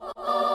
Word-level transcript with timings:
Good 0.00 0.45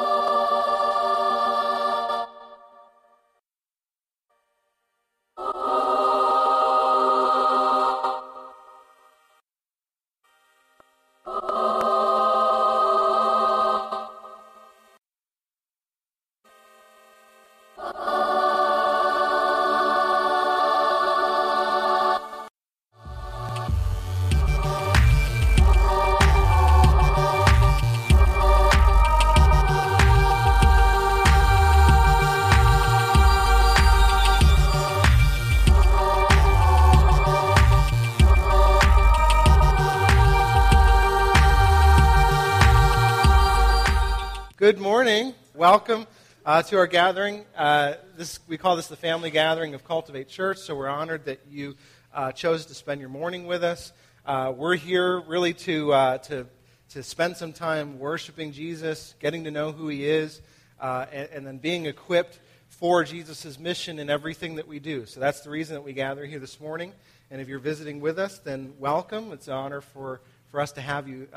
Welcome 45.71 46.05
uh, 46.45 46.63
to 46.63 46.77
our 46.79 46.85
gathering. 46.85 47.45
Uh, 47.55 47.93
this, 48.17 48.41
we 48.45 48.57
call 48.57 48.75
this 48.75 48.87
the 48.87 48.97
family 48.97 49.31
gathering 49.31 49.73
of 49.73 49.85
Cultivate 49.85 50.27
Church, 50.27 50.57
so 50.57 50.75
we're 50.75 50.89
honored 50.89 51.23
that 51.23 51.39
you 51.49 51.77
uh, 52.13 52.33
chose 52.33 52.65
to 52.65 52.73
spend 52.73 52.99
your 52.99 53.09
morning 53.09 53.47
with 53.47 53.63
us. 53.63 53.93
Uh, 54.25 54.51
we're 54.53 54.75
here 54.75 55.21
really 55.21 55.53
to, 55.53 55.93
uh, 55.93 56.17
to, 56.17 56.45
to 56.89 57.01
spend 57.01 57.37
some 57.37 57.53
time 57.53 57.99
worshiping 57.99 58.51
Jesus, 58.51 59.15
getting 59.21 59.45
to 59.45 59.51
know 59.51 59.71
who 59.71 59.87
he 59.87 60.05
is, 60.05 60.41
uh, 60.81 61.05
and, 61.09 61.29
and 61.31 61.47
then 61.47 61.57
being 61.57 61.85
equipped 61.85 62.41
for 62.67 63.05
Jesus' 63.05 63.57
mission 63.57 63.97
in 63.97 64.09
everything 64.09 64.55
that 64.55 64.67
we 64.67 64.79
do. 64.79 65.05
So 65.05 65.21
that's 65.21 65.39
the 65.39 65.51
reason 65.51 65.75
that 65.75 65.83
we 65.83 65.93
gather 65.93 66.25
here 66.25 66.39
this 66.39 66.59
morning. 66.59 66.91
And 67.29 67.39
if 67.39 67.47
you're 67.47 67.59
visiting 67.59 68.01
with 68.01 68.19
us, 68.19 68.39
then 68.39 68.73
welcome. 68.77 69.31
It's 69.31 69.47
an 69.47 69.53
honor 69.53 69.79
for, 69.79 70.19
for 70.49 70.59
us 70.59 70.73
to 70.73 70.81
have 70.81 71.07
you 71.07 71.29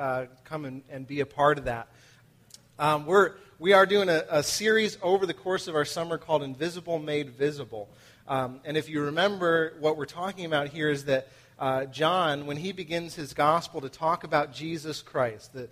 come 0.43 0.65
and, 0.65 0.83
and 0.91 1.07
be 1.07 1.21
a 1.21 1.27
part 1.27 1.57
of 1.57 1.67
that. 1.67 1.87
Um, 2.77 3.07
we're, 3.07 3.35
we 3.59 3.73
are 3.73 3.87
doing 3.87 4.09
a, 4.09 4.25
a, 4.31 4.43
series 4.43 4.99
over 5.01 5.27
the 5.27 5.35
course 5.35 5.69
of 5.69 5.77
our 5.77 5.85
summer 5.85 6.19
called 6.19 6.43
Invisible 6.43 6.99
Made 6.99 7.31
Visible. 7.31 7.89
Um, 8.27 8.61
and 8.65 8.77
if 8.77 8.89
you 8.89 9.03
remember, 9.03 9.75
what 9.79 9.97
we're 9.97 10.07
talking 10.07 10.45
about 10.45 10.69
here 10.69 10.91
is 10.91 11.05
that 11.05 11.29
uh, 11.59 11.85
John, 11.87 12.47
when 12.47 12.57
he 12.57 12.73
begins 12.73 13.15
his 13.15 13.33
gospel 13.33 13.81
to 13.83 13.89
talk 13.89 14.25
about 14.25 14.53
Jesus 14.53 15.03
Christ 15.03 15.53
the, 15.53 15.69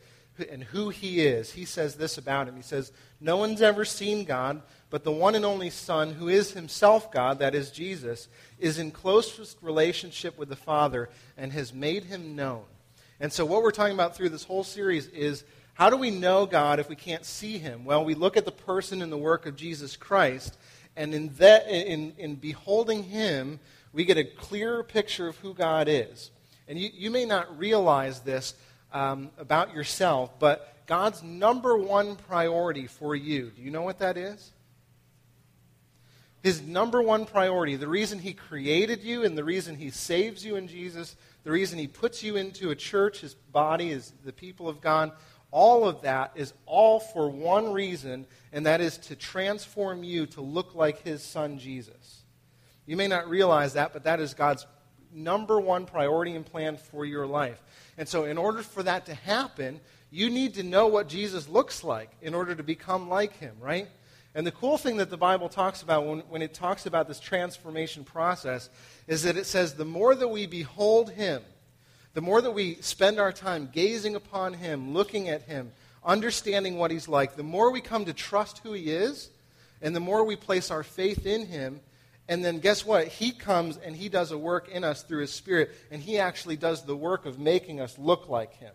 and 0.50 0.62
who 0.62 0.90
he 0.90 1.20
is, 1.20 1.52
he 1.52 1.64
says 1.64 1.96
this 1.96 2.18
about 2.18 2.48
him. 2.48 2.56
He 2.56 2.62
says, 2.62 2.92
No 3.20 3.36
one's 3.36 3.60
ever 3.60 3.84
seen 3.84 4.24
God, 4.24 4.62
but 4.88 5.02
the 5.02 5.12
one 5.12 5.34
and 5.34 5.44
only 5.44 5.70
Son, 5.70 6.12
who 6.12 6.28
is 6.28 6.52
himself 6.52 7.10
God, 7.10 7.40
that 7.40 7.54
is 7.54 7.70
Jesus, 7.70 8.28
is 8.58 8.78
in 8.78 8.92
closest 8.92 9.58
relationship 9.60 10.38
with 10.38 10.48
the 10.48 10.56
Father 10.56 11.10
and 11.36 11.52
has 11.52 11.74
made 11.74 12.04
him 12.04 12.36
known. 12.36 12.64
And 13.18 13.32
so, 13.32 13.44
what 13.44 13.62
we're 13.62 13.72
talking 13.72 13.94
about 13.94 14.16
through 14.16 14.30
this 14.30 14.44
whole 14.44 14.64
series 14.64 15.08
is 15.08 15.44
how 15.74 15.90
do 15.90 15.96
we 15.96 16.10
know 16.10 16.46
God 16.46 16.78
if 16.80 16.88
we 16.88 16.96
can't 16.96 17.24
see 17.24 17.58
him? 17.58 17.84
Well, 17.84 18.04
we 18.04 18.14
look 18.14 18.36
at 18.36 18.44
the 18.44 18.52
person 18.52 19.02
and 19.02 19.10
the 19.10 19.16
work 19.16 19.46
of 19.46 19.56
Jesus 19.56 19.96
Christ, 19.96 20.56
and 20.96 21.14
in, 21.14 21.28
that, 21.36 21.66
in, 21.68 22.12
in 22.18 22.34
beholding 22.36 23.04
him, 23.04 23.58
we 23.92 24.04
get 24.04 24.18
a 24.18 24.24
clearer 24.24 24.82
picture 24.82 25.28
of 25.28 25.36
who 25.38 25.54
God 25.54 25.88
is. 25.88 26.30
And 26.68 26.78
you, 26.78 26.90
you 26.92 27.10
may 27.10 27.24
not 27.24 27.58
realize 27.58 28.20
this 28.20 28.54
um, 28.92 29.30
about 29.38 29.74
yourself, 29.74 30.38
but 30.38 30.86
God's 30.86 31.22
number 31.22 31.76
one 31.76 32.16
priority 32.16 32.86
for 32.86 33.16
you, 33.16 33.50
do 33.56 33.62
you 33.62 33.70
know 33.70 33.82
what 33.82 33.98
that 34.00 34.16
is? 34.16 34.52
His 36.42 36.60
number 36.60 37.00
one 37.00 37.24
priority, 37.24 37.76
the 37.76 37.88
reason 37.88 38.18
he 38.18 38.32
created 38.32 39.02
you 39.02 39.24
and 39.24 39.38
the 39.38 39.44
reason 39.44 39.76
he 39.76 39.90
saves 39.90 40.44
you 40.44 40.56
in 40.56 40.66
Jesus, 40.66 41.14
the 41.44 41.52
reason 41.52 41.78
he 41.78 41.86
puts 41.86 42.22
you 42.22 42.36
into 42.36 42.70
a 42.70 42.76
church, 42.76 43.20
his 43.20 43.34
body, 43.34 43.90
is 43.90 44.12
the 44.24 44.32
people 44.32 44.68
of 44.68 44.80
God, 44.80 45.12
all 45.52 45.86
of 45.86 46.02
that 46.02 46.32
is 46.34 46.52
all 46.66 46.98
for 46.98 47.30
one 47.30 47.72
reason, 47.72 48.26
and 48.52 48.66
that 48.66 48.80
is 48.80 48.98
to 48.98 49.14
transform 49.14 50.02
you 50.02 50.26
to 50.26 50.40
look 50.40 50.74
like 50.74 51.02
his 51.02 51.22
son 51.22 51.58
Jesus. 51.58 52.22
You 52.86 52.96
may 52.96 53.06
not 53.06 53.28
realize 53.28 53.74
that, 53.74 53.92
but 53.92 54.04
that 54.04 54.18
is 54.18 54.34
God's 54.34 54.66
number 55.12 55.60
one 55.60 55.84
priority 55.84 56.34
and 56.34 56.44
plan 56.44 56.78
for 56.78 57.04
your 57.04 57.26
life. 57.26 57.62
And 57.98 58.08
so, 58.08 58.24
in 58.24 58.38
order 58.38 58.62
for 58.62 58.82
that 58.82 59.06
to 59.06 59.14
happen, 59.14 59.80
you 60.10 60.30
need 60.30 60.54
to 60.54 60.62
know 60.62 60.86
what 60.86 61.08
Jesus 61.08 61.48
looks 61.48 61.84
like 61.84 62.10
in 62.22 62.34
order 62.34 62.54
to 62.54 62.62
become 62.62 63.08
like 63.08 63.36
him, 63.36 63.54
right? 63.60 63.88
And 64.34 64.46
the 64.46 64.52
cool 64.52 64.78
thing 64.78 64.96
that 64.96 65.10
the 65.10 65.18
Bible 65.18 65.50
talks 65.50 65.82
about 65.82 66.06
when, 66.06 66.20
when 66.20 66.40
it 66.40 66.54
talks 66.54 66.86
about 66.86 67.06
this 67.06 67.20
transformation 67.20 68.04
process 68.04 68.70
is 69.06 69.24
that 69.24 69.36
it 69.36 69.44
says, 69.44 69.74
the 69.74 69.84
more 69.84 70.14
that 70.14 70.28
we 70.28 70.46
behold 70.46 71.10
him, 71.10 71.42
the 72.14 72.20
more 72.20 72.40
that 72.40 72.52
we 72.52 72.76
spend 72.76 73.18
our 73.18 73.32
time 73.32 73.68
gazing 73.72 74.14
upon 74.14 74.54
Him, 74.54 74.92
looking 74.92 75.28
at 75.28 75.42
Him, 75.42 75.72
understanding 76.04 76.76
what 76.76 76.90
He's 76.90 77.08
like, 77.08 77.36
the 77.36 77.42
more 77.42 77.70
we 77.70 77.80
come 77.80 78.04
to 78.04 78.12
trust 78.12 78.58
who 78.58 78.72
He 78.72 78.90
is, 78.90 79.30
and 79.80 79.96
the 79.96 80.00
more 80.00 80.24
we 80.24 80.36
place 80.36 80.70
our 80.70 80.82
faith 80.82 81.26
in 81.26 81.46
Him. 81.46 81.80
And 82.28 82.44
then 82.44 82.60
guess 82.60 82.86
what? 82.86 83.08
He 83.08 83.32
comes 83.32 83.76
and 83.78 83.96
He 83.96 84.08
does 84.08 84.30
a 84.30 84.38
work 84.38 84.68
in 84.68 84.84
us 84.84 85.02
through 85.02 85.22
His 85.22 85.32
Spirit, 85.32 85.70
and 85.90 86.02
He 86.02 86.18
actually 86.18 86.56
does 86.56 86.84
the 86.84 86.96
work 86.96 87.26
of 87.26 87.38
making 87.38 87.80
us 87.80 87.98
look 87.98 88.28
like 88.28 88.54
Him. 88.54 88.74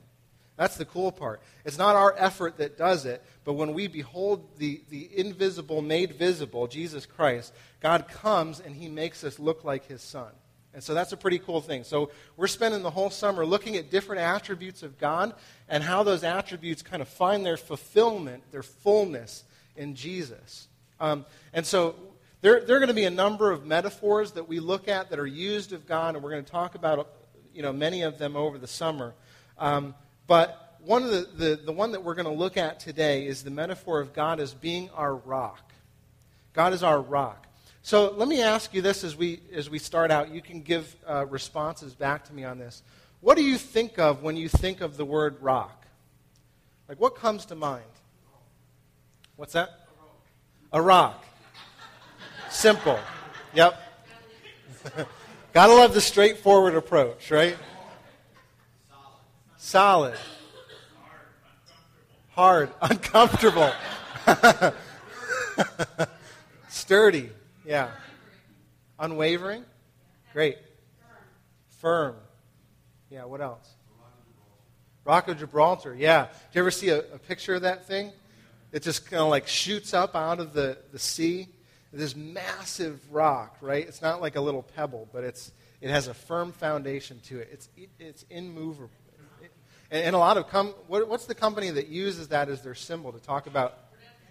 That's 0.58 0.78
the 0.78 0.86
cool 0.86 1.12
part. 1.12 1.42
It's 1.66 1.78
not 1.78 1.96
our 1.96 2.16
effort 2.18 2.58
that 2.58 2.80
does 2.80 3.06
it, 3.06 3.24
but 3.46 3.54
when 3.54 3.74
we 3.76 3.88
behold 3.88 4.58
the, 4.58 4.82
the 4.90 5.08
invisible 5.16 5.84
made 5.84 6.14
visible, 6.14 6.68
Jesus 6.68 7.06
Christ, 7.06 7.54
God 7.80 8.08
comes 8.08 8.60
and 8.60 8.76
He 8.76 8.90
makes 8.90 9.24
us 9.24 9.38
look 9.38 9.64
like 9.64 9.86
His 9.86 10.02
Son. 10.02 10.32
And 10.78 10.84
so 10.84 10.94
that's 10.94 11.12
a 11.12 11.18
pretty 11.18 11.40
cool 11.40 11.60
thing. 11.60 11.84
So 11.84 12.12
we're 12.36 12.46
spending 12.46 12.84
the 12.84 12.92
whole 12.92 13.10
summer 13.10 13.48
looking 13.48 13.78
at 13.78 13.90
different 13.90 14.22
attributes 14.22 14.84
of 14.84 15.00
God 15.00 15.34
and 15.68 15.82
how 15.82 16.04
those 16.04 16.24
attributes 16.24 16.84
kind 16.84 17.02
of 17.02 17.08
find 17.08 17.44
their 17.44 17.58
fulfillment, 17.58 18.44
their 18.52 18.62
fullness 18.62 19.44
in 19.76 19.96
Jesus. 19.96 20.68
Um, 21.00 21.26
and 21.52 21.66
so 21.66 21.96
there, 22.42 22.64
there 22.64 22.76
are 22.76 22.80
going 22.80 22.90
to 22.90 22.94
be 22.94 23.06
a 23.06 23.10
number 23.10 23.50
of 23.50 23.66
metaphors 23.66 24.34
that 24.34 24.48
we 24.48 24.60
look 24.60 24.88
at 24.88 25.10
that 25.10 25.18
are 25.18 25.26
used 25.26 25.74
of 25.74 25.88
God, 25.88 26.14
and 26.14 26.24
we're 26.24 26.30
going 26.30 26.46
to 26.46 26.52
talk 26.52 26.76
about 26.76 27.10
you 27.56 27.64
know, 27.64 27.74
many 27.74 28.04
of 28.04 28.20
them 28.20 28.36
over 28.36 28.60
the 28.60 28.68
summer. 28.68 29.16
Um, 29.58 29.96
but 30.28 30.78
one 30.86 31.02
of 31.02 31.10
the, 31.10 31.28
the, 31.36 31.56
the 31.56 31.72
one 31.72 31.94
that 31.94 32.04
we're 32.04 32.14
going 32.14 32.28
to 32.28 32.40
look 32.40 32.56
at 32.56 32.80
today 32.80 33.26
is 33.26 33.44
the 33.44 33.50
metaphor 33.50 34.00
of 34.00 34.14
God 34.14 34.40
as 34.40 34.54
being 34.54 34.92
our 34.92 35.16
rock. 35.16 35.74
God 36.54 36.74
is 36.74 36.84
our 36.84 37.02
rock. 37.02 37.47
So 37.88 38.14
let 38.18 38.28
me 38.28 38.42
ask 38.42 38.74
you 38.74 38.82
this 38.82 39.06
as 39.06 39.16
we, 39.16 39.40
as 39.54 39.70
we 39.70 39.80
start 39.80 40.12
out. 40.12 40.30
You 40.30 40.42
can 40.42 40.60
give 40.60 40.94
uh, 41.08 41.26
responses 41.28 41.94
back 41.94 42.26
to 42.26 42.34
me 42.34 42.44
on 42.44 42.60
this. 42.60 42.84
What 43.22 43.38
do 43.38 43.44
you 43.46 43.58
think 43.58 43.98
of 43.98 44.24
when 44.24 44.36
you 44.36 44.50
think 44.50 44.82
of 44.82 44.98
the 44.98 45.06
word 45.06 45.38
rock? 45.40 45.88
Like, 46.90 47.00
what 47.00 47.16
comes 47.16 47.46
to 47.46 47.56
mind? 47.56 47.86
What's 49.38 49.54
that? 49.54 49.88
A 50.74 50.82
rock. 50.82 51.24
Simple. 52.50 53.00
Yep. 53.54 53.82
Gotta 55.54 55.74
love 55.74 55.94
the 55.94 56.02
straightforward 56.02 56.76
approach, 56.76 57.32
right? 57.32 57.56
Solid. 59.56 60.18
Hard. 62.32 62.70
Uncomfortable. 62.82 63.72
Sturdy. 66.68 67.30
Yeah. 67.68 67.90
Unwavering? 68.98 69.66
Great. 70.32 70.58
Firm. 71.82 72.16
Yeah, 73.10 73.26
what 73.26 73.42
else? 73.42 73.70
Rock 75.04 75.28
of 75.28 75.38
Gibraltar. 75.38 75.94
Yeah. 75.94 76.28
Do 76.28 76.32
you 76.54 76.62
ever 76.62 76.72
see 76.72 76.90
a, 76.90 77.00
a 77.00 77.20
picture 77.20 77.56
of 77.56 77.64
that 77.64 77.86
thing? 77.86 78.14
It 78.72 78.84
just 78.84 79.10
kind 79.12 79.22
of 79.22 79.28
like 79.28 79.48
shoots 79.48 79.94
up 79.94 80.16
out 80.16 80.40
of 80.40 80.54
the, 80.54 80.78
the 80.94 81.00
sea. 81.00 81.50
This 81.92 82.16
massive 82.16 83.02
rock, 83.12 83.58
right? 83.60 83.86
It's 83.86 84.02
not 84.02 84.22
like 84.22 84.38
a 84.38 84.42
little 84.42 84.64
pebble, 84.64 85.10
but 85.12 85.26
it's, 85.26 85.52
it 85.82 85.90
has 85.90 86.08
a 86.08 86.14
firm 86.14 86.54
foundation 86.54 87.20
to 87.26 87.40
it. 87.40 87.50
It's, 87.52 87.70
it's 88.00 88.24
immovable. 88.30 88.90
And, 89.92 90.04
and 90.06 90.16
a 90.16 90.20
lot 90.20 90.38
of, 90.38 90.48
com- 90.48 90.74
what, 90.88 91.08
what's 91.10 91.26
the 91.26 91.36
company 91.36 91.70
that 91.72 91.88
uses 91.88 92.30
that 92.30 92.48
as 92.48 92.62
their 92.62 92.76
symbol 92.76 93.12
to 93.12 93.20
talk 93.20 93.46
about 93.46 93.78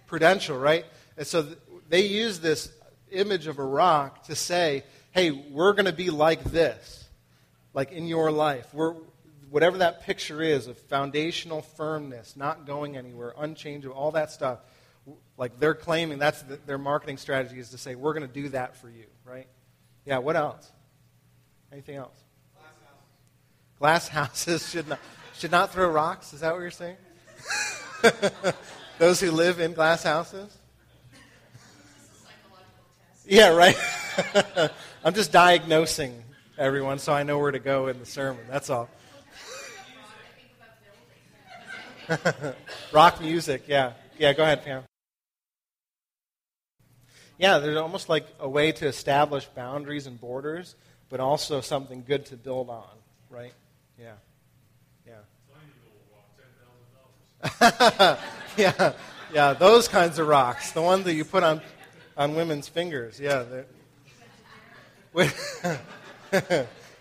Prudential, 0.06 0.56
right? 0.56 0.87
And 1.19 1.26
so 1.26 1.43
th- 1.43 1.58
they 1.88 2.06
use 2.06 2.38
this 2.38 2.70
image 3.11 3.47
of 3.47 3.58
a 3.58 3.64
rock 3.64 4.25
to 4.25 4.35
say, 4.35 4.85
hey, 5.12 5.31
we're 5.31 5.73
going 5.73 5.87
to 5.87 5.93
be 5.93 6.11
like 6.11 6.44
this, 6.44 7.08
like 7.73 7.93
in 7.93 8.06
your 8.06 8.31
life. 8.31 8.67
We're, 8.73 8.94
whatever 9.50 9.79
that 9.79 10.03
picture 10.03 10.43
is 10.43 10.67
of 10.67 10.79
foundational 10.79 11.62
firmness, 11.62 12.37
not 12.37 12.67
going 12.67 12.97
anywhere, 12.97 13.35
unchangeable, 13.38 13.97
all 13.97 14.12
that 14.12 14.31
stuff, 14.31 14.58
like 15.37 15.58
they're 15.58 15.75
claiming 15.75 16.19
that's 16.19 16.43
the, 16.43 16.56
their 16.67 16.79
marketing 16.79 17.17
strategy 17.17 17.58
is 17.58 17.70
to 17.70 17.79
say, 17.79 17.94
we're 17.94 18.12
going 18.12 18.26
to 18.26 18.32
do 18.32 18.49
that 18.50 18.76
for 18.76 18.88
you, 18.88 19.06
right? 19.25 19.47
Yeah, 20.05 20.19
what 20.19 20.37
else? 20.37 20.70
Anything 21.73 21.97
else? 21.97 22.19
Glass 23.79 24.09
houses, 24.09 24.44
Glass 24.44 24.56
houses 24.62 24.70
should, 24.70 24.88
not, 24.88 24.99
should 25.35 25.50
not 25.50 25.73
throw 25.73 25.88
rocks. 25.88 26.32
Is 26.32 26.41
that 26.41 26.52
what 26.52 26.61
you're 26.61 26.70
saying? 26.70 26.97
Those 28.99 29.20
who 29.20 29.31
live 29.31 29.61
in 29.61 29.75
glass 29.75 30.02
houses? 30.02 30.56
Yeah, 33.28 33.49
right. 33.49 33.76
I'm 35.05 35.14
just 35.14 35.32
diagnosing 35.32 36.23
everyone 36.56 37.00
so 37.00 37.12
I 37.12 37.25
know 37.25 37.38
where 37.38 37.50
to 37.50 37.58
go 37.58 37.88
in 37.88 37.99
the 37.99 38.06
sermon. 38.06 38.44
That's 38.49 38.70
all. 38.70 38.88
Rock 42.93 43.20
music, 43.20 43.64
yeah. 43.67 43.94
Yeah, 44.17 44.32
go 44.32 44.44
ahead, 44.44 44.64
Pam. 44.64 44.84
Yeah, 47.37 47.58
there's 47.58 47.76
almost 47.76 48.08
like 48.08 48.26
a 48.38 48.49
way 48.49 48.70
to 48.73 48.87
establish 48.87 49.44
boundaries 49.46 50.06
and 50.06 50.20
borders, 50.20 50.76
but 51.08 51.19
also 51.19 51.61
something 51.61 52.05
good 52.06 52.26
to 52.26 52.37
build 52.37 52.70
on, 52.70 52.84
right? 53.28 53.52
Yeah. 53.99 54.14
Yeah. 55.05 55.14
yeah. 58.56 58.93
Yeah, 59.32 59.52
those 59.55 59.88
kinds 59.88 60.19
of 60.19 60.28
rocks. 60.28 60.70
The 60.70 60.82
ones 60.82 61.05
that 61.05 61.14
you 61.14 61.25
put 61.25 61.43
on, 61.43 61.61
on 62.16 62.34
women's 62.34 62.68
fingers. 62.68 63.20
Yeah. 63.20 63.44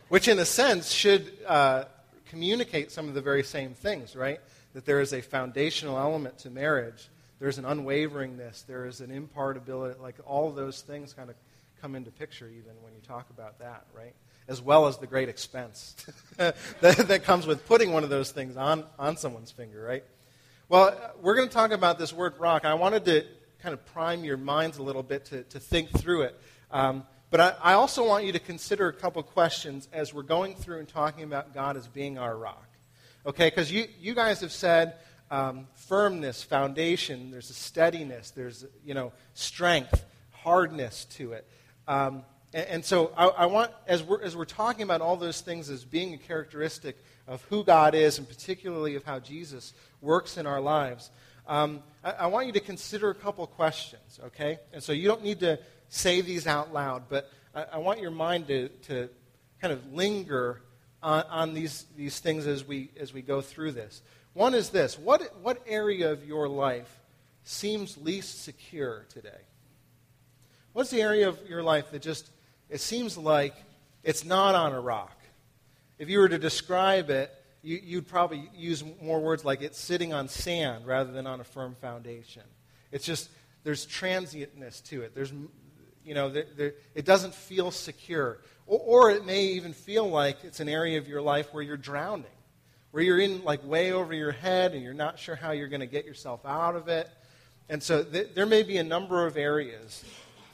Which, 0.10 0.28
in 0.28 0.40
a 0.40 0.46
sense, 0.46 0.92
should 0.92 1.32
uh, 1.48 1.86
communicate 2.30 2.92
some 2.92 3.08
of 3.08 3.14
the 3.14 3.22
very 3.22 3.44
same 3.44 3.74
things, 3.74 4.16
right? 4.16 4.40
That 4.74 4.86
there 4.86 5.02
is 5.02 5.14
a 5.14 5.22
foundational 5.22 5.98
element 5.98 6.38
to 6.40 6.50
marriage. 6.50 7.10
There's 7.40 7.58
an 7.58 7.66
unwaveringness. 7.66 8.66
There 8.66 8.86
is 8.86 9.02
an 9.02 9.12
impartability. 9.12 10.00
Like 10.00 10.16
all 10.26 10.52
those 10.52 10.82
things 10.82 11.14
kind 11.14 11.30
of 11.30 11.36
come 11.82 11.96
into 11.96 12.12
picture 12.12 12.48
even 12.48 12.72
when 12.82 12.94
you 12.94 13.02
talk 13.06 13.30
about 13.30 13.60
that, 13.60 13.86
right? 13.94 14.14
As 14.48 14.62
well 14.62 14.88
as 14.88 14.98
the 14.98 15.08
great 15.08 15.28
expense 15.28 16.06
that, 16.38 16.56
that 16.82 17.24
comes 17.24 17.48
with 17.48 17.66
putting 17.68 17.92
one 17.92 18.04
of 18.04 18.10
those 18.10 18.32
things 18.32 18.56
on, 18.56 18.86
on 18.98 19.18
someone's 19.18 19.52
finger, 19.52 19.82
right? 19.82 20.04
Well, 20.70 20.98
we're 21.22 21.36
going 21.36 21.48
to 21.48 21.54
talk 21.54 21.72
about 21.72 22.00
this 22.00 22.14
word 22.14 22.36
rock. 22.40 22.64
I 22.64 22.76
wanted 22.76 23.06
to 23.06 23.26
kind 23.66 23.74
of 23.74 23.84
prime 23.88 24.24
your 24.24 24.38
minds 24.38 24.78
a 24.78 24.84
little 24.84 25.02
bit 25.02 25.26
to, 25.26 25.42
to 25.46 25.60
think 25.60 25.90
through 25.90 26.22
it. 26.22 26.40
Um, 26.70 27.04
but 27.32 27.40
I, 27.40 27.56
I, 27.64 27.74
also 27.74 28.08
want 28.08 28.24
you 28.24 28.32
to 28.34 28.40
consider 28.40 28.88
a 28.88 28.94
couple 28.94 29.24
questions 29.24 29.90
as 29.92 30.14
we're 30.14 30.22
going 30.22 30.54
through 30.54 30.78
and 30.78 30.88
talking 30.88 31.24
about 31.24 31.52
God 31.52 31.76
as 31.76 31.88
being 31.88 32.20
our 32.20 32.38
rock. 32.38 32.68
Okay, 33.26 33.50
because 33.50 33.72
you, 33.72 33.88
you 34.00 34.14
guys 34.14 34.42
have 34.42 34.52
said 34.52 34.98
um, 35.32 35.66
firmness, 35.74 36.44
foundation, 36.44 37.32
there's 37.32 37.50
a 37.50 37.56
steadiness, 37.56 38.30
there's, 38.30 38.66
you 38.86 38.94
know, 38.94 39.12
strength, 39.34 40.06
hardness 40.30 41.06
to 41.06 41.32
it. 41.32 41.48
Um, 41.88 42.22
and, 42.54 42.68
and, 42.68 42.86
so 42.86 43.14
I, 43.18 43.26
I 43.30 43.46
want, 43.48 43.72
as 43.88 44.04
we're, 44.04 44.22
as 44.22 44.36
we're 44.36 44.46
talking 44.46 44.84
about 44.84 45.02
all 45.02 45.18
those 45.18 45.42
things 45.42 45.72
as 45.72 45.84
being 45.84 46.14
a 46.14 46.20
characteristic 46.20 46.98
of 47.28 47.42
who 47.46 47.64
God 47.64 47.96
is, 47.96 48.20
and 48.20 48.30
particularly 48.30 48.94
of 48.94 49.04
how 49.06 49.18
Jesus 49.18 49.74
works 50.02 50.38
in 50.38 50.46
our 50.46 50.62
lives, 50.62 51.10
um, 51.48 51.84
I, 52.04 52.12
I, 52.12 52.28
want 52.28 52.48
you 52.48 52.54
to 52.54 52.60
consider 52.60 53.10
a 53.10 53.16
couple 53.16 53.46
questions, 53.48 54.20
okay? 54.26 54.60
And 54.74 54.82
so 54.82 54.94
you 54.94 55.08
don't 55.08 55.24
need 55.24 55.42
to 55.42 55.60
say 55.90 56.22
these 56.22 56.48
out 56.48 56.74
loud, 56.74 57.04
but 57.10 57.30
I, 57.54 57.66
I 57.74 57.78
want 57.78 58.02
your 58.02 58.12
mind 58.12 58.48
to, 58.48 58.70
to 58.70 59.10
kind 59.62 59.72
of 59.72 59.94
linger 59.94 60.62
on, 61.04 61.24
on, 61.30 61.54
these, 61.54 61.86
these 61.96 62.20
things 62.20 62.48
as 62.48 62.66
we, 62.66 62.90
as 63.00 63.14
we 63.14 63.22
go 63.22 63.42
through 63.42 63.74
this. 63.74 64.02
One 64.34 64.54
is 64.54 64.70
this 64.70 64.98
what, 64.98 65.22
what 65.42 65.62
area 65.68 66.12
of 66.12 66.26
your 66.26 66.50
life 66.50 67.00
seems 67.44 67.98
least 67.98 68.44
secure 68.44 69.06
today? 69.10 69.30
What's 70.74 70.90
the 70.90 71.02
area 71.02 71.30
of 71.30 71.40
your 71.48 71.64
life 71.64 71.92
that 71.92 72.02
just, 72.02 72.30
it 72.70 72.82
seems 72.82 73.18
like 73.18 73.56
it's 74.04 74.26
not 74.26 74.56
on 74.56 74.74
a 74.74 74.82
rock? 74.82 75.18
If 76.00 76.10
you 76.10 76.20
were 76.20 76.30
to 76.30 76.40
describe 76.40 77.10
it, 77.10 77.32
you, 77.66 77.98
would 77.98 78.08
probably 78.08 78.48
use 78.56 78.84
more 79.02 79.20
words 79.20 79.44
like 79.44 79.62
it's 79.62 79.80
sitting 79.80 80.14
on 80.14 80.28
sand 80.28 80.86
rather 80.86 81.12
than 81.12 81.26
on 81.26 81.40
a 81.40 81.44
firm 81.44 81.76
foundation. 81.82 82.44
It's 82.92 83.06
just, 83.06 83.30
there's 83.64 83.88
transientness 83.88 84.84
to 84.86 85.02
it. 85.02 85.16
There's, 85.16 85.34
you 86.04 86.14
know, 86.14 86.30
there, 86.30 86.46
there, 86.56 86.74
it 86.94 87.06
doesn't 87.06 87.34
feel 87.34 87.72
secure. 87.72 88.40
Or, 88.68 88.80
or 88.80 89.12
it 89.12 89.26
may 89.26 89.46
even 89.48 89.74
feel 89.74 90.08
like 90.08 90.38
it's 90.44 90.60
an 90.60 90.70
area 90.70 91.00
of 91.00 91.08
your 91.08 91.22
life 91.22 91.54
where 91.54 91.64
you're 91.64 91.76
drowning, 91.76 92.26
where 92.92 93.04
you're 93.04 93.20
in 93.20 93.44
like 93.44 93.66
way 93.66 93.92
over 93.92 94.14
your 94.14 94.32
head 94.32 94.74
and 94.74 94.84
you're 94.84 94.94
not 94.94 95.18
sure 95.18 95.36
how 95.36 95.52
you're 95.52 95.68
going 95.68 95.80
to 95.80 95.88
get 95.88 96.06
yourself 96.06 96.46
out 96.46 96.76
of 96.76 96.88
it. 96.88 97.10
And 97.68 97.82
so 97.82 98.04
th- 98.04 98.36
there 98.36 98.46
may 98.46 98.62
be 98.62 98.78
a 98.78 98.84
number 98.84 99.26
of 99.26 99.38
areas 99.38 100.04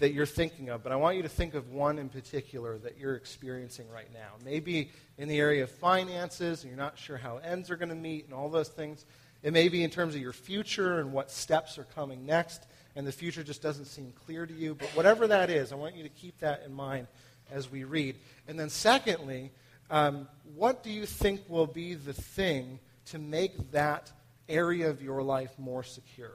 that 0.01 0.13
you're 0.13 0.25
thinking 0.25 0.69
of, 0.69 0.81
but 0.81 0.91
I 0.91 0.95
want 0.95 1.15
you 1.15 1.21
to 1.21 1.29
think 1.29 1.53
of 1.53 1.69
one 1.69 1.99
in 1.99 2.09
particular 2.09 2.79
that 2.79 2.97
you're 2.97 3.13
experiencing 3.13 3.87
right 3.87 4.11
now. 4.11 4.31
Maybe 4.43 4.89
in 5.19 5.27
the 5.27 5.39
area 5.39 5.61
of 5.61 5.69
finances, 5.69 6.63
and 6.63 6.71
you're 6.71 6.79
not 6.79 6.97
sure 6.97 7.17
how 7.17 7.37
ends 7.37 7.69
are 7.69 7.75
going 7.75 7.89
to 7.89 7.95
meet 7.95 8.25
and 8.25 8.33
all 8.33 8.49
those 8.49 8.69
things. 8.69 9.05
It 9.43 9.53
may 9.53 9.69
be 9.69 9.83
in 9.83 9.91
terms 9.91 10.15
of 10.15 10.21
your 10.21 10.33
future 10.33 10.99
and 10.99 11.13
what 11.13 11.29
steps 11.29 11.77
are 11.77 11.83
coming 11.83 12.25
next, 12.25 12.65
and 12.95 13.05
the 13.05 13.11
future 13.11 13.43
just 13.43 13.61
doesn't 13.61 13.85
seem 13.85 14.11
clear 14.25 14.47
to 14.47 14.53
you. 14.53 14.73
But 14.73 14.87
whatever 14.89 15.27
that 15.27 15.51
is, 15.51 15.71
I 15.71 15.75
want 15.75 15.95
you 15.95 16.01
to 16.01 16.09
keep 16.09 16.39
that 16.39 16.63
in 16.65 16.73
mind 16.73 17.05
as 17.51 17.71
we 17.71 17.83
read. 17.83 18.15
And 18.47 18.59
then, 18.59 18.71
secondly, 18.71 19.51
um, 19.91 20.27
what 20.55 20.81
do 20.81 20.89
you 20.89 21.05
think 21.05 21.41
will 21.47 21.67
be 21.67 21.93
the 21.93 22.13
thing 22.13 22.79
to 23.11 23.19
make 23.19 23.71
that 23.71 24.11
area 24.49 24.89
of 24.89 25.03
your 25.03 25.21
life 25.21 25.51
more 25.59 25.83
secure? 25.83 26.33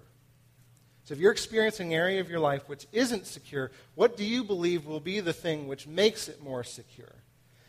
So, 1.06 1.14
if 1.14 1.20
you're 1.20 1.30
experiencing 1.30 1.94
an 1.94 2.00
area 2.00 2.20
of 2.20 2.28
your 2.28 2.40
life 2.40 2.68
which 2.68 2.88
isn't 2.90 3.28
secure, 3.28 3.70
what 3.94 4.16
do 4.16 4.24
you 4.24 4.42
believe 4.42 4.86
will 4.86 4.98
be 4.98 5.20
the 5.20 5.32
thing 5.32 5.68
which 5.68 5.86
makes 5.86 6.26
it 6.26 6.42
more 6.42 6.64
secure? 6.64 7.14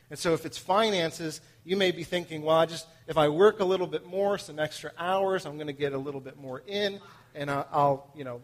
And 0.10 0.18
so, 0.18 0.34
if 0.34 0.44
it's 0.44 0.58
finances, 0.58 1.40
you 1.64 1.78
may 1.78 1.92
be 1.92 2.04
thinking, 2.04 2.42
well, 2.42 2.58
I 2.58 2.66
just, 2.66 2.88
if 3.06 3.16
I 3.16 3.30
work 3.30 3.60
a 3.60 3.64
little 3.64 3.86
bit 3.86 4.08
more, 4.08 4.40
some 4.40 4.58
extra 4.58 4.92
hours, 4.98 5.46
I'm 5.46 5.54
going 5.54 5.68
to 5.68 5.74
get 5.74 5.94
a 5.94 5.98
little 6.00 6.20
bit 6.20 6.40
more 6.40 6.64
in, 6.66 7.00
and 7.36 7.52
I'll, 7.52 8.10
you 8.16 8.24
know, 8.24 8.42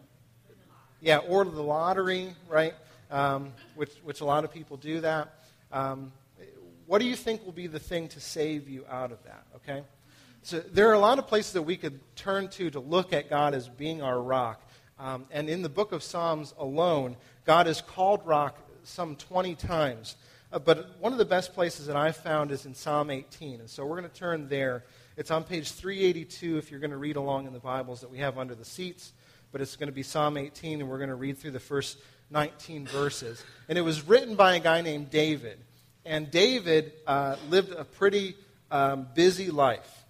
yeah, 1.00 1.18
order 1.18 1.50
the 1.50 1.60
lottery, 1.60 2.32
right? 2.48 2.74
Um, 3.10 3.52
which, 3.74 3.90
which 4.04 4.20
a 4.20 4.24
lot 4.24 4.44
of 4.44 4.52
people 4.52 4.76
do 4.76 5.00
that. 5.00 5.44
Um, 5.72 6.12
what 6.86 7.00
do 7.00 7.06
you 7.08 7.16
think 7.16 7.44
will 7.44 7.50
be 7.50 7.66
the 7.66 7.80
thing 7.80 8.06
to 8.08 8.20
save 8.20 8.68
you 8.68 8.86
out 8.88 9.10
of 9.10 9.20
that, 9.24 9.44
okay? 9.56 9.82
So 10.42 10.60
there 10.60 10.88
are 10.88 10.92
a 10.92 11.00
lot 11.00 11.18
of 11.18 11.26
places 11.26 11.54
that 11.54 11.62
we 11.62 11.76
could 11.76 11.98
turn 12.14 12.46
to 12.50 12.70
to 12.70 12.78
look 12.78 13.12
at 13.12 13.28
God 13.28 13.54
as 13.54 13.68
being 13.68 14.00
our 14.00 14.22
rock. 14.22 14.60
Um, 14.98 15.26
and 15.30 15.48
in 15.48 15.62
the 15.62 15.68
book 15.68 15.92
of 15.92 16.02
Psalms 16.02 16.54
alone, 16.58 17.16
God 17.44 17.66
is 17.66 17.80
called 17.80 18.24
rock 18.24 18.58
some 18.84 19.16
20 19.16 19.54
times. 19.54 20.16
Uh, 20.52 20.58
but 20.58 20.98
one 21.00 21.12
of 21.12 21.18
the 21.18 21.24
best 21.24 21.52
places 21.52 21.86
that 21.86 21.96
I've 21.96 22.16
found 22.16 22.52
is 22.52 22.64
in 22.64 22.74
Psalm 22.74 23.10
18. 23.10 23.60
And 23.60 23.68
so 23.68 23.84
we're 23.84 23.98
going 23.98 24.10
to 24.10 24.16
turn 24.16 24.48
there. 24.48 24.84
It's 25.16 25.30
on 25.30 25.42
page 25.44 25.72
382 25.72 26.58
if 26.58 26.70
you're 26.70 26.80
going 26.80 26.90
to 26.92 26.96
read 26.96 27.16
along 27.16 27.46
in 27.46 27.52
the 27.52 27.58
Bibles 27.58 28.00
that 28.02 28.10
we 28.10 28.18
have 28.18 28.38
under 28.38 28.54
the 28.54 28.64
seats. 28.64 29.12
But 29.50 29.60
it's 29.60 29.76
going 29.76 29.88
to 29.88 29.92
be 29.92 30.02
Psalm 30.02 30.36
18, 30.36 30.80
and 30.80 30.88
we're 30.88 30.98
going 30.98 31.10
to 31.10 31.16
read 31.16 31.38
through 31.38 31.52
the 31.52 31.60
first 31.60 31.98
19 32.30 32.86
verses. 32.86 33.42
And 33.68 33.78
it 33.78 33.82
was 33.82 34.06
written 34.06 34.36
by 34.36 34.56
a 34.56 34.60
guy 34.60 34.80
named 34.80 35.10
David. 35.10 35.58
And 36.04 36.30
David 36.30 36.92
uh, 37.06 37.36
lived 37.48 37.72
a 37.72 37.84
pretty 37.84 38.36
um, 38.70 39.08
busy 39.14 39.50
life, 39.50 40.04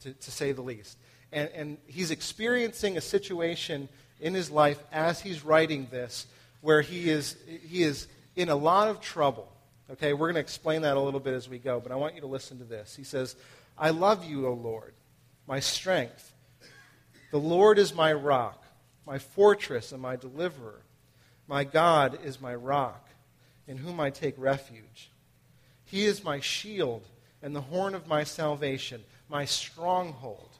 to, 0.00 0.12
to, 0.12 0.30
say 0.30 0.52
the 0.52 0.62
least. 0.62 0.98
And, 1.32 1.48
and 1.54 1.78
he's 1.86 2.10
experiencing 2.10 2.96
a 2.96 3.00
situation 3.00 3.88
in 4.20 4.34
his 4.34 4.50
life 4.50 4.82
as 4.92 5.20
he's 5.20 5.44
writing 5.44 5.88
this 5.90 6.26
where 6.60 6.82
he 6.82 7.08
is, 7.08 7.36
he 7.66 7.82
is 7.82 8.08
in 8.36 8.48
a 8.48 8.56
lot 8.56 8.88
of 8.88 9.00
trouble. 9.00 9.50
Okay, 9.90 10.12
we're 10.12 10.26
going 10.26 10.34
to 10.34 10.40
explain 10.40 10.82
that 10.82 10.96
a 10.96 11.00
little 11.00 11.20
bit 11.20 11.34
as 11.34 11.48
we 11.48 11.58
go, 11.58 11.80
but 11.80 11.92
I 11.92 11.96
want 11.96 12.14
you 12.14 12.20
to 12.22 12.26
listen 12.26 12.58
to 12.58 12.64
this. 12.64 12.94
He 12.94 13.04
says, 13.04 13.36
I 13.76 13.90
love 13.90 14.24
you, 14.24 14.46
O 14.46 14.52
Lord, 14.52 14.92
my 15.46 15.60
strength. 15.60 16.32
The 17.30 17.38
Lord 17.38 17.78
is 17.78 17.94
my 17.94 18.12
rock, 18.12 18.64
my 19.06 19.18
fortress, 19.18 19.92
and 19.92 20.02
my 20.02 20.16
deliverer. 20.16 20.82
My 21.46 21.64
God 21.64 22.18
is 22.24 22.40
my 22.40 22.54
rock, 22.54 23.08
in 23.66 23.78
whom 23.78 24.00
I 24.00 24.10
take 24.10 24.34
refuge. 24.36 25.10
He 25.84 26.04
is 26.04 26.22
my 26.22 26.40
shield 26.40 27.02
and 27.42 27.54
the 27.54 27.60
horn 27.60 27.94
of 27.94 28.06
my 28.06 28.24
salvation, 28.24 29.02
my 29.28 29.44
stronghold. 29.44 30.50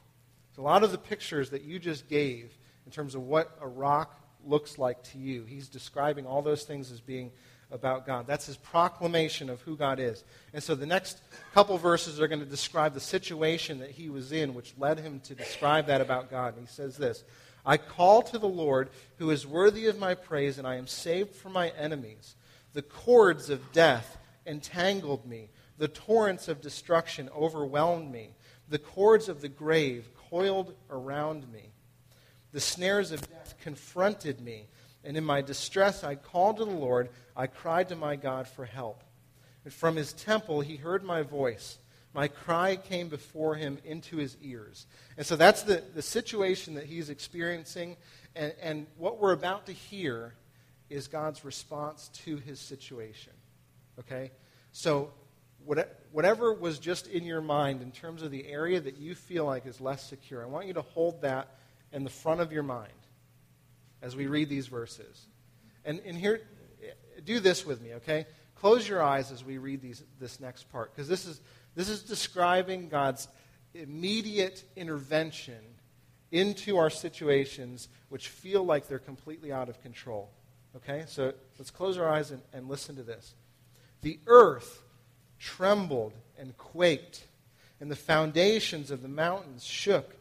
So 0.55 0.63
a 0.63 0.65
lot 0.65 0.83
of 0.83 0.93
the 0.93 0.99
pictures 0.99 1.51
that 1.51 1.63
you 1.63 1.79
just 1.79 2.09
gave 2.09 2.53
in 2.89 2.93
terms 2.93 3.15
of 3.15 3.21
what 3.27 3.55
a 3.61 3.69
rock 3.69 4.19
looks 4.47 4.79
like 4.79 5.03
to 5.03 5.19
you. 5.19 5.45
He's 5.45 5.69
describing 5.69 6.25
all 6.25 6.41
those 6.41 6.63
things 6.63 6.91
as 6.91 7.03
being 7.03 7.31
about 7.71 8.07
God. 8.07 8.27
That's 8.27 8.47
his 8.47 8.57
proclamation 8.57 9.51
of 9.51 9.61
who 9.61 9.77
God 9.77 10.01
is. 10.01 10.25
And 10.55 10.63
so 10.63 10.75
the 10.75 10.87
next 10.87 11.21
couple 11.53 11.77
verses 11.77 12.19
are 12.19 12.29
going 12.29 12.41
to 12.41 12.47
describe 12.47 12.95
the 12.95 13.01
situation 13.01 13.81
that 13.81 13.91
he 13.91 14.09
was 14.09 14.33
in, 14.33 14.55
which 14.55 14.73
led 14.79 15.01
him 15.01 15.21
to 15.21 15.35
describe 15.35 15.89
that 15.89 16.01
about 16.01 16.31
God. 16.31 16.57
And 16.57 16.67
he 16.67 16.73
says 16.73 16.97
this 16.97 17.25
I 17.67 17.77
call 17.77 18.23
to 18.23 18.39
the 18.39 18.49
Lord, 18.49 18.89
who 19.19 19.29
is 19.29 19.47
worthy 19.47 19.85
of 19.85 19.99
my 19.99 20.15
praise, 20.15 20.57
and 20.57 20.67
I 20.67 20.77
am 20.77 20.87
saved 20.87 21.35
from 21.35 21.53
my 21.53 21.69
enemies. 21.77 22.37
The 22.73 22.81
cords 22.81 23.51
of 23.51 23.71
death 23.73 24.17
entangled 24.47 25.27
me, 25.27 25.51
the 25.77 25.89
torrents 25.89 26.49
of 26.49 26.63
destruction 26.63 27.29
overwhelmed 27.37 28.11
me, 28.11 28.31
the 28.67 28.79
cords 28.79 29.29
of 29.29 29.43
the 29.43 29.51
grave 29.51 30.09
coiled 30.31 30.73
around 30.89 31.53
me. 31.53 31.69
The 32.53 32.61
snares 32.61 33.13
of 33.13 33.29
death 33.29 33.57
confronted 33.63 34.41
me, 34.41 34.69
and 35.05 35.17
in 35.17 35.25
my 35.25 35.43
distress 35.43 36.03
I 36.03 36.15
called 36.15 36.59
to 36.59 36.65
the 36.65 36.71
Lord. 36.71 37.11
I 37.37 37.47
cried 37.47 37.91
to 37.91 37.97
my 37.97 38.17
God 38.17 38.49
for 38.49 38.65
help. 38.65 39.03
And 39.65 39.73
from 39.73 39.97
his 39.97 40.13
temple 40.13 40.61
he 40.61 40.77
heard 40.77 41.05
my 41.05 41.23
voice. 41.23 41.79
My 42.15 42.29
cry 42.29 42.77
came 42.77 43.09
before 43.09 43.55
him 43.55 43.79
into 43.85 44.17
his 44.17 44.37
ears. 44.43 44.87
And 45.17 45.27
so 45.27 45.37
that's 45.37 45.63
the, 45.63 45.85
the 45.95 46.03
situation 46.03 46.75
that 46.75 46.85
he's 46.85 47.11
experiencing. 47.11 47.97
And, 48.35 48.55
and 48.61 48.87
what 48.97 49.21
we're 49.21 49.33
about 49.33 49.67
to 49.67 49.73
hear 49.73 50.35
is 50.89 51.07
God's 51.07 51.45
response 51.45 52.09
to 52.25 52.37
his 52.37 52.59
situation. 52.59 53.33
Okay? 53.99 54.31
So, 54.73 55.13
whatever 56.13 56.53
was 56.55 56.79
just 56.79 57.09
in 57.09 57.25
your 57.25 57.43
mind 57.43 57.83
in 57.83 57.91
terms 57.91 58.23
of 58.23 58.31
the 58.31 58.47
area 58.47 58.81
that 58.81 58.97
you 58.97 59.15
feel 59.15 59.45
like 59.45 59.67
is 59.67 59.81
less 59.81 60.09
secure, 60.09 60.43
I 60.43 60.47
want 60.47 60.67
you 60.67 60.75
to 60.75 60.83
hold 60.83 61.23
that 61.23 61.58
in 61.93 62.05
the 62.05 62.11
front 62.11 62.41
of 62.41 62.53
your 62.53 62.63
mind 62.63 62.93
as 64.03 64.15
we 64.15 64.27
read 64.27 64.49
these 64.49 64.67
verses. 64.67 65.27
And, 65.85 66.01
and 66.05 66.17
here, 66.17 66.43
do 67.25 67.41
this 67.41 67.65
with 67.67 67.81
me, 67.81 67.95
okay? 67.95 68.27
Close 68.57 68.89
your 68.89 69.03
eyes 69.03 69.33
as 69.33 69.45
we 69.45 69.59
read 69.59 69.81
these, 69.81 70.03
this 70.21 70.41
next 70.41 70.71
part, 70.71 70.95
because 70.95 71.09
this 71.09 71.27
is, 71.27 71.41
this 71.75 71.89
is 71.89 72.03
describing 72.03 72.89
God's 72.89 73.29
immediate 73.75 74.65
intervention 74.77 75.59
into 76.31 76.77
our 76.77 76.91
situations 76.91 77.89
which 78.09 78.29
feel 78.29 78.65
like 78.65 78.89
they're 78.89 78.99
completely 78.99 79.53
out 79.53 79.69
of 79.69 79.81
control. 79.83 80.31
Okay? 80.77 81.05
So 81.07 81.33
let's 81.59 81.71
close 81.71 81.99
our 81.99 82.09
eyes 82.09 82.31
and, 82.31 82.43
and 82.53 82.69
listen 82.69 82.97
to 82.97 83.03
this. 83.03 83.35
The 84.03 84.19
earth 84.27 84.83
trembled 85.39 86.15
and 86.39 86.57
quaked, 86.57 87.25
and 87.81 87.91
the 87.91 87.97
foundations 87.97 88.91
of 88.91 89.03
the 89.03 89.09
mountains 89.09 89.65
shook. 89.65 90.15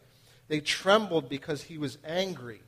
They 0.48 0.60
trembled 0.60 1.30
because 1.30 1.64
he 1.64 1.78
was 1.78 1.98
angry. 2.06 2.62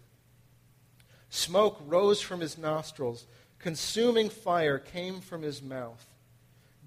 Smoke 1.29 1.79
rose 1.85 2.21
from 2.21 2.39
his 2.39 2.57
nostrils, 2.57 3.25
consuming 3.59 4.29
fire 4.29 4.79
came 4.79 5.21
from 5.21 5.41
his 5.41 5.61
mouth. 5.61 6.05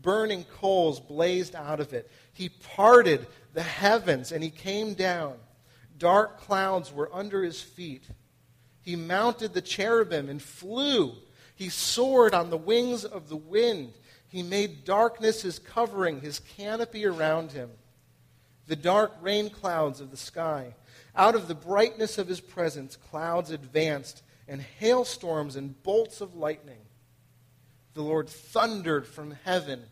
Burning 0.00 0.44
coals 0.44 0.98
blazed 0.98 1.54
out 1.54 1.80
of 1.80 1.92
it. 1.92 2.10
He 2.32 2.48
parted 2.48 3.26
the 3.54 3.62
heavens 3.62 4.32
and 4.32 4.42
he 4.42 4.50
came 4.50 4.94
down. 4.94 5.34
Dark 5.96 6.40
clouds 6.40 6.92
were 6.92 7.10
under 7.12 7.44
his 7.44 7.62
feet. 7.62 8.04
He 8.80 8.96
mounted 8.96 9.54
the 9.54 9.62
cherubim 9.62 10.28
and 10.28 10.42
flew. 10.42 11.14
He 11.54 11.68
soared 11.68 12.34
on 12.34 12.50
the 12.50 12.56
wings 12.56 13.04
of 13.04 13.28
the 13.28 13.36
wind. 13.36 13.92
He 14.26 14.42
made 14.42 14.84
darkness 14.84 15.42
his 15.42 15.60
covering, 15.60 16.20
his 16.20 16.40
canopy 16.40 17.06
around 17.06 17.52
him. 17.52 17.70
The 18.66 18.74
dark 18.76 19.12
rain 19.20 19.50
clouds 19.50 20.00
of 20.00 20.10
the 20.10 20.16
sky. 20.16 20.74
Out 21.14 21.34
of 21.34 21.48
the 21.48 21.54
brightness 21.54 22.18
of 22.18 22.28
his 22.28 22.40
presence, 22.40 22.96
clouds 22.96 23.50
advanced, 23.50 24.22
and 24.48 24.60
hailstorms 24.60 25.56
and 25.56 25.80
bolts 25.82 26.20
of 26.20 26.34
lightning. 26.34 26.80
The 27.94 28.02
Lord 28.02 28.28
thundered 28.28 29.06
from 29.06 29.36
heaven. 29.44 29.82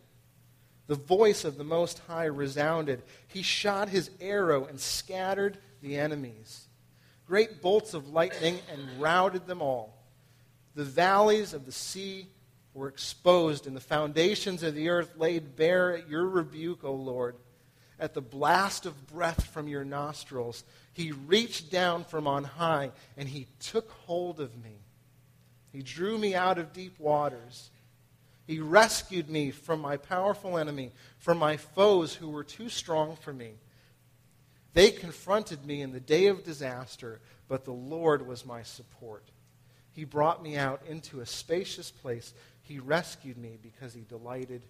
The 0.87 0.95
voice 0.95 1.45
of 1.45 1.57
the 1.57 1.63
Most 1.63 1.99
High 2.07 2.25
resounded. 2.25 3.03
He 3.27 3.43
shot 3.43 3.89
his 3.89 4.09
arrow 4.19 4.65
and 4.65 4.79
scattered 4.79 5.57
the 5.81 5.97
enemies 5.97 6.67
great 7.31 7.61
bolts 7.61 7.93
of 7.93 8.09
lightning 8.09 8.59
and 8.69 9.01
routed 9.01 9.47
them 9.47 9.61
all. 9.61 9.97
The 10.75 10.83
valleys 10.83 11.53
of 11.53 11.65
the 11.65 11.71
sea 11.71 12.27
were 12.73 12.89
exposed, 12.89 13.67
and 13.67 13.73
the 13.73 13.79
foundations 13.79 14.63
of 14.63 14.75
the 14.75 14.89
earth 14.89 15.13
laid 15.15 15.55
bare 15.55 15.95
at 15.95 16.09
your 16.09 16.27
rebuke, 16.27 16.83
O 16.83 16.93
Lord. 16.93 17.37
At 18.01 18.15
the 18.15 18.21
blast 18.21 18.87
of 18.87 19.05
breath 19.05 19.45
from 19.45 19.67
your 19.67 19.85
nostrils, 19.85 20.63
he 20.91 21.11
reached 21.11 21.71
down 21.71 22.03
from 22.03 22.25
on 22.25 22.43
high, 22.43 22.91
and 23.15 23.29
he 23.29 23.45
took 23.59 23.91
hold 23.91 24.39
of 24.39 24.57
me. 24.63 24.79
He 25.71 25.83
drew 25.83 26.17
me 26.17 26.33
out 26.33 26.57
of 26.57 26.73
deep 26.73 26.99
waters. 26.99 27.69
He 28.47 28.59
rescued 28.59 29.29
me 29.29 29.51
from 29.51 29.79
my 29.79 29.97
powerful 29.97 30.57
enemy, 30.57 30.93
from 31.19 31.37
my 31.37 31.57
foes 31.57 32.15
who 32.15 32.29
were 32.29 32.43
too 32.43 32.69
strong 32.69 33.15
for 33.17 33.31
me. 33.31 33.53
They 34.73 34.89
confronted 34.89 35.63
me 35.63 35.83
in 35.83 35.91
the 35.91 35.99
day 35.99 36.25
of 36.25 36.43
disaster, 36.43 37.21
but 37.47 37.65
the 37.65 37.71
Lord 37.71 38.25
was 38.25 38.47
my 38.47 38.63
support. 38.63 39.29
He 39.91 40.05
brought 40.05 40.41
me 40.41 40.57
out 40.57 40.81
into 40.87 41.19
a 41.19 41.25
spacious 41.27 41.91
place. 41.91 42.33
He 42.63 42.79
rescued 42.79 43.37
me 43.37 43.59
because 43.61 43.93
he 43.93 44.01
delighted 44.01 44.63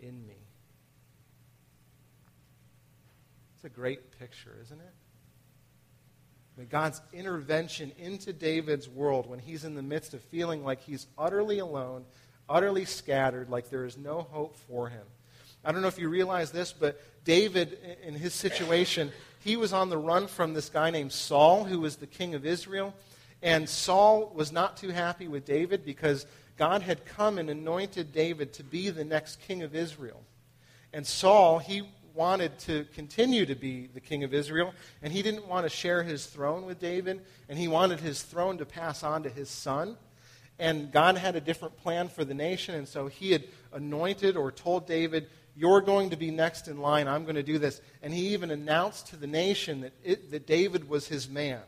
in 0.00 0.26
me. 0.26 0.43
It's 3.64 3.72
a 3.72 3.80
great 3.80 4.18
picture, 4.18 4.54
isn't 4.60 4.78
it? 4.78 4.94
Mean, 6.58 6.66
God's 6.68 7.00
intervention 7.14 7.92
into 7.98 8.34
David's 8.34 8.90
world 8.90 9.26
when 9.26 9.38
he's 9.38 9.64
in 9.64 9.74
the 9.74 9.82
midst 9.82 10.12
of 10.12 10.20
feeling 10.20 10.62
like 10.62 10.82
he's 10.82 11.06
utterly 11.16 11.60
alone, 11.60 12.04
utterly 12.46 12.84
scattered, 12.84 13.48
like 13.48 13.70
there 13.70 13.86
is 13.86 13.96
no 13.96 14.20
hope 14.20 14.54
for 14.68 14.90
him. 14.90 15.06
I 15.64 15.72
don't 15.72 15.80
know 15.80 15.88
if 15.88 15.98
you 15.98 16.10
realize 16.10 16.52
this, 16.52 16.74
but 16.74 17.00
David, 17.24 17.78
in 18.02 18.12
his 18.12 18.34
situation, 18.34 19.10
he 19.40 19.56
was 19.56 19.72
on 19.72 19.88
the 19.88 19.96
run 19.96 20.26
from 20.26 20.52
this 20.52 20.68
guy 20.68 20.90
named 20.90 21.12
Saul, 21.12 21.64
who 21.64 21.80
was 21.80 21.96
the 21.96 22.06
king 22.06 22.34
of 22.34 22.44
Israel. 22.44 22.92
And 23.42 23.66
Saul 23.66 24.30
was 24.34 24.52
not 24.52 24.76
too 24.76 24.90
happy 24.90 25.26
with 25.26 25.46
David 25.46 25.86
because 25.86 26.26
God 26.58 26.82
had 26.82 27.06
come 27.06 27.38
and 27.38 27.48
anointed 27.48 28.12
David 28.12 28.52
to 28.52 28.62
be 28.62 28.90
the 28.90 29.04
next 29.04 29.40
king 29.40 29.62
of 29.62 29.74
Israel. 29.74 30.20
And 30.92 31.06
Saul, 31.06 31.60
he 31.60 31.84
wanted 32.14 32.58
to 32.60 32.86
continue 32.94 33.44
to 33.44 33.54
be 33.54 33.88
the 33.88 34.00
king 34.00 34.24
of 34.24 34.32
Israel, 34.32 34.72
and 35.02 35.12
he 35.12 35.20
didn't 35.20 35.48
want 35.48 35.66
to 35.66 35.68
share 35.68 36.02
his 36.02 36.26
throne 36.26 36.64
with 36.64 36.78
David, 36.78 37.20
and 37.48 37.58
he 37.58 37.68
wanted 37.68 38.00
his 38.00 38.22
throne 38.22 38.58
to 38.58 38.64
pass 38.64 39.02
on 39.02 39.24
to 39.24 39.28
his 39.28 39.50
son. 39.50 39.96
And 40.58 40.92
God 40.92 41.18
had 41.18 41.34
a 41.34 41.40
different 41.40 41.76
plan 41.78 42.08
for 42.08 42.24
the 42.24 42.34
nation, 42.34 42.76
and 42.76 42.86
so 42.86 43.08
he 43.08 43.32
had 43.32 43.44
anointed 43.72 44.36
or 44.36 44.52
told 44.52 44.86
David, 44.86 45.26
you're 45.56 45.80
going 45.80 46.10
to 46.10 46.16
be 46.16 46.30
next 46.30 46.68
in 46.68 46.78
line. 46.78 47.08
I'm 47.08 47.24
going 47.24 47.36
to 47.36 47.42
do 47.42 47.58
this. 47.58 47.80
And 48.02 48.12
he 48.12 48.28
even 48.28 48.50
announced 48.50 49.08
to 49.08 49.16
the 49.16 49.26
nation 49.26 49.82
that, 49.82 49.92
it, 50.02 50.30
that 50.30 50.46
David 50.46 50.88
was 50.88 51.06
his 51.06 51.28
man. 51.28 51.60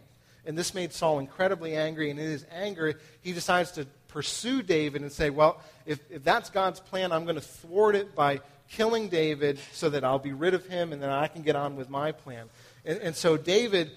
And 0.44 0.56
this 0.56 0.74
made 0.74 0.92
Saul 0.92 1.18
incredibly 1.18 1.76
angry. 1.76 2.10
And 2.10 2.18
in 2.18 2.26
his 2.26 2.46
anger, 2.50 2.98
he 3.20 3.32
decides 3.32 3.72
to 3.72 3.86
pursue 4.08 4.62
David 4.62 5.02
and 5.02 5.12
say, 5.12 5.30
Well, 5.30 5.60
if, 5.84 6.00
if 6.10 6.24
that's 6.24 6.50
God's 6.50 6.80
plan, 6.80 7.12
I'm 7.12 7.24
going 7.24 7.36
to 7.36 7.40
thwart 7.40 7.94
it 7.94 8.14
by 8.14 8.40
killing 8.68 9.08
David 9.08 9.58
so 9.72 9.90
that 9.90 10.04
I'll 10.04 10.18
be 10.18 10.32
rid 10.32 10.54
of 10.54 10.66
him 10.66 10.92
and 10.92 11.02
then 11.02 11.10
I 11.10 11.28
can 11.28 11.42
get 11.42 11.56
on 11.56 11.76
with 11.76 11.88
my 11.88 12.12
plan. 12.12 12.48
And, 12.84 12.98
and 12.98 13.16
so 13.16 13.36
David 13.36 13.90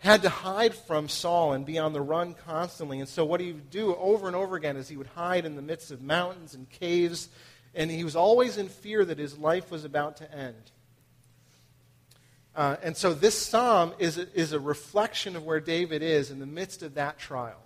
had 0.00 0.22
to 0.22 0.28
hide 0.28 0.74
from 0.74 1.08
Saul 1.08 1.52
and 1.52 1.66
be 1.66 1.78
on 1.78 1.92
the 1.92 2.00
run 2.00 2.34
constantly. 2.34 3.00
And 3.00 3.08
so 3.08 3.24
what 3.24 3.40
he 3.40 3.52
would 3.52 3.70
do 3.70 3.94
over 3.96 4.26
and 4.26 4.36
over 4.36 4.56
again 4.56 4.76
is 4.76 4.88
he 4.88 4.96
would 4.96 5.08
hide 5.08 5.44
in 5.44 5.56
the 5.56 5.62
midst 5.62 5.90
of 5.90 6.02
mountains 6.02 6.54
and 6.54 6.68
caves 6.70 7.28
and 7.74 7.90
he 7.90 8.04
was 8.04 8.16
always 8.16 8.58
in 8.58 8.68
fear 8.68 9.04
that 9.04 9.18
his 9.18 9.38
life 9.38 9.70
was 9.70 9.84
about 9.84 10.16
to 10.18 10.34
end. 10.34 10.72
Uh, 12.54 12.76
and 12.82 12.96
so 12.96 13.14
this 13.14 13.40
psalm 13.40 13.94
is 13.98 14.18
a, 14.18 14.32
is 14.36 14.52
a 14.52 14.58
reflection 14.58 15.36
of 15.36 15.44
where 15.44 15.60
David 15.60 16.02
is 16.02 16.30
in 16.30 16.40
the 16.40 16.46
midst 16.46 16.82
of 16.82 16.94
that 16.94 17.18
trial. 17.18 17.62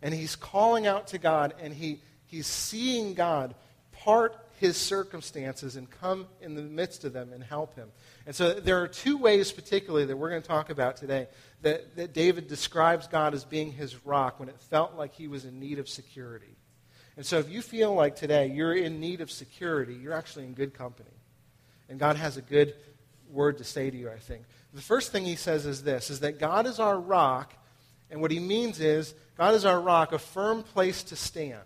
And 0.00 0.14
he's 0.14 0.36
calling 0.36 0.86
out 0.86 1.08
to 1.08 1.18
God, 1.18 1.54
and 1.60 1.74
he, 1.74 2.02
he's 2.26 2.46
seeing 2.46 3.14
God 3.14 3.54
part 3.90 4.36
his 4.62 4.76
circumstances 4.76 5.76
and 5.76 5.90
come 5.90 6.26
in 6.40 6.54
the 6.54 6.62
midst 6.62 7.04
of 7.04 7.12
them 7.12 7.32
and 7.32 7.42
help 7.42 7.74
him. 7.74 7.90
And 8.24 8.34
so 8.34 8.54
there 8.54 8.80
are 8.80 8.88
two 8.88 9.18
ways, 9.18 9.50
particularly, 9.50 10.06
that 10.06 10.16
we're 10.16 10.30
going 10.30 10.40
to 10.40 10.48
talk 10.48 10.70
about 10.70 10.96
today 10.96 11.26
that, 11.62 11.96
that 11.96 12.14
David 12.14 12.46
describes 12.46 13.08
God 13.08 13.34
as 13.34 13.44
being 13.44 13.72
his 13.72 14.06
rock 14.06 14.38
when 14.38 14.48
it 14.48 14.58
felt 14.70 14.94
like 14.94 15.12
he 15.14 15.26
was 15.26 15.44
in 15.44 15.58
need 15.58 15.80
of 15.80 15.88
security. 15.88 16.56
And 17.16 17.26
so 17.26 17.38
if 17.38 17.50
you 17.50 17.60
feel 17.60 17.92
like 17.92 18.14
today 18.14 18.46
you're 18.46 18.72
in 18.72 19.00
need 19.00 19.20
of 19.20 19.30
security, 19.30 19.94
you're 19.94 20.14
actually 20.14 20.44
in 20.44 20.54
good 20.54 20.74
company. 20.74 21.10
And 21.88 21.98
God 21.98 22.14
has 22.14 22.36
a 22.36 22.42
good 22.42 22.74
word 23.28 23.58
to 23.58 23.64
say 23.64 23.90
to 23.90 23.96
you, 23.96 24.08
I 24.10 24.18
think. 24.18 24.44
The 24.72 24.80
first 24.80 25.10
thing 25.10 25.24
he 25.24 25.36
says 25.36 25.66
is 25.66 25.82
this 25.82 26.08
is 26.08 26.20
that 26.20 26.38
God 26.38 26.66
is 26.66 26.78
our 26.78 26.98
rock, 26.98 27.52
and 28.10 28.20
what 28.20 28.30
he 28.30 28.38
means 28.38 28.78
is 28.78 29.14
God 29.36 29.54
is 29.54 29.64
our 29.64 29.80
rock, 29.80 30.12
a 30.12 30.18
firm 30.18 30.62
place 30.62 31.02
to 31.04 31.16
stand. 31.16 31.58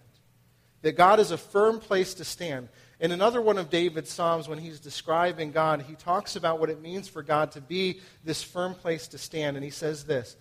That 0.82 0.96
God 0.96 1.20
is 1.20 1.30
a 1.30 1.38
firm 1.38 1.80
place 1.80 2.14
to 2.14 2.24
stand. 2.24 2.68
In 2.98 3.12
another 3.12 3.42
one 3.42 3.58
of 3.58 3.68
David's 3.68 4.10
Psalms, 4.10 4.48
when 4.48 4.58
he's 4.58 4.80
describing 4.80 5.52
God, 5.52 5.82
he 5.82 5.94
talks 5.94 6.34
about 6.34 6.58
what 6.58 6.70
it 6.70 6.80
means 6.80 7.08
for 7.08 7.22
God 7.22 7.52
to 7.52 7.60
be 7.60 8.00
this 8.24 8.42
firm 8.42 8.74
place 8.74 9.06
to 9.08 9.18
stand. 9.18 9.56
And 9.56 9.64
he 9.64 9.70
says 9.70 10.04
this 10.04 10.36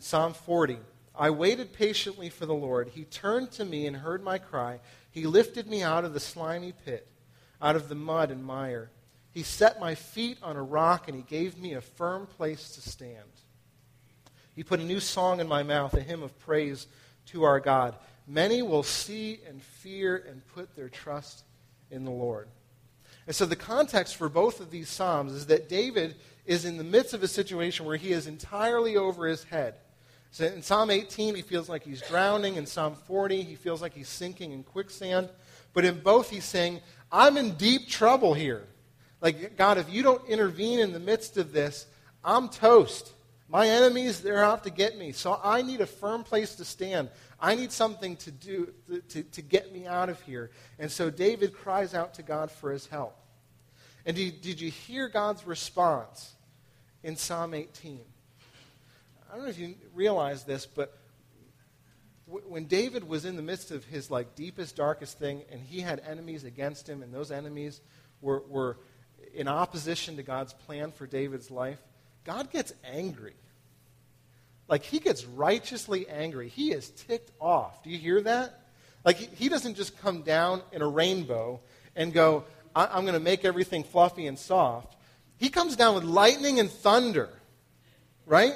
Psalm 0.00 0.34
40 0.34 0.78
I 1.16 1.30
waited 1.30 1.72
patiently 1.72 2.28
for 2.28 2.44
the 2.44 2.54
Lord. 2.54 2.88
He 2.88 3.04
turned 3.04 3.52
to 3.52 3.64
me 3.64 3.86
and 3.86 3.96
heard 3.96 4.22
my 4.22 4.38
cry. 4.38 4.80
He 5.10 5.26
lifted 5.26 5.68
me 5.68 5.82
out 5.82 6.04
of 6.04 6.12
the 6.12 6.20
slimy 6.20 6.72
pit, 6.72 7.08
out 7.62 7.76
of 7.76 7.88
the 7.88 7.94
mud 7.94 8.30
and 8.30 8.44
mire. 8.44 8.90
He 9.30 9.42
set 9.42 9.80
my 9.80 9.94
feet 9.94 10.38
on 10.42 10.56
a 10.56 10.62
rock 10.62 11.08
and 11.08 11.16
he 11.16 11.22
gave 11.22 11.58
me 11.58 11.74
a 11.74 11.80
firm 11.80 12.26
place 12.26 12.70
to 12.72 12.80
stand. 12.80 13.18
He 14.54 14.62
put 14.62 14.80
a 14.80 14.84
new 14.84 15.00
song 15.00 15.40
in 15.40 15.48
my 15.48 15.62
mouth, 15.62 15.94
a 15.94 16.00
hymn 16.00 16.22
of 16.22 16.38
praise 16.40 16.86
to 17.26 17.44
our 17.44 17.60
God. 17.60 17.96
Many 18.26 18.62
will 18.62 18.82
see 18.82 19.40
and 19.48 19.62
fear 19.62 20.24
and 20.28 20.46
put 20.48 20.76
their 20.76 20.88
trust 20.88 21.44
in 21.94 22.04
the 22.04 22.10
Lord. 22.10 22.48
And 23.26 23.34
so 23.34 23.46
the 23.46 23.56
context 23.56 24.16
for 24.16 24.28
both 24.28 24.60
of 24.60 24.70
these 24.70 24.88
Psalms 24.88 25.32
is 25.32 25.46
that 25.46 25.68
David 25.68 26.16
is 26.44 26.64
in 26.64 26.76
the 26.76 26.84
midst 26.84 27.14
of 27.14 27.22
a 27.22 27.28
situation 27.28 27.86
where 27.86 27.96
he 27.96 28.12
is 28.12 28.26
entirely 28.26 28.96
over 28.96 29.26
his 29.26 29.44
head. 29.44 29.76
So 30.30 30.44
in 30.44 30.62
Psalm 30.62 30.90
18, 30.90 31.36
he 31.36 31.42
feels 31.42 31.68
like 31.68 31.84
he's 31.84 32.02
drowning. 32.02 32.56
In 32.56 32.66
Psalm 32.66 32.96
40, 33.06 33.42
he 33.42 33.54
feels 33.54 33.80
like 33.80 33.94
he's 33.94 34.08
sinking 34.08 34.52
in 34.52 34.62
quicksand. 34.64 35.30
But 35.72 35.84
in 35.84 36.00
both, 36.00 36.28
he's 36.28 36.44
saying, 36.44 36.80
I'm 37.10 37.36
in 37.36 37.54
deep 37.54 37.88
trouble 37.88 38.34
here. 38.34 38.64
Like, 39.20 39.56
God, 39.56 39.78
if 39.78 39.90
you 39.90 40.02
don't 40.02 40.28
intervene 40.28 40.80
in 40.80 40.92
the 40.92 41.00
midst 41.00 41.38
of 41.38 41.52
this, 41.52 41.86
I'm 42.22 42.48
toast. 42.48 43.13
My 43.54 43.68
enemies, 43.68 44.20
they're 44.20 44.42
out 44.42 44.64
to 44.64 44.70
get 44.70 44.98
me. 44.98 45.12
So 45.12 45.38
I 45.40 45.62
need 45.62 45.80
a 45.80 45.86
firm 45.86 46.24
place 46.24 46.56
to 46.56 46.64
stand. 46.64 47.08
I 47.38 47.54
need 47.54 47.70
something 47.70 48.16
to 48.16 48.32
do 48.32 48.74
to, 49.10 49.22
to 49.22 49.42
get 49.42 49.72
me 49.72 49.86
out 49.86 50.08
of 50.08 50.20
here. 50.22 50.50
And 50.80 50.90
so 50.90 51.08
David 51.08 51.54
cries 51.54 51.94
out 51.94 52.14
to 52.14 52.24
God 52.24 52.50
for 52.50 52.72
his 52.72 52.88
help. 52.88 53.16
And 54.04 54.16
did, 54.16 54.40
did 54.40 54.60
you 54.60 54.72
hear 54.72 55.08
God's 55.08 55.46
response 55.46 56.32
in 57.04 57.14
Psalm 57.14 57.54
18? 57.54 58.00
I 59.30 59.36
don't 59.36 59.44
know 59.44 59.50
if 59.50 59.58
you 59.60 59.76
realize 59.94 60.42
this, 60.42 60.66
but 60.66 60.98
when 62.26 62.64
David 62.64 63.06
was 63.06 63.24
in 63.24 63.36
the 63.36 63.42
midst 63.42 63.70
of 63.70 63.84
his 63.84 64.10
like 64.10 64.34
deepest, 64.34 64.74
darkest 64.74 65.20
thing, 65.20 65.44
and 65.52 65.60
he 65.60 65.80
had 65.80 66.02
enemies 66.04 66.42
against 66.42 66.88
him, 66.88 67.04
and 67.04 67.14
those 67.14 67.30
enemies 67.30 67.80
were, 68.20 68.42
were 68.48 68.78
in 69.32 69.46
opposition 69.46 70.16
to 70.16 70.24
God's 70.24 70.52
plan 70.52 70.90
for 70.90 71.06
David's 71.06 71.52
life, 71.52 71.78
God 72.24 72.50
gets 72.50 72.72
angry. 72.82 73.34
Like 74.68 74.82
he 74.82 74.98
gets 74.98 75.24
righteously 75.24 76.08
angry. 76.08 76.48
He 76.48 76.72
is 76.72 76.90
ticked 76.90 77.32
off. 77.40 77.82
Do 77.82 77.90
you 77.90 77.98
hear 77.98 78.20
that? 78.22 78.60
Like 79.04 79.16
he, 79.16 79.48
doesn't 79.48 79.74
just 79.74 79.98
come 80.00 80.22
down 80.22 80.62
in 80.72 80.80
a 80.80 80.88
rainbow 80.88 81.60
and 81.94 82.12
go, 82.12 82.44
I, 82.74 82.96
am 82.96 83.04
going 83.04 83.14
to 83.14 83.20
make 83.20 83.44
everything 83.44 83.84
fluffy 83.84 84.26
and 84.26 84.38
soft. 84.38 84.96
He 85.36 85.50
comes 85.50 85.76
down 85.76 85.94
with 85.94 86.04
lightning 86.04 86.58
and 86.58 86.70
thunder, 86.70 87.28
right? 88.24 88.54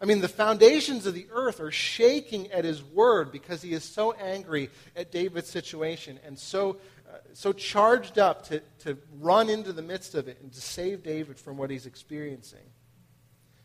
I 0.00 0.04
mean, 0.04 0.20
the 0.20 0.28
foundations 0.28 1.06
of 1.06 1.14
the 1.14 1.26
earth 1.32 1.60
are 1.60 1.72
shaking 1.72 2.50
at 2.52 2.64
his 2.64 2.82
word 2.82 3.32
because 3.32 3.60
he 3.60 3.72
is 3.72 3.84
so 3.84 4.12
angry 4.12 4.70
at 4.96 5.10
David's 5.10 5.50
situation 5.50 6.20
and 6.24 6.38
so, 6.38 6.78
uh, 7.08 7.18
so 7.32 7.52
charged 7.52 8.18
up 8.18 8.46
to, 8.46 8.62
to 8.80 8.96
run 9.18 9.50
into 9.50 9.72
the 9.72 9.82
midst 9.82 10.14
of 10.14 10.28
it 10.28 10.38
and 10.40 10.52
to 10.52 10.60
save 10.60 11.02
David 11.02 11.38
from 11.38 11.56
what 11.56 11.68
he's 11.68 11.84
experiencing. 11.84 12.64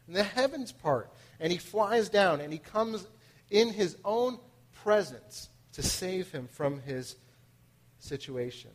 And 0.07 0.15
the 0.15 0.23
heavens 0.23 0.71
part, 0.71 1.11
and 1.43 1.51
he 1.51 1.57
flies 1.57 2.07
down 2.07 2.39
and 2.39 2.53
he 2.53 2.57
comes 2.57 3.05
in 3.51 3.69
his 3.69 3.97
own 4.05 4.39
presence 4.83 5.49
to 5.73 5.83
save 5.83 6.31
him 6.31 6.47
from 6.47 6.79
his 6.81 7.17
situation. 7.99 8.71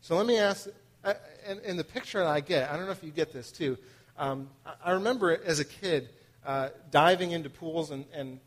So 0.00 0.16
let 0.16 0.26
me 0.26 0.38
ask, 0.38 0.66
and, 1.46 1.60
and 1.60 1.78
the 1.78 1.84
picture 1.84 2.18
that 2.18 2.26
I 2.26 2.40
get, 2.40 2.68
I 2.68 2.76
don't 2.76 2.86
know 2.86 2.92
if 2.92 3.04
you 3.04 3.12
get 3.12 3.32
this 3.32 3.52
too. 3.52 3.78
Um, 4.18 4.50
I 4.84 4.90
remember 4.90 5.40
as 5.44 5.60
a 5.60 5.64
kid 5.64 6.08
uh, 6.44 6.70
diving 6.90 7.30
into 7.30 7.48
pools 7.48 7.92
and, 7.92 8.04
and, 8.12 8.40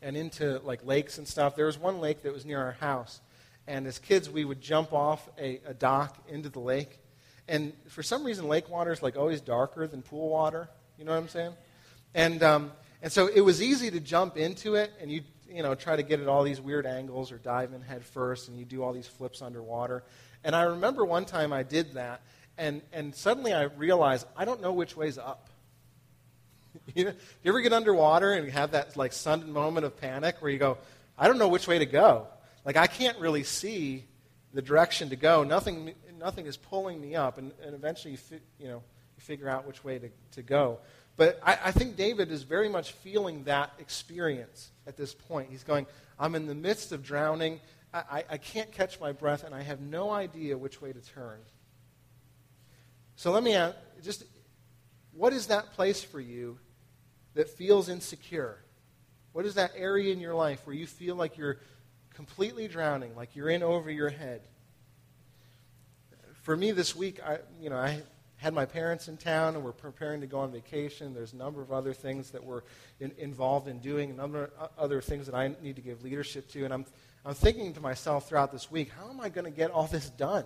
and 0.00 0.16
into 0.16 0.60
like 0.60 0.86
lakes 0.86 1.18
and 1.18 1.26
stuff. 1.26 1.56
There 1.56 1.66
was 1.66 1.78
one 1.78 1.98
lake 1.98 2.22
that 2.22 2.32
was 2.32 2.46
near 2.46 2.60
our 2.60 2.72
house. 2.72 3.20
And 3.66 3.88
as 3.88 3.98
kids, 3.98 4.30
we 4.30 4.44
would 4.44 4.60
jump 4.60 4.92
off 4.92 5.28
a, 5.36 5.60
a 5.66 5.74
dock 5.74 6.16
into 6.28 6.48
the 6.48 6.60
lake. 6.60 7.00
And 7.48 7.72
for 7.88 8.04
some 8.04 8.22
reason, 8.22 8.46
lake 8.46 8.70
water 8.70 8.92
is 8.92 9.02
like 9.02 9.16
always 9.16 9.40
darker 9.40 9.88
than 9.88 10.02
pool 10.02 10.28
water. 10.28 10.68
You 10.98 11.04
know 11.04 11.12
what 11.12 11.18
I'm 11.18 11.28
saying? 11.28 11.52
And, 12.14 12.42
um, 12.42 12.72
and 13.02 13.12
so 13.12 13.28
it 13.28 13.40
was 13.40 13.62
easy 13.62 13.90
to 13.92 14.00
jump 14.00 14.36
into 14.36 14.74
it 14.74 14.92
and 15.00 15.10
you, 15.10 15.22
you 15.48 15.62
know, 15.62 15.76
try 15.76 15.94
to 15.94 16.02
get 16.02 16.18
at 16.18 16.26
all 16.26 16.42
these 16.42 16.60
weird 16.60 16.86
angles 16.86 17.30
or 17.30 17.38
dive 17.38 17.72
in 17.72 17.80
head 17.82 18.04
first 18.04 18.48
and 18.48 18.58
you 18.58 18.64
do 18.64 18.82
all 18.82 18.92
these 18.92 19.06
flips 19.06 19.40
underwater. 19.40 20.02
And 20.42 20.56
I 20.56 20.62
remember 20.62 21.04
one 21.04 21.24
time 21.24 21.52
I 21.52 21.62
did 21.62 21.94
that 21.94 22.22
and, 22.56 22.82
and 22.92 23.14
suddenly 23.14 23.52
I 23.52 23.62
realized 23.62 24.26
I 24.36 24.44
don't 24.44 24.60
know 24.60 24.72
which 24.72 24.96
way's 24.96 25.18
up. 25.18 25.48
you, 26.94 27.04
know, 27.04 27.12
you 27.44 27.50
ever 27.50 27.60
get 27.60 27.72
underwater 27.72 28.32
and 28.32 28.50
have 28.50 28.72
that 28.72 28.96
like 28.96 29.12
sudden 29.12 29.52
moment 29.52 29.86
of 29.86 29.96
panic 30.00 30.36
where 30.40 30.50
you 30.50 30.58
go, 30.58 30.78
I 31.16 31.28
don't 31.28 31.38
know 31.38 31.48
which 31.48 31.68
way 31.68 31.78
to 31.78 31.86
go. 31.86 32.26
Like 32.64 32.76
I 32.76 32.88
can't 32.88 33.18
really 33.18 33.44
see 33.44 34.04
the 34.52 34.62
direction 34.62 35.10
to 35.10 35.16
go. 35.16 35.44
Nothing, 35.44 35.92
nothing 36.18 36.46
is 36.46 36.56
pulling 36.56 37.00
me 37.00 37.14
up, 37.14 37.38
and, 37.38 37.52
and 37.64 37.74
eventually 37.74 38.14
you, 38.14 38.40
you 38.58 38.68
know 38.68 38.82
figure 39.20 39.48
out 39.48 39.66
which 39.66 39.84
way 39.84 39.98
to, 39.98 40.08
to 40.32 40.42
go. 40.42 40.78
But 41.16 41.40
I, 41.42 41.58
I 41.66 41.70
think 41.72 41.96
David 41.96 42.30
is 42.30 42.44
very 42.44 42.68
much 42.68 42.92
feeling 42.92 43.44
that 43.44 43.72
experience 43.78 44.70
at 44.86 44.96
this 44.96 45.14
point. 45.14 45.50
He's 45.50 45.64
going, 45.64 45.86
I'm 46.18 46.34
in 46.34 46.46
the 46.46 46.54
midst 46.54 46.92
of 46.92 47.02
drowning. 47.02 47.60
I, 47.92 48.24
I 48.30 48.36
can't 48.36 48.70
catch 48.70 49.00
my 49.00 49.12
breath, 49.12 49.44
and 49.44 49.54
I 49.54 49.62
have 49.62 49.80
no 49.80 50.10
idea 50.10 50.56
which 50.56 50.80
way 50.80 50.92
to 50.92 51.00
turn. 51.00 51.38
So 53.16 53.32
let 53.32 53.42
me 53.42 53.54
ask 53.54 53.74
just 54.02 54.24
what 55.12 55.32
is 55.32 55.48
that 55.48 55.72
place 55.72 56.02
for 56.04 56.20
you 56.20 56.58
that 57.34 57.48
feels 57.48 57.88
insecure? 57.88 58.58
What 59.32 59.44
is 59.44 59.54
that 59.54 59.72
area 59.76 60.12
in 60.12 60.20
your 60.20 60.34
life 60.34 60.64
where 60.64 60.76
you 60.76 60.86
feel 60.86 61.16
like 61.16 61.36
you're 61.36 61.58
completely 62.14 62.68
drowning, 62.68 63.16
like 63.16 63.34
you're 63.34 63.48
in 63.48 63.64
over 63.64 63.90
your 63.90 64.10
head? 64.10 64.42
For 66.42 66.56
me 66.56 66.70
this 66.70 66.94
week, 66.94 67.20
I, 67.24 67.38
you 67.60 67.70
know, 67.70 67.76
I 67.76 68.02
had 68.38 68.54
my 68.54 68.64
parents 68.64 69.08
in 69.08 69.16
town 69.16 69.54
and 69.54 69.64
we're 69.64 69.72
preparing 69.72 70.20
to 70.20 70.26
go 70.26 70.38
on 70.38 70.50
vacation. 70.50 71.12
There's 71.12 71.32
a 71.32 71.36
number 71.36 71.60
of 71.60 71.72
other 71.72 71.92
things 71.92 72.30
that 72.30 72.42
we're 72.42 72.62
in, 73.00 73.12
involved 73.18 73.68
in 73.68 73.80
doing, 73.80 74.10
a 74.10 74.14
number 74.14 74.50
of 74.58 74.70
other 74.78 75.00
things 75.00 75.26
that 75.26 75.34
I 75.34 75.54
need 75.60 75.76
to 75.76 75.82
give 75.82 76.02
leadership 76.02 76.48
to. 76.52 76.64
And 76.64 76.72
I'm, 76.72 76.86
I'm 77.24 77.34
thinking 77.34 77.74
to 77.74 77.80
myself 77.80 78.28
throughout 78.28 78.52
this 78.52 78.70
week, 78.70 78.90
how 78.96 79.10
am 79.10 79.20
I 79.20 79.28
going 79.28 79.44
to 79.44 79.50
get 79.50 79.70
all 79.70 79.86
this 79.86 80.08
done? 80.10 80.44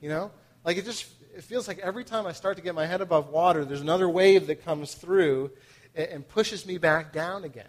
You 0.00 0.08
know? 0.08 0.30
Like 0.64 0.76
it 0.76 0.84
just 0.84 1.06
it 1.34 1.42
feels 1.44 1.68
like 1.68 1.78
every 1.78 2.04
time 2.04 2.26
I 2.26 2.32
start 2.32 2.56
to 2.56 2.62
get 2.62 2.74
my 2.74 2.86
head 2.86 3.00
above 3.00 3.30
water, 3.30 3.64
there's 3.64 3.80
another 3.80 4.08
wave 4.08 4.46
that 4.48 4.64
comes 4.64 4.94
through 4.94 5.50
and, 5.94 6.08
and 6.08 6.28
pushes 6.28 6.66
me 6.66 6.78
back 6.78 7.12
down 7.12 7.44
again. 7.44 7.66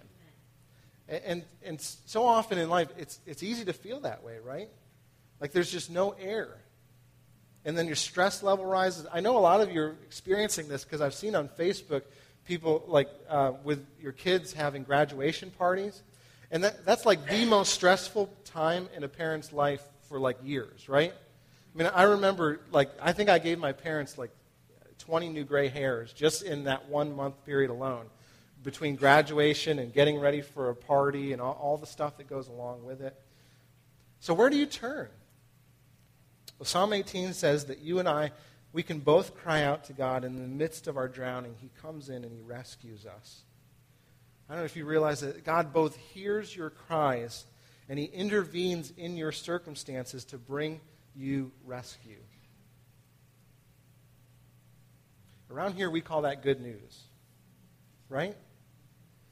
And, 1.08 1.24
and, 1.26 1.44
and 1.64 1.82
so 1.82 2.26
often 2.26 2.58
in 2.58 2.70
life, 2.70 2.90
it's, 2.98 3.20
it's 3.26 3.44
easy 3.44 3.66
to 3.66 3.74
feel 3.74 4.02
that 4.02 4.24
way, 4.24 4.38
right? 4.44 4.70
Like 5.40 5.52
there's 5.52 5.72
just 5.72 5.90
no 5.90 6.12
air. 6.12 6.58
And 7.64 7.78
then 7.78 7.86
your 7.86 7.96
stress 7.96 8.42
level 8.42 8.66
rises. 8.66 9.06
I 9.14 9.20
know 9.20 9.38
a 9.38 9.40
lot 9.40 9.62
of 9.62 9.72
you 9.72 9.82
are 9.82 9.96
experiencing 10.06 10.68
this 10.68 10.84
because 10.84 11.02
I've 11.02 11.14
seen 11.14 11.36
on 11.36 11.48
Facebook 11.48 12.04
people 12.46 12.84
like 12.88 13.10
uh, 13.30 13.54
with 13.64 13.86
your 14.00 14.12
kids 14.12 14.54
having 14.54 14.84
graduation 14.84 15.52
parties. 15.52 16.02
And 16.50 16.64
that, 16.64 16.86
that's 16.86 17.06
like 17.06 17.30
the 17.30 17.46
most 17.46 17.74
stressful 17.74 18.34
time 18.46 18.90
in 18.96 19.04
a 19.04 19.08
parent's 19.08 19.54
life 19.54 19.84
for 20.10 20.20
like 20.20 20.38
years, 20.44 20.90
right? 20.90 21.14
I 21.14 21.78
mean, 21.78 21.90
I 21.94 22.04
remember, 22.04 22.60
like, 22.72 22.92
I 23.02 23.14
think 23.14 23.30
I 23.30 23.40
gave 23.40 23.58
my 23.58 23.72
parents 23.72 24.18
like 24.18 24.32
20 25.00 25.30
new 25.30 25.44
gray 25.44 25.70
hairs 25.70 26.12
just 26.12 26.44
in 26.44 26.66
that 26.66 26.90
one 26.90 27.16
month 27.16 27.46
period 27.46 27.70
alone 27.70 28.06
between 28.64 28.96
graduation 28.96 29.80
and 29.80 29.94
getting 29.94 30.20
ready 30.20 30.42
for 30.42 30.70
a 30.70 30.76
party 30.76 31.34
and 31.34 31.42
all, 31.42 31.54
all 31.54 31.78
the 31.78 31.88
stuff 31.88 32.18
that 32.18 32.28
goes 32.28 32.48
along 32.48 32.84
with 32.84 33.02
it. 33.02 33.20
So, 34.20 34.34
where 34.34 34.50
do 34.50 34.58
you 34.58 34.66
turn? 34.66 35.08
Well, 36.62 36.68
Psalm 36.68 36.94
18 36.94 37.34
says 37.34 37.66
that 37.66 37.80
you 37.80 37.98
and 37.98 38.08
I, 38.08 38.32
we 38.72 38.84
can 38.84 39.00
both 39.00 39.36
cry 39.36 39.64
out 39.64 39.86
to 39.86 39.94
God 39.94 40.24
in 40.24 40.36
the 40.36 40.48
midst 40.48 40.86
of 40.86 40.96
our 40.96 41.08
drowning. 41.08 41.56
He 41.60 41.72
comes 41.82 42.08
in 42.08 42.24
and 42.24 42.32
He 42.32 42.40
rescues 42.40 43.08
us. 43.08 43.42
I 44.48 44.54
don't 44.54 44.62
know 44.62 44.66
if 44.66 44.76
you 44.76 44.86
realize 44.86 45.22
that 45.22 45.44
God 45.44 45.74
both 45.74 45.96
hears 45.96 46.56
your 46.56 46.70
cries 46.70 47.46
and 47.90 47.98
He 47.98 48.06
intervenes 48.06 48.94
in 48.96 49.18
your 49.18 49.32
circumstances 49.32 50.24
to 50.26 50.38
bring 50.38 50.82
you 51.16 51.52
rescue. 51.66 52.22
Around 55.50 55.74
here, 55.74 55.90
we 55.90 56.02
call 56.02 56.22
that 56.22 56.44
good 56.44 56.62
news, 56.62 57.02
right? 58.08 58.38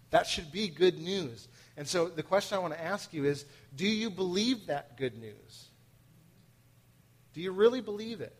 That 0.09 0.25
should 0.25 0.51
be 0.51 0.67
good 0.67 0.97
news. 0.97 1.47
And 1.77 1.87
so 1.87 2.07
the 2.07 2.23
question 2.23 2.55
I 2.55 2.59
want 2.59 2.73
to 2.73 2.83
ask 2.83 3.13
you 3.13 3.25
is 3.25 3.45
do 3.75 3.87
you 3.87 4.09
believe 4.09 4.65
that 4.65 4.97
good 4.97 5.15
news? 5.15 5.68
Do 7.33 7.41
you 7.41 7.51
really 7.51 7.81
believe 7.81 8.21
it? 8.21 8.35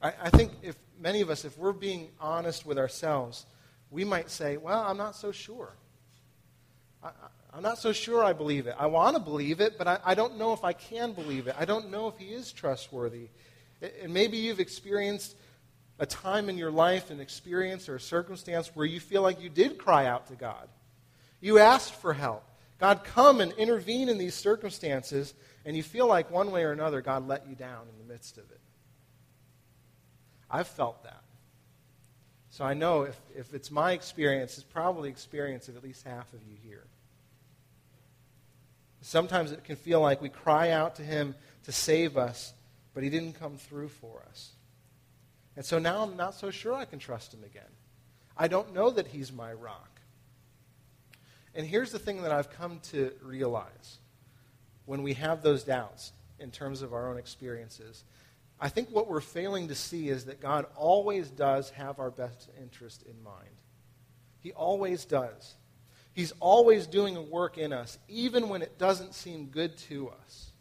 I, 0.00 0.12
I 0.22 0.30
think 0.30 0.52
if 0.62 0.76
many 0.98 1.20
of 1.20 1.30
us, 1.30 1.44
if 1.44 1.56
we're 1.58 1.72
being 1.72 2.08
honest 2.20 2.66
with 2.66 2.78
ourselves, 2.78 3.46
we 3.90 4.04
might 4.04 4.30
say, 4.30 4.56
well, 4.56 4.82
I'm 4.82 4.96
not 4.96 5.16
so 5.16 5.32
sure. 5.32 5.72
I, 7.02 7.10
I'm 7.52 7.62
not 7.62 7.78
so 7.78 7.92
sure 7.92 8.22
I 8.22 8.32
believe 8.32 8.66
it. 8.66 8.76
I 8.78 8.86
want 8.86 9.16
to 9.16 9.22
believe 9.22 9.60
it, 9.60 9.78
but 9.78 9.88
I, 9.88 9.98
I, 10.04 10.14
don't 10.14 10.36
know 10.36 10.52
if 10.52 10.64
I 10.64 10.72
can 10.72 11.12
believe 11.12 11.46
it. 11.46 11.56
I 11.58 11.64
don't 11.64 11.90
know 11.90 12.08
if 12.08 12.18
he 12.18 12.26
is 12.26 12.52
trustworthy. 12.52 13.28
And 14.02 14.12
maybe 14.12 14.36
you've 14.36 14.60
experienced 14.60 15.34
a 15.98 16.06
time 16.06 16.48
in 16.48 16.58
your 16.58 16.70
life, 16.70 17.10
an 17.10 17.20
experience 17.20 17.88
or 17.88 17.96
a 17.96 18.00
circumstance 18.00 18.70
where 18.74 18.86
you 18.86 19.00
feel 19.00 19.22
like 19.22 19.40
you 19.40 19.48
did 19.48 19.78
cry 19.78 20.06
out 20.06 20.26
to 20.28 20.34
God. 20.34 20.68
You 21.40 21.58
asked 21.58 21.94
for 21.94 22.12
help. 22.12 22.44
God, 22.78 23.02
come 23.02 23.40
and 23.40 23.52
intervene 23.52 24.08
in 24.08 24.18
these 24.18 24.34
circumstances, 24.34 25.34
and 25.68 25.76
you 25.76 25.82
feel 25.82 26.06
like 26.06 26.30
one 26.30 26.50
way 26.50 26.64
or 26.64 26.72
another 26.72 27.02
God 27.02 27.28
let 27.28 27.46
you 27.46 27.54
down 27.54 27.82
in 27.92 27.98
the 27.98 28.10
midst 28.10 28.38
of 28.38 28.50
it. 28.50 28.60
I've 30.50 30.66
felt 30.66 31.02
that. 31.04 31.22
So 32.48 32.64
I 32.64 32.72
know 32.72 33.02
if, 33.02 33.20
if 33.36 33.52
it's 33.52 33.70
my 33.70 33.92
experience, 33.92 34.56
it's 34.56 34.64
probably 34.64 35.10
experience 35.10 35.68
of 35.68 35.76
at 35.76 35.84
least 35.84 36.06
half 36.06 36.32
of 36.32 36.40
you 36.48 36.56
here. 36.62 36.86
Sometimes 39.02 39.52
it 39.52 39.62
can 39.62 39.76
feel 39.76 40.00
like 40.00 40.22
we 40.22 40.30
cry 40.30 40.70
out 40.70 40.94
to 40.96 41.02
Him 41.02 41.34
to 41.64 41.72
save 41.72 42.16
us, 42.16 42.54
but 42.94 43.02
He 43.02 43.10
didn't 43.10 43.34
come 43.34 43.58
through 43.58 43.88
for 43.88 44.22
us. 44.30 44.52
And 45.54 45.66
so 45.66 45.78
now 45.78 46.02
I'm 46.02 46.16
not 46.16 46.34
so 46.34 46.50
sure 46.50 46.72
I 46.72 46.86
can 46.86 46.98
trust 46.98 47.34
Him 47.34 47.44
again. 47.44 47.70
I 48.38 48.48
don't 48.48 48.72
know 48.72 48.88
that 48.88 49.08
He's 49.08 49.30
my 49.30 49.52
rock. 49.52 50.00
And 51.54 51.66
here's 51.66 51.92
the 51.92 51.98
thing 51.98 52.22
that 52.22 52.32
I've 52.32 52.50
come 52.52 52.80
to 52.92 53.12
realize 53.20 53.98
when 54.88 55.02
we 55.02 55.12
have 55.12 55.42
those 55.42 55.64
doubts 55.64 56.12
in 56.40 56.50
terms 56.50 56.80
of 56.80 56.94
our 56.94 57.10
own 57.10 57.18
experiences. 57.18 58.04
I 58.58 58.70
think 58.70 58.88
what 58.88 59.06
we're 59.06 59.20
failing 59.20 59.68
to 59.68 59.74
see 59.74 60.08
is 60.08 60.24
that 60.24 60.40
God 60.40 60.64
always 60.76 61.28
does 61.28 61.68
have 61.70 62.00
our 62.00 62.10
best 62.10 62.48
interest 62.60 63.02
in 63.02 63.22
mind. 63.22 63.54
He 64.40 64.52
always 64.52 65.04
does. 65.04 65.56
He's 66.14 66.32
always 66.40 66.86
doing 66.86 67.16
a 67.16 67.22
work 67.22 67.58
in 67.58 67.70
us, 67.70 67.98
even 68.08 68.48
when 68.48 68.62
it 68.62 68.78
doesn't 68.78 69.14
seem 69.14 69.48
good 69.48 69.76
to 69.88 70.08
us. 70.08 70.52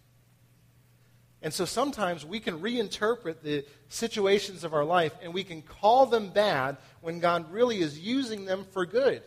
And 1.41 1.53
so 1.53 1.63
sometimes 1.63 2.25
we 2.25 2.41
can 2.41 2.59
reinterpret 2.59 3.41
the 3.41 3.65
situations 3.87 4.65
of 4.65 4.73
our 4.73 4.83
life 4.83 5.13
and 5.23 5.33
we 5.33 5.45
can 5.45 5.61
call 5.61 6.05
them 6.05 6.31
bad 6.31 6.75
when 6.99 7.19
God 7.19 7.49
really 7.49 7.79
is 7.79 7.97
using 7.97 8.43
them 8.43 8.65
for 8.73 8.85
good. 8.85 9.23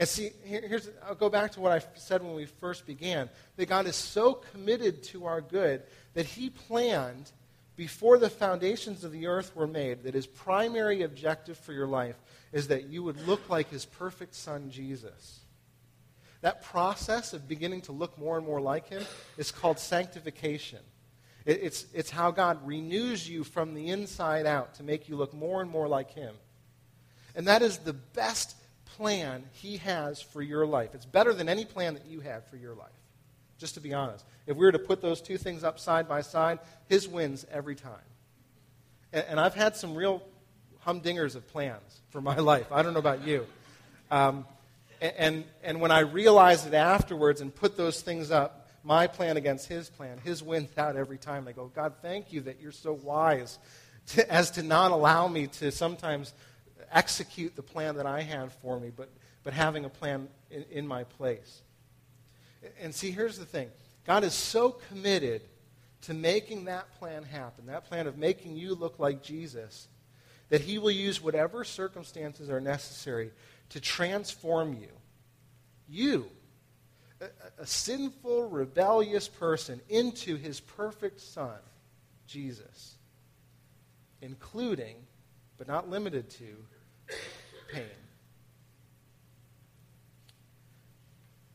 And 0.00 0.08
see, 0.08 0.32
here, 0.44 0.62
here's, 0.66 0.88
I'll 1.06 1.14
go 1.14 1.28
back 1.28 1.52
to 1.52 1.60
what 1.60 1.72
I 1.72 1.82
said 1.96 2.22
when 2.22 2.34
we 2.34 2.46
first 2.46 2.86
began 2.86 3.28
that 3.56 3.68
God 3.68 3.86
is 3.86 3.96
so 3.96 4.32
committed 4.32 5.02
to 5.04 5.26
our 5.26 5.42
good 5.42 5.82
that 6.14 6.24
He 6.24 6.48
planned 6.48 7.30
before 7.76 8.16
the 8.16 8.30
foundations 8.30 9.04
of 9.04 9.12
the 9.12 9.26
earth 9.26 9.54
were 9.54 9.66
made 9.66 10.04
that 10.04 10.14
His 10.14 10.26
primary 10.26 11.02
objective 11.02 11.58
for 11.58 11.74
your 11.74 11.86
life 11.86 12.16
is 12.50 12.68
that 12.68 12.84
you 12.84 13.02
would 13.02 13.26
look 13.26 13.50
like 13.50 13.68
His 13.68 13.84
perfect 13.84 14.34
Son, 14.34 14.70
Jesus. 14.70 15.40
That 16.40 16.64
process 16.64 17.34
of 17.34 17.46
beginning 17.46 17.82
to 17.82 17.92
look 17.92 18.18
more 18.18 18.38
and 18.38 18.46
more 18.46 18.60
like 18.60 18.88
Him 18.88 19.02
is 19.36 19.50
called 19.50 19.78
sanctification. 19.78 20.80
It, 21.44 21.60
it's, 21.62 21.84
it's 21.92 22.10
how 22.10 22.30
God 22.30 22.66
renews 22.66 23.28
you 23.28 23.44
from 23.44 23.74
the 23.74 23.90
inside 23.90 24.46
out 24.46 24.76
to 24.76 24.82
make 24.82 25.10
you 25.10 25.16
look 25.16 25.34
more 25.34 25.60
and 25.60 25.70
more 25.70 25.88
like 25.88 26.12
Him. 26.12 26.34
And 27.34 27.46
that 27.48 27.60
is 27.60 27.76
the 27.78 27.92
best 27.92 28.56
plan 29.00 29.44
He 29.52 29.78
has 29.78 30.20
for 30.20 30.42
your 30.42 30.66
life. 30.66 30.94
It's 30.94 31.06
better 31.06 31.32
than 31.32 31.48
any 31.48 31.64
plan 31.64 31.94
that 31.94 32.04
you 32.04 32.20
have 32.20 32.44
for 32.48 32.56
your 32.56 32.74
life, 32.74 32.88
just 33.56 33.74
to 33.74 33.80
be 33.80 33.94
honest. 33.94 34.26
If 34.46 34.58
we 34.58 34.66
were 34.66 34.72
to 34.72 34.78
put 34.78 35.00
those 35.00 35.22
two 35.22 35.38
things 35.38 35.64
up 35.64 35.78
side 35.78 36.06
by 36.06 36.20
side, 36.20 36.58
His 36.86 37.08
wins 37.08 37.46
every 37.50 37.74
time. 37.76 37.92
And, 39.14 39.24
and 39.30 39.40
I've 39.40 39.54
had 39.54 39.74
some 39.74 39.94
real 39.94 40.22
humdingers 40.86 41.34
of 41.34 41.48
plans 41.48 42.02
for 42.10 42.20
my 42.20 42.36
life. 42.52 42.70
I 42.70 42.82
don't 42.82 42.92
know 42.92 42.98
about 43.00 43.26
you. 43.26 43.46
Um, 44.10 44.44
and, 45.00 45.44
and, 45.62 45.80
when 45.80 45.90
I 45.90 46.00
realized 46.00 46.66
it 46.66 46.74
afterwards 46.74 47.40
and 47.40 47.54
put 47.54 47.78
those 47.78 48.02
things 48.02 48.30
up, 48.30 48.68
my 48.84 49.06
plan 49.06 49.38
against 49.38 49.66
his 49.66 49.88
plan, 49.88 50.18
his 50.22 50.42
wins 50.42 50.76
out 50.76 50.96
every 50.96 51.16
time. 51.16 51.48
I 51.48 51.52
go, 51.52 51.70
God, 51.74 51.94
thank 52.02 52.34
you 52.34 52.42
that 52.42 52.60
you're 52.60 52.70
so 52.70 52.92
wise 52.92 53.58
to, 54.08 54.30
as 54.30 54.50
to 54.52 54.62
not 54.62 54.90
allow 54.90 55.26
me 55.26 55.46
to 55.46 55.72
sometimes 55.72 56.34
execute 56.92 57.56
the 57.56 57.62
plan 57.62 57.96
that 57.96 58.06
I 58.06 58.22
had 58.22 58.52
for 58.52 58.78
me, 58.78 58.90
but, 58.94 59.10
but 59.42 59.52
having 59.52 59.84
a 59.84 59.88
plan 59.88 60.28
in, 60.50 60.64
in 60.70 60.86
my 60.86 61.04
place. 61.04 61.62
And 62.80 62.94
see, 62.94 63.10
here's 63.10 63.38
the 63.38 63.44
thing 63.44 63.70
God 64.04 64.24
is 64.24 64.34
so 64.34 64.70
committed 64.70 65.42
to 66.02 66.14
making 66.14 66.64
that 66.64 66.90
plan 66.98 67.22
happen, 67.22 67.66
that 67.66 67.84
plan 67.84 68.06
of 68.06 68.16
making 68.16 68.56
you 68.56 68.74
look 68.74 68.98
like 68.98 69.22
Jesus, 69.22 69.88
that 70.48 70.60
he 70.60 70.78
will 70.78 70.90
use 70.90 71.22
whatever 71.22 71.64
circumstances 71.64 72.48
are 72.48 72.60
necessary 72.60 73.30
to 73.70 73.80
transform 73.80 74.74
you. 74.74 74.88
You, 75.88 76.26
a, 77.20 77.26
a 77.58 77.66
sinful, 77.66 78.48
rebellious 78.48 79.28
person, 79.28 79.80
into 79.88 80.36
his 80.36 80.60
perfect 80.60 81.20
son, 81.20 81.58
Jesus, 82.26 82.96
including, 84.22 84.96
but 85.58 85.68
not 85.68 85.90
limited 85.90 86.30
to, 86.30 86.56
pain. 87.72 87.84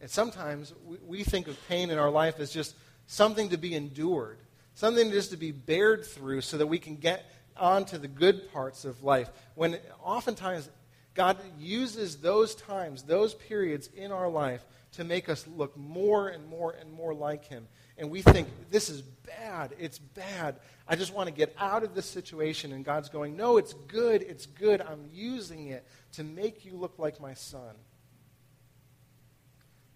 And 0.02 0.10
sometimes 0.10 0.74
we 1.06 1.24
think 1.24 1.48
of 1.48 1.58
pain 1.68 1.90
in 1.90 1.98
our 1.98 2.12
life 2.12 2.40
as 2.40 2.52
just 2.52 2.76
something 3.08 3.50
to 3.50 3.58
be 3.58 3.74
endured, 3.74 4.38
something 4.74 5.12
just 5.12 5.32
to 5.32 5.38
be 5.38 5.52
bared 5.52 6.06
through 6.06 6.42
so 6.42 6.58
that 6.58 6.68
we 6.68 6.80
can 6.80 6.96
get 6.96 7.26
on 7.58 7.86
to 7.86 7.98
the 7.98 8.08
good 8.08 8.52
parts 8.52 8.86
of 8.86 9.04
life. 9.04 9.30
When 9.56 9.78
oftentimes 10.04 10.70
God 11.14 11.38
uses 11.58 12.18
those 12.18 12.54
times, 12.56 13.04
those 13.04 13.34
periods 13.34 13.90
in 13.96 14.12
our 14.12 14.30
life 14.30 14.66
to 14.94 15.04
make 15.04 15.30
us 15.30 15.48
look 15.48 15.76
more 15.78 16.30
and 16.30 16.46
more 16.48 16.72
and 16.72 16.92
more 16.92 17.14
like 17.14 17.46
Him. 17.46 17.68
And 17.98 18.10
we 18.10 18.22
think, 18.22 18.48
this 18.72 18.90
is 18.90 19.02
bad. 19.02 19.74
It's 19.80 20.00
bad. 20.00 20.58
I 20.88 20.96
just 20.96 21.14
want 21.14 21.28
to 21.28 21.34
get 21.34 21.56
out 21.58 21.84
of 21.84 21.96
this 21.96 22.06
situation. 22.06 22.74
And 22.74 22.84
God's 22.84 23.10
going, 23.10 23.38
no, 23.38 23.58
it's 23.58 23.74
good. 23.88 24.22
It's 24.22 24.46
good. 24.46 24.82
I'm 24.82 25.06
using 25.14 25.68
it 25.68 25.88
to 26.14 26.24
make 26.24 26.66
you 26.66 26.74
look 26.76 27.00
like 27.00 27.22
my 27.22 27.34
son. 27.34 27.76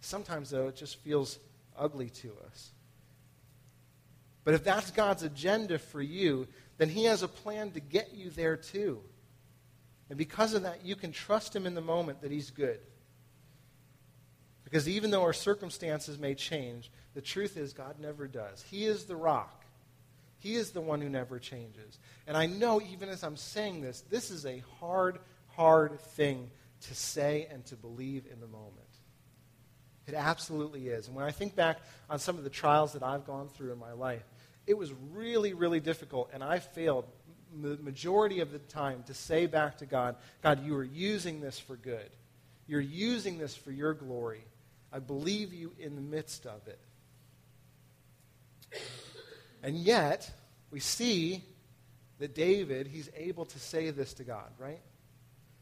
Sometimes, 0.01 0.49
though, 0.49 0.69
it 0.69 0.75
just 0.75 0.97
feels 1.01 1.39
ugly 1.77 2.09
to 2.09 2.31
us. 2.47 2.71
But 4.45 4.53
if 4.53 4.63
that's 4.63 4.91
God's 4.91 5.23
agenda 5.23 5.77
for 5.77 6.01
you, 6.01 6.47
then 6.77 6.89
He 6.89 7.03
has 7.03 7.21
a 7.21 7.27
plan 7.27 7.71
to 7.71 7.79
get 7.79 8.13
you 8.13 8.29
there 8.29 8.55
too. 8.55 9.01
And 10.09 10.17
because 10.17 10.53
of 10.53 10.63
that, 10.63 10.85
you 10.85 10.95
can 10.95 11.12
trust 11.12 11.55
Him 11.55 11.67
in 11.67 11.75
the 11.75 11.81
moment 11.81 12.21
that 12.21 12.31
He's 12.31 12.49
good. 12.49 12.79
Because 14.63 14.88
even 14.88 15.12
though 15.12 15.23
our 15.23 15.33
circumstances 15.33 16.17
may 16.17 16.35
change, 16.35 16.89
the 17.13 17.22
truth 17.22 17.58
is 17.58 17.74
God 17.74 17.95
never 18.00 18.28
does. 18.28 18.63
He 18.69 18.86
is 18.86 19.06
the 19.06 19.15
rock. 19.15 19.63
He 20.38 20.56
is 20.56 20.72
the 20.72 20.82
one 20.82 21.02
who 21.02 21.10
never 21.10 21.38
changes. 21.38 22.00
And 22.26 22.38
I 22.38 22.45
know, 22.45 22.82
even 22.82 23.10
as 23.10 23.24
I'm 23.24 23.36
saying 23.36 23.82
this, 23.82 24.02
this 24.10 24.32
is 24.32 24.45
a 24.45 24.63
hard, 24.80 25.19
hard 25.50 26.00
thing 26.00 26.50
to 26.82 26.95
say 26.95 27.48
and 27.52 27.65
to 27.65 27.76
believe 27.76 28.26
in 28.32 28.39
the 28.39 28.48
moment. 28.48 28.76
It 30.08 30.13
absolutely 30.13 30.88
is. 30.88 31.08
And 31.08 31.15
when 31.15 31.26
I 31.26 31.32
think 31.32 31.56
back 31.56 31.80
on 32.10 32.19
some 32.19 32.38
of 32.38 32.43
the 32.43 32.50
trials 32.50 32.93
that 32.93 33.04
I've 33.04 33.26
gone 33.26 33.50
through 33.50 33.74
in 33.74 33.80
my 33.80 33.91
life, 33.91 34.24
it 34.65 34.78
was 34.78 34.93
really, 35.12 35.54
really 35.54 35.80
difficult, 35.80 36.30
and 36.34 36.43
I 36.43 36.60
failed 36.60 37.06
the 37.62 37.78
majority 37.78 38.39
of 38.41 38.52
the 38.52 38.60
time 38.60 39.04
to 39.08 39.13
say 39.13 39.48
back 39.48 39.80
to 39.80 39.86
God, 39.86 40.15
God, 40.43 40.63
you 40.63 40.76
are 40.76 40.84
using 40.84 41.41
this 41.41 41.60
for 41.60 41.76
good. 41.76 42.10
You're 42.67 42.80
using 42.80 43.39
this 43.39 43.56
for 43.56 43.72
your 43.72 43.93
glory. 43.93 44.43
I 44.93 45.00
believe 45.00 45.54
you 45.54 45.74
in 45.80 45.95
the 45.95 46.02
midst 46.02 46.45
of 46.45 46.67
it. 46.67 46.80
And 49.63 49.75
yet, 49.77 50.29
we 50.71 50.79
see 50.79 51.43
that 52.19 52.36
David, 52.36 52.88
he's 52.88 53.10
able 53.15 53.45
to 53.45 53.60
say 53.60 53.89
this 53.91 54.13
to 54.15 54.23
God, 54.23 54.51
right? 54.58 54.82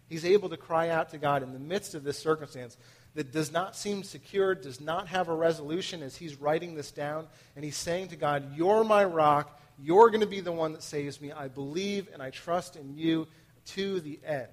He's 0.08 0.26
able 0.26 0.50
to 0.50 0.58
cry 0.58 0.90
out 0.90 1.10
to 1.10 1.18
God 1.18 1.44
in 1.44 1.54
the 1.54 1.60
midst 1.60 1.96
of 1.96 2.04
this 2.04 2.18
circumstance 2.18 2.78
that 3.16 3.32
does 3.32 3.52
not 3.52 3.76
seem 3.76 4.04
secure, 4.04 4.56
does 4.56 4.80
not 4.80 5.08
have 5.08 5.28
a 5.28 5.36
resolution 5.36 6.04
as 6.04 6.16
he's 6.16 6.36
writing 6.40 6.76
this 6.76 6.92
down. 6.92 7.28
And 7.56 7.66
he's 7.66 7.76
saying 7.76 8.10
to 8.10 8.16
God, 8.16 8.56
You're 8.56 8.84
my 8.84 9.04
rock. 9.04 9.60
You're 9.80 10.10
going 10.10 10.22
to 10.22 10.28
be 10.28 10.40
the 10.40 10.52
one 10.52 10.74
that 10.74 10.84
saves 10.84 11.22
me. 11.22 11.32
I 11.32 11.48
believe 11.48 12.10
and 12.14 12.22
I 12.22 12.32
trust 12.32 12.76
in 12.76 12.98
you 12.98 13.28
to 13.68 14.00
the 14.00 14.20
end. 14.26 14.48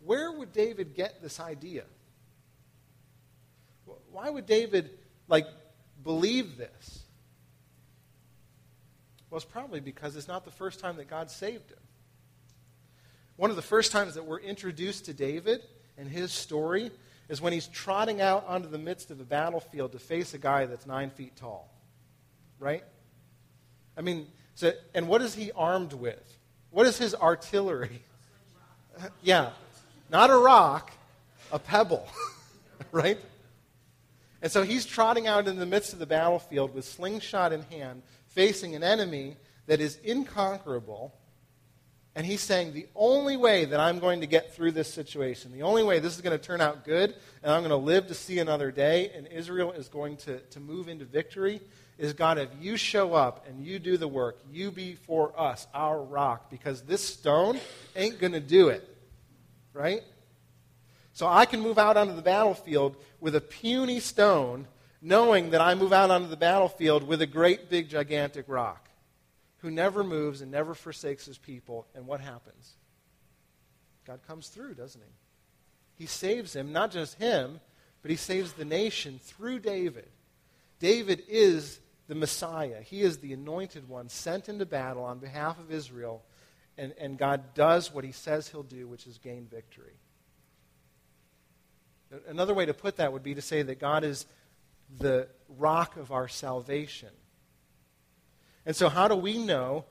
Where 0.00 0.32
would 0.32 0.52
David 0.52 0.94
get 0.94 1.22
this 1.22 1.40
idea? 1.40 1.84
Why 4.10 4.28
would 4.28 4.46
David, 4.46 4.90
like, 5.28 5.46
believe 6.04 6.56
this? 6.56 7.04
Well, 9.30 9.38
it's 9.38 9.44
probably 9.44 9.80
because 9.80 10.14
it's 10.14 10.28
not 10.28 10.44
the 10.44 10.50
first 10.50 10.78
time 10.78 10.96
that 10.98 11.08
God 11.08 11.30
saved 11.30 11.70
him. 11.70 11.78
One 13.36 13.50
of 13.50 13.56
the 13.56 13.62
first 13.62 13.90
times 13.90 14.14
that 14.14 14.24
we're 14.24 14.38
introduced 14.38 15.06
to 15.06 15.12
David 15.12 15.62
and 15.98 16.08
his 16.08 16.30
story 16.32 16.92
is 17.28 17.40
when 17.40 17.52
he's 17.52 17.66
trotting 17.66 18.20
out 18.20 18.46
onto 18.46 18.68
the 18.68 18.78
midst 18.78 19.10
of 19.10 19.18
the 19.18 19.24
battlefield 19.24 19.92
to 19.92 19.98
face 19.98 20.34
a 20.34 20.38
guy 20.38 20.66
that's 20.66 20.86
nine 20.86 21.10
feet 21.10 21.34
tall. 21.34 21.68
Right? 22.60 22.84
I 23.96 24.02
mean, 24.02 24.28
so, 24.54 24.72
and 24.94 25.08
what 25.08 25.20
is 25.20 25.34
he 25.34 25.50
armed 25.52 25.94
with? 25.94 26.38
What 26.70 26.86
is 26.86 26.96
his 26.98 27.14
artillery? 27.14 28.02
yeah, 29.22 29.50
not 30.10 30.30
a 30.30 30.36
rock, 30.36 30.92
a 31.50 31.58
pebble. 31.58 32.06
right? 32.92 33.18
And 34.44 34.52
so 34.52 34.62
he's 34.62 34.86
trotting 34.86 35.26
out 35.26 35.48
in 35.48 35.58
the 35.58 35.66
midst 35.66 35.92
of 35.92 35.98
the 35.98 36.06
battlefield 36.06 36.72
with 36.72 36.84
slingshot 36.84 37.52
in 37.52 37.62
hand, 37.62 38.02
facing 38.28 38.76
an 38.76 38.84
enemy 38.84 39.38
that 39.66 39.80
is 39.80 39.98
inconquerable 40.04 41.14
and 42.16 42.24
he's 42.24 42.40
saying, 42.40 42.74
the 42.74 42.86
only 42.94 43.36
way 43.36 43.64
that 43.64 43.80
I'm 43.80 43.98
going 43.98 44.20
to 44.20 44.26
get 44.26 44.54
through 44.54 44.72
this 44.72 44.92
situation, 44.92 45.52
the 45.52 45.62
only 45.62 45.82
way 45.82 45.98
this 45.98 46.14
is 46.14 46.20
going 46.20 46.38
to 46.38 46.44
turn 46.44 46.60
out 46.60 46.84
good, 46.84 47.12
and 47.42 47.52
I'm 47.52 47.62
going 47.62 47.70
to 47.70 47.76
live 47.76 48.06
to 48.06 48.14
see 48.14 48.38
another 48.38 48.70
day, 48.70 49.10
and 49.16 49.26
Israel 49.26 49.72
is 49.72 49.88
going 49.88 50.18
to, 50.18 50.38
to 50.38 50.60
move 50.60 50.88
into 50.88 51.04
victory, 51.04 51.60
is 51.98 52.12
God, 52.12 52.38
if 52.38 52.50
you 52.60 52.76
show 52.76 53.14
up 53.14 53.46
and 53.48 53.64
you 53.64 53.80
do 53.80 53.96
the 53.96 54.06
work, 54.06 54.38
you 54.48 54.70
be 54.70 54.94
for 54.94 55.32
us 55.38 55.66
our 55.74 56.00
rock, 56.00 56.50
because 56.50 56.82
this 56.82 57.02
stone 57.02 57.58
ain't 57.96 58.20
going 58.20 58.32
to 58.32 58.40
do 58.40 58.68
it. 58.68 58.88
Right? 59.72 60.02
So 61.14 61.28
I 61.28 61.46
can 61.46 61.60
move 61.60 61.78
out 61.78 61.96
onto 61.96 62.14
the 62.14 62.22
battlefield 62.22 62.96
with 63.20 63.36
a 63.36 63.40
puny 63.40 64.00
stone, 64.00 64.66
knowing 65.00 65.50
that 65.50 65.60
I 65.60 65.76
move 65.76 65.92
out 65.92 66.10
onto 66.10 66.28
the 66.28 66.36
battlefield 66.36 67.06
with 67.06 67.22
a 67.22 67.26
great, 67.26 67.70
big, 67.70 67.88
gigantic 67.88 68.46
rock 68.48 68.90
who 69.58 69.70
never 69.70 70.02
moves 70.02 70.40
and 70.40 70.50
never 70.50 70.74
forsakes 70.74 71.24
his 71.24 71.38
people. 71.38 71.86
And 71.94 72.06
what 72.06 72.20
happens? 72.20 72.74
God 74.04 74.20
comes 74.26 74.48
through, 74.48 74.74
doesn't 74.74 75.00
he? 75.00 76.02
He 76.02 76.06
saves 76.06 76.54
him, 76.54 76.72
not 76.72 76.90
just 76.90 77.14
him, 77.14 77.60
but 78.02 78.10
he 78.10 78.16
saves 78.16 78.52
the 78.52 78.64
nation 78.64 79.20
through 79.22 79.60
David. 79.60 80.08
David 80.80 81.22
is 81.28 81.78
the 82.08 82.16
Messiah. 82.16 82.82
He 82.82 83.02
is 83.02 83.18
the 83.18 83.32
anointed 83.32 83.88
one 83.88 84.08
sent 84.08 84.48
into 84.48 84.66
battle 84.66 85.04
on 85.04 85.20
behalf 85.20 85.60
of 85.60 85.72
Israel, 85.72 86.24
and, 86.76 86.92
and 86.98 87.16
God 87.16 87.54
does 87.54 87.94
what 87.94 88.04
he 88.04 88.12
says 88.12 88.48
he'll 88.48 88.64
do, 88.64 88.88
which 88.88 89.06
is 89.06 89.18
gain 89.18 89.46
victory. 89.46 89.94
Another 92.28 92.54
way 92.54 92.66
to 92.66 92.74
put 92.74 92.96
that 92.96 93.12
would 93.12 93.22
be 93.22 93.34
to 93.34 93.42
say 93.42 93.62
that 93.62 93.78
God 93.78 94.04
is 94.04 94.26
the 94.98 95.28
rock 95.58 95.96
of 95.96 96.12
our 96.12 96.28
salvation. 96.28 97.10
And 98.66 98.74
so, 98.74 98.88
how 98.88 99.08
do 99.08 99.14
we 99.14 99.38
know 99.38 99.84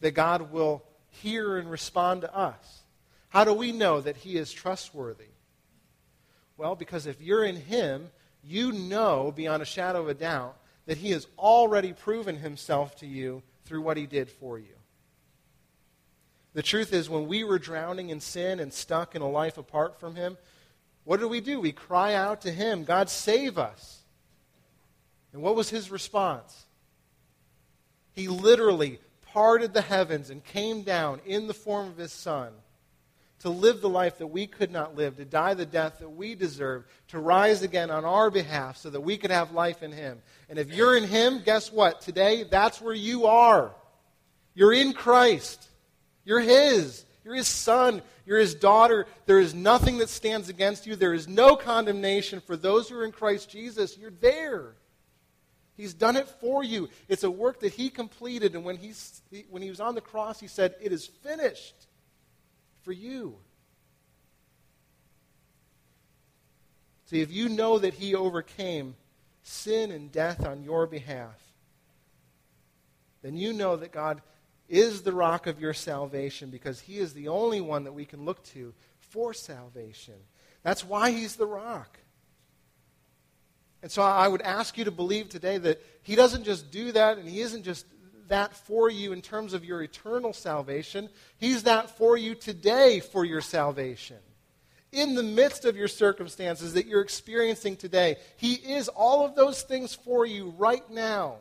that 0.00 0.12
God 0.12 0.52
will 0.52 0.84
hear 1.08 1.56
and 1.56 1.70
respond 1.70 2.22
to 2.22 2.34
us? 2.34 2.82
How 3.28 3.44
do 3.44 3.52
we 3.52 3.72
know 3.72 4.00
that 4.00 4.18
He 4.18 4.36
is 4.36 4.52
trustworthy? 4.52 5.24
Well, 6.56 6.76
because 6.76 7.06
if 7.06 7.20
you're 7.20 7.44
in 7.44 7.56
Him, 7.56 8.10
you 8.42 8.72
know 8.72 9.32
beyond 9.34 9.62
a 9.62 9.66
shadow 9.66 10.02
of 10.02 10.08
a 10.08 10.14
doubt 10.14 10.56
that 10.86 10.98
He 10.98 11.10
has 11.10 11.26
already 11.38 11.92
proven 11.92 12.36
Himself 12.36 12.96
to 12.96 13.06
you 13.06 13.42
through 13.64 13.82
what 13.82 13.96
He 13.96 14.06
did 14.06 14.30
for 14.30 14.58
you. 14.58 14.74
The 16.52 16.62
truth 16.62 16.92
is, 16.92 17.10
when 17.10 17.26
we 17.26 17.42
were 17.42 17.58
drowning 17.58 18.10
in 18.10 18.20
sin 18.20 18.60
and 18.60 18.72
stuck 18.72 19.16
in 19.16 19.22
a 19.22 19.28
life 19.28 19.58
apart 19.58 19.98
from 19.98 20.14
Him, 20.14 20.36
what 21.04 21.20
did 21.20 21.26
we 21.26 21.40
do? 21.40 21.60
We 21.60 21.72
cry 21.72 22.14
out 22.14 22.42
to 22.42 22.50
Him, 22.50 22.84
God, 22.84 23.08
save 23.08 23.58
us. 23.58 24.02
And 25.32 25.42
what 25.42 25.56
was 25.56 25.70
His 25.70 25.90
response? 25.90 26.64
He 28.12 28.28
literally 28.28 29.00
parted 29.32 29.74
the 29.74 29.82
heavens 29.82 30.30
and 30.30 30.44
came 30.44 30.82
down 30.82 31.20
in 31.26 31.46
the 31.46 31.54
form 31.54 31.88
of 31.88 31.96
His 31.96 32.12
Son 32.12 32.52
to 33.40 33.50
live 33.50 33.82
the 33.82 33.88
life 33.88 34.18
that 34.18 34.28
we 34.28 34.46
could 34.46 34.70
not 34.70 34.96
live, 34.96 35.16
to 35.16 35.24
die 35.24 35.52
the 35.52 35.66
death 35.66 35.98
that 35.98 36.08
we 36.08 36.34
deserve, 36.34 36.86
to 37.08 37.18
rise 37.18 37.62
again 37.62 37.90
on 37.90 38.04
our 38.04 38.30
behalf 38.30 38.78
so 38.78 38.88
that 38.88 39.02
we 39.02 39.18
could 39.18 39.30
have 39.30 39.52
life 39.52 39.82
in 39.82 39.92
Him. 39.92 40.22
And 40.48 40.58
if 40.58 40.72
you're 40.72 40.96
in 40.96 41.04
Him, 41.04 41.42
guess 41.44 41.70
what? 41.70 42.00
Today, 42.00 42.44
that's 42.44 42.80
where 42.80 42.94
you 42.94 43.26
are. 43.26 43.74
You're 44.54 44.72
in 44.72 44.94
Christ. 44.94 45.62
You're 46.24 46.40
His. 46.40 47.04
You're 47.24 47.34
His 47.34 47.48
son. 47.48 48.02
You're 48.26 48.38
His 48.38 48.54
daughter. 48.54 49.06
There 49.26 49.40
is 49.40 49.54
nothing 49.54 49.98
that 49.98 50.08
stands 50.08 50.48
against 50.48 50.86
you. 50.86 50.94
There 50.94 51.14
is 51.14 51.26
no 51.26 51.56
condemnation 51.56 52.40
for 52.40 52.56
those 52.56 52.88
who 52.88 52.98
are 52.98 53.04
in 53.04 53.12
Christ 53.12 53.50
Jesus. 53.50 53.96
You're 53.96 54.10
there. 54.10 54.74
He's 55.76 55.94
done 55.94 56.16
it 56.16 56.28
for 56.28 56.62
you. 56.62 56.88
It's 57.08 57.24
a 57.24 57.30
work 57.30 57.60
that 57.60 57.72
He 57.72 57.90
completed. 57.90 58.54
And 58.54 58.64
when, 58.64 58.76
he, 58.76 58.92
when 59.50 59.62
He 59.62 59.70
was 59.70 59.80
on 59.80 59.94
the 59.94 60.00
cross, 60.00 60.38
He 60.38 60.46
said, 60.46 60.74
It 60.80 60.92
is 60.92 61.06
finished 61.06 61.74
for 62.82 62.92
you. 62.92 63.36
See, 67.06 67.20
if 67.20 67.32
you 67.32 67.48
know 67.48 67.78
that 67.78 67.94
He 67.94 68.14
overcame 68.14 68.94
sin 69.42 69.90
and 69.90 70.12
death 70.12 70.46
on 70.46 70.62
your 70.62 70.86
behalf, 70.86 71.40
then 73.22 73.36
you 73.36 73.52
know 73.52 73.76
that 73.76 73.90
God 73.90 74.20
is 74.68 75.02
the 75.02 75.12
rock 75.12 75.46
of 75.46 75.60
your 75.60 75.74
salvation 75.74 76.50
because 76.50 76.80
He 76.80 76.98
is 76.98 77.12
the 77.12 77.28
only 77.28 77.60
one 77.60 77.84
that 77.84 77.92
we 77.92 78.04
can 78.04 78.24
look 78.24 78.42
to 78.44 78.72
for 78.98 79.34
salvation. 79.34 80.14
That's 80.62 80.84
why 80.84 81.10
He's 81.10 81.36
the 81.36 81.46
rock. 81.46 81.98
And 83.82 83.92
so 83.92 84.02
I 84.02 84.26
would 84.26 84.42
ask 84.42 84.78
you 84.78 84.84
to 84.84 84.90
believe 84.90 85.28
today 85.28 85.58
that 85.58 85.82
He 86.02 86.16
doesn't 86.16 86.44
just 86.44 86.70
do 86.70 86.92
that 86.92 87.18
and 87.18 87.28
He 87.28 87.40
isn't 87.40 87.64
just 87.64 87.86
that 88.28 88.56
for 88.56 88.88
you 88.88 89.12
in 89.12 89.20
terms 89.20 89.52
of 89.52 89.64
your 89.64 89.82
eternal 89.82 90.32
salvation. 90.32 91.10
He's 91.36 91.64
that 91.64 91.96
for 91.98 92.16
you 92.16 92.34
today 92.34 93.00
for 93.00 93.24
your 93.24 93.42
salvation. 93.42 94.16
In 94.92 95.14
the 95.14 95.22
midst 95.22 95.64
of 95.64 95.76
your 95.76 95.88
circumstances 95.88 96.74
that 96.74 96.86
you're 96.86 97.02
experiencing 97.02 97.76
today, 97.76 98.16
He 98.36 98.54
is 98.54 98.88
all 98.88 99.26
of 99.26 99.34
those 99.34 99.62
things 99.62 99.94
for 99.94 100.24
you 100.24 100.54
right 100.56 100.88
now. 100.90 101.36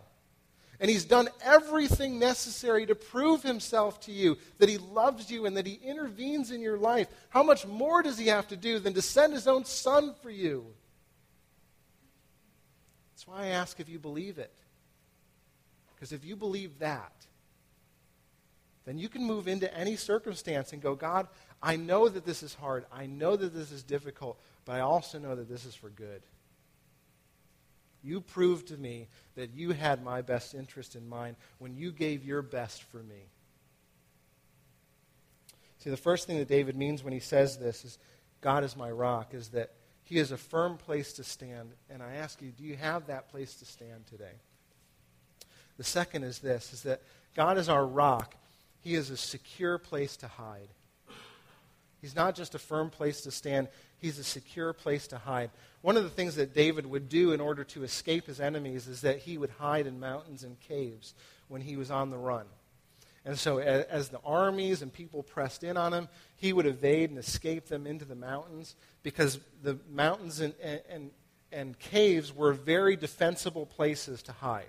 And 0.83 0.89
He's 0.89 1.05
done 1.05 1.29
everything 1.41 2.19
necessary 2.19 2.85
to 2.87 2.93
prove 2.93 3.41
Himself 3.41 4.01
to 4.01 4.11
you 4.11 4.37
that 4.57 4.67
He 4.67 4.77
loves 4.77 5.31
you 5.31 5.45
and 5.45 5.55
that 5.55 5.65
He 5.65 5.75
intervenes 5.75 6.51
in 6.51 6.59
your 6.59 6.77
life. 6.77 7.07
How 7.29 7.41
much 7.41 7.65
more 7.65 8.03
does 8.03 8.17
He 8.17 8.27
have 8.27 8.49
to 8.49 8.57
do 8.57 8.79
than 8.79 8.93
to 8.95 9.01
send 9.01 9.31
His 9.31 9.47
own 9.47 9.63
Son 9.63 10.13
for 10.21 10.29
you? 10.29 10.65
That's 13.13 13.25
why 13.25 13.43
I 13.43 13.47
ask 13.47 13.79
if 13.79 13.87
you 13.87 13.97
believe 13.97 14.37
it. 14.37 14.53
Because 15.95 16.11
if 16.11 16.25
you 16.25 16.35
believe 16.35 16.77
that, 16.79 17.13
then 18.83 18.97
you 18.97 19.07
can 19.07 19.23
move 19.23 19.47
into 19.47 19.73
any 19.73 19.95
circumstance 19.95 20.73
and 20.73 20.81
go, 20.81 20.95
God, 20.95 21.29
I 21.61 21.77
know 21.77 22.09
that 22.09 22.25
this 22.25 22.43
is 22.43 22.55
hard. 22.55 22.85
I 22.91 23.05
know 23.05 23.37
that 23.37 23.53
this 23.53 23.71
is 23.71 23.83
difficult, 23.83 24.37
but 24.65 24.73
I 24.73 24.81
also 24.81 25.17
know 25.17 25.33
that 25.33 25.47
this 25.47 25.63
is 25.63 25.75
for 25.75 25.89
good. 25.89 26.23
You 28.03 28.19
proved 28.19 28.67
to 28.67 28.77
me 28.77 29.07
that 29.35 29.53
you 29.53 29.71
had 29.71 30.03
my 30.03 30.21
best 30.21 30.53
interest 30.53 30.95
in 30.95 31.07
mind 31.07 31.37
when 31.57 31.75
you 31.75 31.91
gave 31.91 32.25
your 32.25 32.41
best 32.41 32.83
for 32.83 32.97
me. 32.97 33.29
See, 35.79 35.89
the 35.89 35.97
first 35.97 36.27
thing 36.27 36.37
that 36.37 36.47
David 36.47 36.75
means 36.75 37.03
when 37.03 37.13
he 37.13 37.19
says 37.19 37.57
this 37.57 37.83
is, 37.83 37.97
God 38.41 38.63
is 38.63 38.75
my 38.75 38.91
rock, 38.91 39.33
is 39.33 39.49
that 39.49 39.71
he 40.03 40.17
is 40.17 40.31
a 40.31 40.37
firm 40.37 40.77
place 40.77 41.13
to 41.13 41.23
stand. 41.23 41.71
And 41.89 42.03
I 42.03 42.15
ask 42.15 42.41
you, 42.41 42.51
do 42.51 42.63
you 42.63 42.75
have 42.75 43.07
that 43.07 43.29
place 43.29 43.55
to 43.55 43.65
stand 43.65 44.05
today? 44.07 44.35
The 45.77 45.83
second 45.83 46.23
is 46.23 46.39
this, 46.39 46.73
is 46.73 46.83
that 46.83 47.01
God 47.35 47.57
is 47.57 47.69
our 47.69 47.85
rock. 47.85 48.35
He 48.81 48.95
is 48.95 49.09
a 49.09 49.17
secure 49.17 49.77
place 49.77 50.17
to 50.17 50.27
hide. 50.27 50.69
He's 52.01 52.15
not 52.15 52.35
just 52.35 52.53
a 52.53 52.59
firm 52.59 52.89
place 52.89 53.21
to 53.21 53.31
stand, 53.31 53.69
he's 54.03 54.19
a 54.19 54.23
secure 54.23 54.73
place 54.73 55.07
to 55.07 55.17
hide. 55.17 55.49
One 55.81 55.95
of 55.95 56.03
the 56.03 56.09
things 56.09 56.35
that 56.35 56.53
David 56.53 56.85
would 56.85 57.07
do 57.07 57.31
in 57.31 57.39
order 57.39 57.63
to 57.63 57.83
escape 57.83 58.27
his 58.27 58.41
enemies 58.41 58.85
is 58.85 58.99
that 59.01 59.19
he 59.19 59.37
would 59.37 59.49
hide 59.51 59.87
in 59.87 59.97
mountains 59.97 60.43
and 60.43 60.59
caves 60.59 61.13
when 61.47 61.61
he 61.61 61.77
was 61.77 61.89
on 61.89 62.09
the 62.09 62.17
run. 62.17 62.45
And 63.23 63.39
so, 63.39 63.59
as 63.59 64.09
the 64.09 64.19
armies 64.25 64.81
and 64.81 64.91
people 64.91 65.23
pressed 65.23 65.63
in 65.63 65.77
on 65.77 65.93
him, 65.93 66.09
he 66.35 66.51
would 66.51 66.65
evade 66.65 67.11
and 67.11 67.17
escape 67.17 67.67
them 67.67 67.87
into 67.87 68.03
the 68.03 68.15
mountains 68.15 68.75
because 69.03 69.39
the 69.61 69.79
mountains 69.89 70.41
and, 70.41 70.53
and, 70.89 71.09
and 71.49 71.79
caves 71.79 72.35
were 72.35 72.51
very 72.51 72.97
defensible 72.97 73.65
places 73.65 74.21
to 74.23 74.33
hide. 74.33 74.65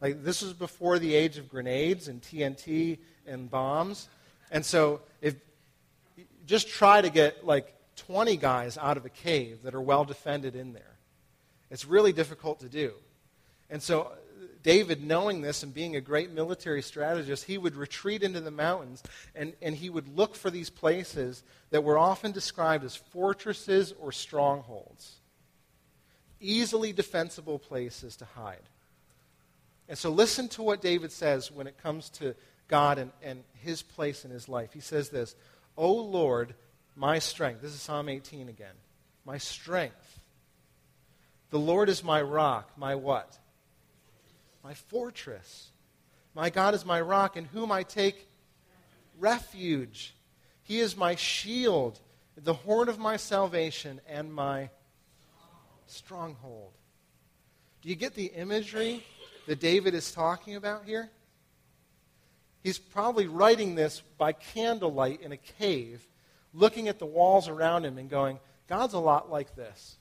Like, 0.00 0.24
this 0.24 0.40
was 0.40 0.54
before 0.54 0.98
the 0.98 1.14
age 1.14 1.36
of 1.36 1.50
grenades 1.50 2.08
and 2.08 2.22
TNT 2.22 2.96
and 3.26 3.50
bombs. 3.50 4.08
And 4.50 4.64
so, 4.64 5.02
if 5.20 5.34
just 6.46 6.68
try 6.68 7.02
to 7.02 7.10
get 7.10 7.44
like 7.44 7.74
20 7.98 8.36
guys 8.36 8.78
out 8.78 8.96
of 8.96 9.04
a 9.04 9.10
cave 9.10 9.62
that 9.62 9.74
are 9.74 9.80
well 9.80 10.04
defended 10.04 10.56
in 10.56 10.72
there. 10.72 10.96
It's 11.70 11.84
really 11.84 12.12
difficult 12.12 12.60
to 12.60 12.68
do. 12.68 12.94
And 13.70 13.82
so, 13.82 14.12
David, 14.62 15.04
knowing 15.04 15.42
this 15.42 15.62
and 15.62 15.74
being 15.74 15.96
a 15.96 16.00
great 16.00 16.30
military 16.30 16.82
strategist, 16.82 17.44
he 17.44 17.58
would 17.58 17.76
retreat 17.76 18.22
into 18.22 18.40
the 18.40 18.50
mountains 18.50 19.02
and, 19.34 19.52
and 19.60 19.74
he 19.74 19.90
would 19.90 20.16
look 20.16 20.34
for 20.34 20.50
these 20.50 20.70
places 20.70 21.42
that 21.70 21.84
were 21.84 21.98
often 21.98 22.32
described 22.32 22.84
as 22.84 22.96
fortresses 22.96 23.92
or 24.00 24.10
strongholds. 24.10 25.16
Easily 26.40 26.92
defensible 26.92 27.58
places 27.58 28.16
to 28.16 28.24
hide. 28.24 28.62
And 29.88 29.98
so 29.98 30.10
listen 30.10 30.48
to 30.48 30.62
what 30.62 30.80
David 30.80 31.12
says 31.12 31.50
when 31.50 31.66
it 31.66 31.82
comes 31.82 32.10
to 32.10 32.34
God 32.68 32.98
and, 32.98 33.10
and 33.22 33.42
his 33.54 33.82
place 33.82 34.24
in 34.24 34.30
his 34.30 34.48
life. 34.48 34.72
He 34.72 34.80
says 34.80 35.08
this 35.08 35.34
O 35.76 35.92
Lord, 35.92 36.54
my 36.98 37.20
strength. 37.20 37.62
This 37.62 37.72
is 37.72 37.80
Psalm 37.80 38.08
18 38.08 38.48
again. 38.48 38.74
My 39.24 39.38
strength. 39.38 40.18
The 41.50 41.58
Lord 41.58 41.88
is 41.88 42.02
my 42.02 42.20
rock, 42.20 42.72
my 42.76 42.96
what? 42.96 43.38
My 44.64 44.74
fortress. 44.74 45.70
My 46.34 46.50
God 46.50 46.74
is 46.74 46.84
my 46.84 47.00
rock 47.00 47.36
in 47.36 47.44
whom 47.46 47.70
I 47.70 47.84
take 47.84 48.28
refuge. 49.18 50.14
He 50.64 50.80
is 50.80 50.96
my 50.96 51.14
shield, 51.14 52.00
the 52.36 52.52
horn 52.52 52.88
of 52.88 52.98
my 52.98 53.16
salvation, 53.16 54.00
and 54.08 54.34
my 54.34 54.70
stronghold. 55.86 56.72
Do 57.80 57.88
you 57.88 57.94
get 57.94 58.14
the 58.14 58.26
imagery 58.26 59.04
that 59.46 59.60
David 59.60 59.94
is 59.94 60.12
talking 60.12 60.56
about 60.56 60.84
here? 60.84 61.10
He's 62.62 62.78
probably 62.78 63.28
writing 63.28 63.76
this 63.76 64.02
by 64.18 64.32
candlelight 64.32 65.22
in 65.22 65.32
a 65.32 65.36
cave, 65.36 66.06
looking 66.52 66.88
at 66.88 66.98
the 66.98 67.06
walls 67.06 67.48
around 67.48 67.84
him 67.84 67.98
and 67.98 68.08
going, 68.08 68.38
God's 68.68 68.94
a 68.94 68.98
lot 68.98 69.30
like 69.30 69.54
this. 69.56 69.96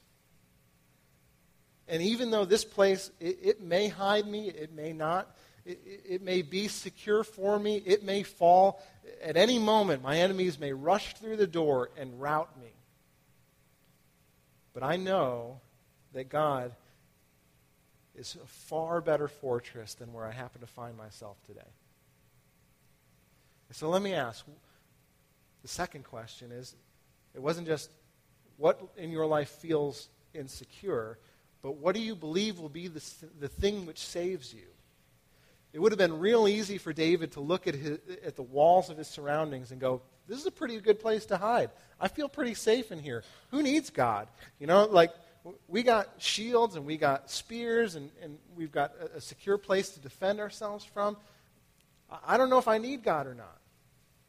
And 1.88 2.02
even 2.02 2.32
though 2.32 2.46
this 2.46 2.66
place, 2.66 3.12
it, 3.20 3.40
it 3.42 3.62
may 3.62 3.88
hide 3.88 4.28
me, 4.28 4.50
it 4.50 4.74
may 4.74 4.92
not, 4.92 5.36
it, 5.66 5.80
it 5.86 6.22
may 6.22 6.42
be 6.42 6.68
secure 6.68 7.24
for 7.24 7.58
me, 7.58 7.82
it 7.86 8.04
may 8.04 8.24
fall. 8.24 8.82
At 9.24 9.38
any 9.38 9.58
moment, 9.58 10.04
my 10.04 10.18
enemies 10.18 10.60
may 10.60 10.74
rush 10.74 11.14
through 11.16 11.38
the 11.38 11.48
door 11.48 11.90
and 11.98 12.20
rout 12.20 12.60
me. 12.60 12.72
But 14.74 14.84
I 14.84 14.98
know 14.98 15.62
that 16.14 16.30
God 16.30 16.74
is 18.16 18.36
a 18.44 18.48
far 18.48 19.00
better 19.00 19.28
fortress 19.28 19.94
than 19.94 20.12
where 20.12 20.26
I 20.26 20.32
happen 20.32 20.62
to 20.62 20.68
find 20.68 20.98
myself 20.98 21.38
today. 21.46 21.62
So 23.72 23.90
let 23.90 24.02
me 24.02 24.14
ask 24.14 24.46
the 25.68 25.74
second 25.74 26.06
question 26.06 26.54
is 26.54 26.76
it 27.36 27.42
wasn't 27.42 27.68
just 27.68 27.92
what 28.56 28.80
in 28.96 29.12
your 29.12 29.26
life 29.26 29.50
feels 29.50 30.08
insecure, 30.34 31.20
but 31.62 31.76
what 31.76 31.94
do 31.94 32.00
you 32.02 32.16
believe 32.16 32.58
will 32.58 32.70
be 32.70 32.88
the, 32.88 33.04
the 33.42 33.50
thing 33.50 33.86
which 33.86 34.00
saves 34.00 34.54
you? 34.54 34.64
It 35.74 35.80
would 35.80 35.92
have 35.92 36.00
been 36.00 36.20
real 36.20 36.48
easy 36.48 36.78
for 36.78 36.94
David 36.94 37.34
to 37.34 37.42
look 37.42 37.68
at, 37.68 37.76
his, 37.76 38.00
at 38.26 38.38
the 38.38 38.44
walls 38.44 38.90
of 38.90 38.98
his 38.98 39.10
surroundings 39.10 39.72
and 39.72 39.82
go, 39.82 40.02
This 40.26 40.40
is 40.40 40.46
a 40.46 40.52
pretty 40.52 40.80
good 40.80 41.02
place 41.02 41.26
to 41.26 41.38
hide. 41.38 41.70
I 42.00 42.08
feel 42.08 42.30
pretty 42.30 42.54
safe 42.54 42.90
in 42.94 43.00
here. 43.00 43.26
Who 43.52 43.62
needs 43.62 43.90
God? 43.90 44.30
You 44.60 44.68
know, 44.68 44.86
like 44.86 45.12
we 45.68 45.84
got 45.84 46.08
shields 46.18 46.78
and 46.78 46.86
we 46.86 46.96
got 46.96 47.30
spears 47.30 47.96
and, 47.96 48.10
and 48.22 48.38
we've 48.56 48.72
got 48.72 48.94
a, 49.02 49.18
a 49.18 49.22
secure 49.22 49.58
place 49.58 49.90
to 49.90 50.00
defend 50.00 50.40
ourselves 50.40 50.86
from. 50.86 51.18
I 52.26 52.38
don't 52.38 52.50
know 52.50 52.58
if 52.58 52.70
I 52.70 52.78
need 52.78 53.04
God 53.04 53.28
or 53.28 53.34
not. 53.34 53.60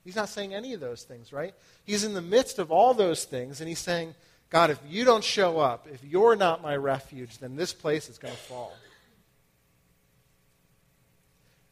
He's 0.09 0.17
not 0.17 0.31
saying 0.31 0.55
any 0.55 0.73
of 0.73 0.81
those 0.81 1.03
things, 1.03 1.35
right? 1.35 1.53
He's 1.85 2.03
in 2.03 2.15
the 2.15 2.23
midst 2.23 2.59
of 2.59 2.73
all 2.73 2.95
those 2.95 3.27
things, 3.27 3.61
and 3.61 3.69
he's 3.69 3.79
saying, 3.79 4.15
God, 4.49 4.71
if 4.71 4.81
you 4.89 5.05
don't 5.05 5.23
show 5.23 5.59
up, 5.59 5.87
if 5.93 6.03
you're 6.03 6.35
not 6.35 6.63
my 6.63 6.77
refuge, 6.77 7.37
then 7.37 7.57
this 7.57 7.75
place 7.75 8.09
is 8.09 8.17
going 8.17 8.33
to 8.33 8.41
fall. 8.41 8.75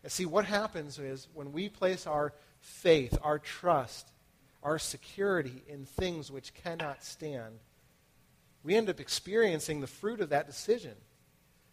And 0.03 0.12
see, 0.12 0.27
what 0.27 0.44
happens 0.44 0.99
is 0.99 1.29
when 1.33 1.51
we 1.51 1.70
place 1.70 2.07
our 2.07 2.35
faith, 2.61 3.18
our 3.22 3.38
trust, 3.38 4.07
our 4.62 4.79
security 4.79 5.62
in 5.66 5.87
things 5.87 6.31
which 6.31 6.53
cannot 6.53 7.03
stand, 7.03 7.55
we 8.62 8.77
end 8.77 8.90
up 8.90 9.01
experiencing 9.01 9.81
the 9.81 9.87
fruit 9.87 10.20
of 10.20 10.29
that 10.29 10.46
decision. 10.46 10.92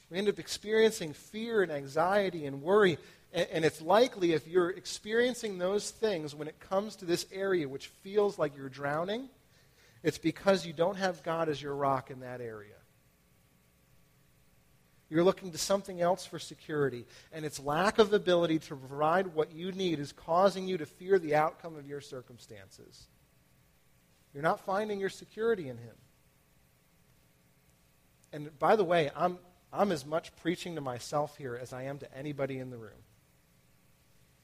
We 0.09 0.17
end 0.17 0.29
up 0.29 0.39
experiencing 0.39 1.11
fear 1.11 1.61
and 1.61 1.73
anxiety 1.73 2.45
and 2.45 2.61
worry. 2.61 2.99
And, 3.33 3.47
and, 3.51 3.65
it's 3.65 3.81
likely 3.81 4.33
if 4.33 4.47
you're 4.47 4.69
experiencing 4.69 5.57
those 5.57 5.89
things 5.89 6.35
when 6.35 6.47
it 6.47 6.59
comes 6.59 6.95
to 6.97 7.05
this 7.05 7.25
area 7.31 7.67
which 7.67 7.87
feels 7.87 8.37
like 8.37 8.55
you're 8.55 8.69
drowning, 8.69 9.27
it's 10.03 10.19
because 10.19 10.65
you 10.65 10.73
don't 10.73 10.97
have 10.97 11.23
God 11.23 11.49
as 11.49 11.61
your 11.61 11.75
rock 11.75 12.11
in 12.11 12.19
that 12.19 12.41
area. 12.41 12.75
You're 15.09 15.23
looking 15.23 15.51
to 15.51 15.57
something 15.57 16.01
else 16.01 16.25
for 16.25 16.39
security, 16.39 17.05
and 17.31 17.45
its 17.45 17.59
lack 17.59 17.99
of 17.99 18.13
ability 18.13 18.59
to 18.59 18.75
provide 18.75 19.27
what 19.27 19.51
you 19.51 19.71
need 19.71 19.99
is 19.99 20.11
causing 20.11 20.67
you 20.67 20.77
to 20.77 20.85
fear 20.85 21.19
the 21.19 21.35
outcome 21.35 21.75
of 21.75 21.87
your 21.87 22.01
circumstances. 22.01 23.07
You're 24.33 24.43
not 24.43 24.59
finding 24.61 24.99
your 24.99 25.09
security 25.09 25.69
in 25.69 25.77
Him. 25.77 25.95
And 28.31 28.57
by 28.57 28.75
the 28.75 28.83
way, 28.83 29.11
I'm, 29.15 29.37
I'm 29.71 29.91
as 29.91 30.03
much 30.03 30.35
preaching 30.37 30.75
to 30.75 30.81
myself 30.81 31.37
here 31.37 31.57
as 31.61 31.73
I 31.73 31.83
am 31.83 31.99
to 31.99 32.17
anybody 32.17 32.57
in 32.57 32.71
the 32.71 32.77
room. 32.77 33.02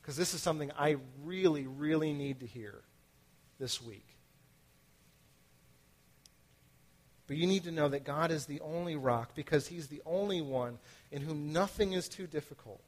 Because 0.09 0.17
this 0.17 0.33
is 0.33 0.41
something 0.41 0.71
I 0.75 0.95
really, 1.23 1.67
really 1.67 2.13
need 2.13 2.39
to 2.39 2.47
hear 2.47 2.81
this 3.59 3.79
week. 3.79 4.07
But 7.27 7.37
you 7.37 7.45
need 7.45 7.65
to 7.65 7.71
know 7.71 7.89
that 7.89 8.05
God 8.05 8.31
is 8.31 8.47
the 8.47 8.59
only 8.61 8.95
rock 8.95 9.35
because 9.35 9.67
He's 9.67 9.85
the 9.85 10.01
only 10.07 10.41
one 10.41 10.79
in 11.11 11.21
whom 11.21 11.53
nothing 11.53 11.93
is 11.93 12.09
too 12.09 12.25
difficult. 12.25 12.81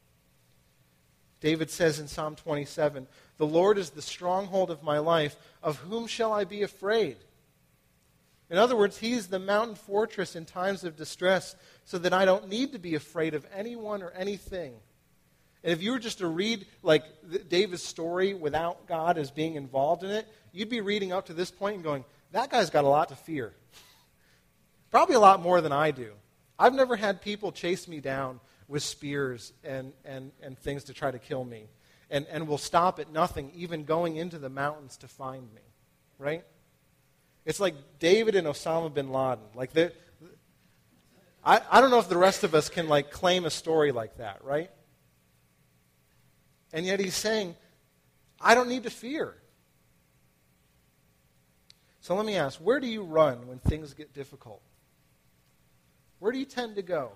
David 1.41 1.69
says 1.69 1.99
in 1.99 2.07
Psalm 2.07 2.35
27 2.35 3.05
The 3.37 3.45
Lord 3.45 3.77
is 3.77 3.91
the 3.91 4.01
stronghold 4.01 4.71
of 4.71 4.81
my 4.81 4.97
life. 4.97 5.35
Of 5.61 5.77
whom 5.77 6.07
shall 6.07 6.33
I 6.33 6.43
be 6.43 6.63
afraid? 6.63 7.17
In 8.49 8.57
other 8.57 8.75
words, 8.75 8.97
He's 8.97 9.27
the 9.27 9.37
mountain 9.37 9.75
fortress 9.75 10.35
in 10.35 10.45
times 10.45 10.83
of 10.83 10.97
distress 10.97 11.55
so 11.85 11.99
that 11.99 12.13
I 12.13 12.25
don't 12.25 12.49
need 12.49 12.71
to 12.71 12.79
be 12.79 12.95
afraid 12.95 13.35
of 13.35 13.45
anyone 13.55 14.01
or 14.01 14.09
anything. 14.09 14.73
And 15.63 15.71
if 15.71 15.81
you 15.81 15.91
were 15.91 15.99
just 15.99 16.19
to 16.19 16.27
read 16.27 16.65
like 16.81 17.03
David's 17.47 17.83
story 17.83 18.33
without 18.33 18.87
God 18.87 19.17
as 19.17 19.29
being 19.29 19.55
involved 19.55 20.03
in 20.03 20.09
it, 20.09 20.27
you'd 20.51 20.69
be 20.69 20.81
reading 20.81 21.11
up 21.11 21.27
to 21.27 21.33
this 21.33 21.51
point 21.51 21.75
and 21.75 21.83
going, 21.83 22.03
that 22.31 22.49
guy's 22.49 22.69
got 22.69 22.83
a 22.83 22.87
lot 22.87 23.09
to 23.09 23.15
fear. 23.15 23.53
Probably 24.89 25.15
a 25.15 25.19
lot 25.19 25.41
more 25.41 25.61
than 25.61 25.71
I 25.71 25.91
do. 25.91 26.13
I've 26.57 26.73
never 26.73 26.95
had 26.95 27.21
people 27.21 27.51
chase 27.51 27.87
me 27.87 27.99
down 27.99 28.39
with 28.67 28.83
spears 28.83 29.53
and, 29.63 29.93
and, 30.05 30.31
and 30.41 30.57
things 30.57 30.85
to 30.85 30.93
try 30.93 31.11
to 31.11 31.19
kill 31.19 31.43
me 31.43 31.65
and, 32.09 32.25
and 32.27 32.47
will 32.47 32.57
stop 32.57 32.99
at 32.99 33.11
nothing, 33.11 33.51
even 33.55 33.85
going 33.85 34.15
into 34.15 34.37
the 34.37 34.49
mountains 34.49 34.97
to 34.97 35.07
find 35.07 35.43
me. 35.53 35.61
Right? 36.17 36.43
It's 37.45 37.59
like 37.59 37.75
David 37.99 38.35
and 38.35 38.47
Osama 38.47 38.93
bin 38.93 39.11
Laden. 39.11 39.43
Like 39.55 39.71
I, 41.43 41.61
I 41.71 41.81
don't 41.81 41.89
know 41.89 41.99
if 41.99 42.09
the 42.09 42.17
rest 42.17 42.43
of 42.43 42.53
us 42.53 42.69
can 42.69 42.87
like 42.87 43.11
claim 43.11 43.45
a 43.45 43.49
story 43.49 43.91
like 43.91 44.17
that, 44.17 44.43
right? 44.43 44.69
And 46.73 46.85
yet 46.85 46.99
he's 46.99 47.15
saying, 47.15 47.55
I 48.39 48.55
don't 48.55 48.69
need 48.69 48.83
to 48.83 48.89
fear. 48.89 49.35
So 52.01 52.15
let 52.15 52.25
me 52.25 52.35
ask, 52.35 52.59
where 52.59 52.79
do 52.79 52.87
you 52.87 53.03
run 53.03 53.47
when 53.47 53.59
things 53.59 53.93
get 53.93 54.13
difficult? 54.13 54.61
Where 56.19 56.31
do 56.31 56.39
you 56.39 56.45
tend 56.45 56.75
to 56.75 56.81
go? 56.81 57.11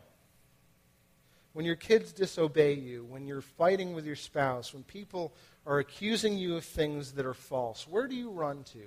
When 1.54 1.66
your 1.66 1.76
kids 1.76 2.12
disobey 2.12 2.74
you, 2.74 3.06
when 3.06 3.26
you're 3.26 3.42
fighting 3.42 3.94
with 3.94 4.06
your 4.06 4.16
spouse, 4.16 4.74
when 4.74 4.84
people 4.84 5.34
are 5.66 5.80
accusing 5.80 6.38
you 6.38 6.58
of 6.58 6.66
things 6.66 7.14
that 7.14 7.26
are 7.26 7.34
false, 7.34 7.88
where 7.88 8.08
do 8.08 8.16
you 8.16 8.30
run 8.30 8.64
to? 8.66 8.84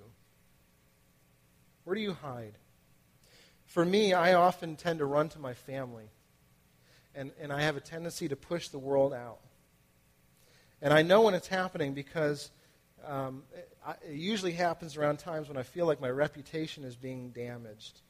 Where 1.85 1.95
do 1.95 2.03
you 2.03 2.13
hide? 2.13 2.59
For 3.65 3.85
me, 3.85 4.13
I 4.13 4.35
often 4.35 4.77
tend 4.77 4.99
to 4.99 5.07
run 5.07 5.29
to 5.31 5.39
my 5.39 5.55
family. 5.55 6.11
And, 7.15 7.33
and 7.41 7.53
I 7.53 7.63
have 7.63 7.77
a 7.77 7.81
tendency 7.81 8.29
to 8.29 8.37
push 8.37 8.69
the 8.69 8.79
world 8.79 9.13
out. 9.13 9.41
And 10.81 10.93
I 10.93 11.03
know 11.03 11.23
when 11.23 11.35
it's 11.35 11.49
happening 11.49 11.95
because 11.95 12.51
um, 13.07 13.43
it, 13.55 13.77
it 14.09 14.17
usually 14.17 14.53
happens 14.53 14.97
around 14.97 15.19
times 15.19 15.49
when 15.49 15.57
I 15.57 15.63
feel 15.63 15.87
like 15.87 16.01
my 16.01 16.11
reputation 16.11 16.85
is 16.85 16.97
being 16.97 17.31
damaged. 17.31 18.01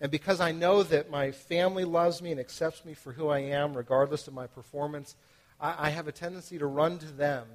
And 0.00 0.10
because 0.10 0.40
I 0.40 0.52
know 0.52 0.82
that 0.82 1.10
my 1.10 1.30
family 1.30 1.84
loves 1.84 2.20
me 2.20 2.30
and 2.30 2.40
accepts 2.40 2.84
me 2.84 2.94
for 2.94 3.12
who 3.12 3.28
I 3.28 3.38
am, 3.38 3.76
regardless 3.76 4.26
of 4.28 4.34
my 4.34 4.46
performance, 4.46 5.16
I, 5.60 5.86
I 5.86 5.90
have 5.90 6.08
a 6.08 6.12
tendency 6.12 6.58
to 6.58 6.66
run 6.66 6.98
to 6.98 7.06
them 7.06 7.46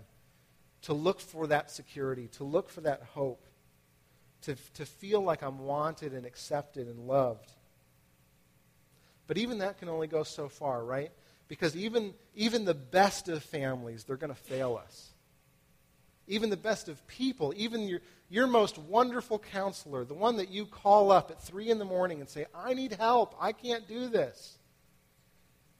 to 0.84 0.93
look 0.93 1.19
for 1.19 1.47
that 1.47 1.69
security, 1.69 2.27
to 2.29 2.43
look 2.43 2.69
for 2.69 2.82
that 2.82 3.03
hope 3.13 3.45
to, 4.43 4.55
to 4.75 4.86
feel 4.86 5.21
like 5.21 5.43
I'm 5.43 5.60
wanted 5.60 6.13
and 6.13 6.25
accepted 6.25 6.88
and 6.88 7.08
loved. 7.08 7.51
But 9.27 9.38
even 9.38 9.60
that 9.60 9.77
can 9.77 9.89
only 9.89 10.08
go 10.08 10.23
so 10.23 10.49
far, 10.49 10.84
right? 10.84 11.12
Because 11.49 11.75
even, 11.75 12.13
even 12.35 12.63
the 12.63 12.73
best 12.73 13.27
of 13.27 13.43
families, 13.43 14.05
they're 14.05 14.15
going 14.15 14.33
to 14.33 14.39
fail 14.39 14.79
us. 14.81 15.09
Even 16.27 16.49
the 16.49 16.57
best 16.57 16.88
of 16.88 17.05
people, 17.07 17.53
even 17.57 17.89
your, 17.89 17.99
your 18.29 18.47
most 18.47 18.77
wonderful 18.77 19.39
counselor, 19.39 20.05
the 20.05 20.13
one 20.13 20.38
that 20.38 20.49
you 20.49 20.65
call 20.65 21.12
up 21.12 21.31
at 21.31 21.41
3 21.41 21.69
in 21.69 21.79
the 21.79 21.85
morning 21.85 22.21
and 22.21 22.29
say, 22.29 22.45
I 22.55 22.73
need 22.73 22.93
help, 22.93 23.35
I 23.41 23.51
can't 23.51 23.88
do 23.88 24.07
this. 24.07 24.57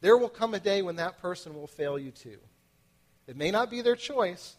There 0.02 0.18
will 0.18 0.30
come 0.30 0.54
a 0.54 0.60
day 0.60 0.82
when 0.82 0.98
that 0.98 1.22
person 1.22 1.54
will 1.54 1.68
fail 1.68 1.98
you 1.98 2.12
too. 2.12 2.40
It 3.28 3.38
may 3.38 3.52
not 3.52 3.70
be 3.70 3.82
their 3.82 3.96
choice, 3.96 4.56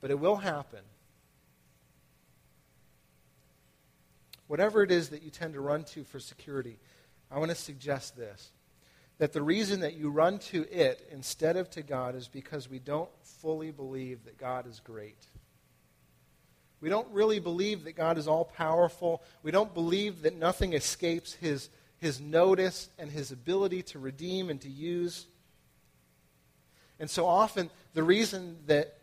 but 0.00 0.10
it 0.10 0.18
will 0.18 0.36
happen. 0.36 0.80
whatever 4.46 4.82
it 4.82 4.90
is 4.90 5.08
that 5.10 5.22
you 5.22 5.30
tend 5.30 5.54
to 5.54 5.60
run 5.60 5.84
to 5.84 6.04
for 6.04 6.18
security, 6.18 6.78
I 7.30 7.38
want 7.38 7.50
to 7.50 7.56
suggest 7.56 8.16
this 8.16 8.50
that 9.18 9.32
the 9.32 9.42
reason 9.42 9.80
that 9.80 9.94
you 9.94 10.10
run 10.10 10.38
to 10.38 10.66
it 10.70 11.08
instead 11.12 11.56
of 11.56 11.70
to 11.70 11.82
God 11.82 12.14
is 12.14 12.28
because 12.28 12.68
we 12.68 12.78
don't 12.78 13.10
fully 13.22 13.70
believe 13.70 14.24
that 14.24 14.38
God 14.38 14.66
is 14.66 14.80
great. 14.80 15.26
We 16.80 16.88
don't 16.88 17.08
really 17.12 17.38
believe 17.38 17.84
that 17.84 17.96
God 17.96 18.18
is 18.18 18.28
all 18.28 18.44
powerful. 18.44 19.22
We 19.42 19.50
don't 19.50 19.72
believe 19.72 20.22
that 20.22 20.36
nothing 20.36 20.74
escapes 20.74 21.32
his, 21.34 21.70
his 21.98 22.20
notice 22.20 22.90
and 22.98 23.10
his 23.10 23.30
ability 23.30 23.82
to 23.84 23.98
redeem 23.98 24.50
and 24.50 24.60
to 24.60 24.68
use. 24.68 25.26
And 26.98 27.08
so 27.08 27.26
often, 27.26 27.70
the 27.94 28.02
reason 28.02 28.58
that 28.66 28.98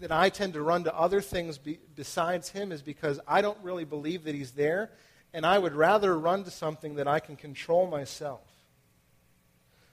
that 0.00 0.10
I 0.10 0.30
tend 0.30 0.54
to 0.54 0.62
run 0.62 0.84
to 0.84 0.98
other 0.98 1.20
things 1.20 1.58
be, 1.58 1.78
besides 1.94 2.48
Him 2.48 2.72
is 2.72 2.82
because 2.82 3.20
I 3.28 3.42
don't 3.42 3.58
really 3.62 3.84
believe 3.84 4.24
that 4.24 4.34
He's 4.34 4.52
there, 4.52 4.90
and 5.32 5.46
I 5.46 5.58
would 5.58 5.74
rather 5.74 6.18
run 6.18 6.44
to 6.44 6.50
something 6.50 6.96
that 6.96 7.06
I 7.06 7.20
can 7.20 7.36
control 7.36 7.86
myself. 7.86 8.40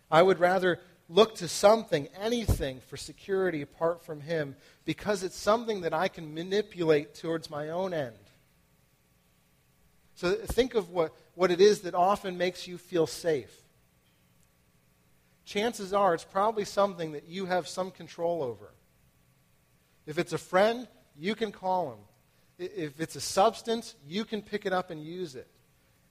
I 0.10 0.22
would 0.22 0.40
rather 0.40 0.80
look 1.10 1.36
to 1.36 1.48
something, 1.48 2.08
anything, 2.20 2.82
for 2.82 2.98
security 2.98 3.62
apart 3.62 4.04
from 4.04 4.22
Him 4.22 4.56
because 4.86 5.24
it's 5.24 5.38
something 5.38 5.82
that 5.82 5.94
I 5.94 6.08
can 6.08 6.34
manipulate 6.34 7.16
towards 7.16 7.50
my 7.50 7.70
own 7.70 7.94
end. 7.94 8.16
So 10.16 10.34
think 10.34 10.74
of 10.74 10.90
what, 10.90 11.14
what 11.36 11.52
it 11.52 11.62
is 11.62 11.82
that 11.82 11.94
often 11.94 12.38
makes 12.38 12.68
you 12.68 12.78
feel 12.78 13.06
safe. 13.06 13.54
Chances 15.46 15.94
are 15.94 16.14
it's 16.14 16.24
probably 16.24 16.66
something 16.66 17.12
that 17.14 17.28
you 17.28 17.46
have 17.46 17.68
some 17.68 17.92
control 17.92 18.44
over. 18.44 18.74
If 20.06 20.18
it's 20.18 20.34
a 20.34 20.38
friend, 20.38 20.88
you 21.18 21.36
can 21.36 21.52
call 21.52 21.92
him. 21.92 22.00
If 22.58 23.00
it's 23.00 23.16
a 23.16 23.22
substance, 23.22 23.96
you 24.08 24.26
can 24.26 24.42
pick 24.42 24.66
it 24.66 24.74
up 24.74 24.90
and 24.90 25.04
use 25.04 25.36
it. 25.36 25.48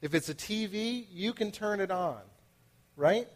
If 0.01 0.15
it's 0.15 0.29
a 0.29 0.35
TV, 0.35 1.07
you 1.11 1.33
can 1.33 1.51
turn 1.51 1.81
it 1.81 1.91
on, 1.91 2.21
right? 2.97 3.27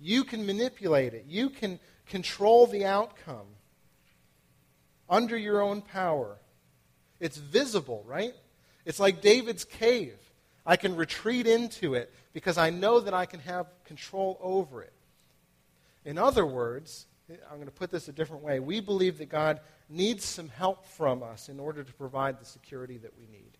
You 0.00 0.24
can 0.24 0.46
manipulate 0.46 1.14
it. 1.14 1.26
You 1.28 1.50
can 1.50 1.78
control 2.06 2.66
the 2.66 2.86
outcome 2.86 3.46
under 5.08 5.36
your 5.36 5.60
own 5.60 5.82
power. 5.82 6.38
It's 7.20 7.36
visible, 7.36 8.02
right? 8.06 8.32
It's 8.86 8.98
like 8.98 9.20
David's 9.20 9.64
cave. 9.64 10.16
I 10.64 10.76
can 10.76 10.96
retreat 10.96 11.46
into 11.46 11.94
it 11.94 12.12
because 12.32 12.56
I 12.56 12.70
know 12.70 13.00
that 13.00 13.12
I 13.12 13.26
can 13.26 13.40
have 13.40 13.66
control 13.84 14.38
over 14.40 14.82
it. 14.82 14.92
In 16.04 16.16
other 16.16 16.46
words, 16.46 17.06
I'm 17.50 17.56
going 17.56 17.66
to 17.66 17.72
put 17.72 17.90
this 17.90 18.08
a 18.08 18.12
different 18.12 18.42
way. 18.42 18.58
We 18.58 18.80
believe 18.80 19.18
that 19.18 19.28
God 19.28 19.60
needs 19.88 20.24
some 20.24 20.48
help 20.48 20.86
from 20.86 21.22
us 21.22 21.48
in 21.48 21.60
order 21.60 21.84
to 21.84 21.92
provide 21.94 22.40
the 22.40 22.44
security 22.44 22.96
that 22.98 23.16
we 23.18 23.26
need. 23.26 23.58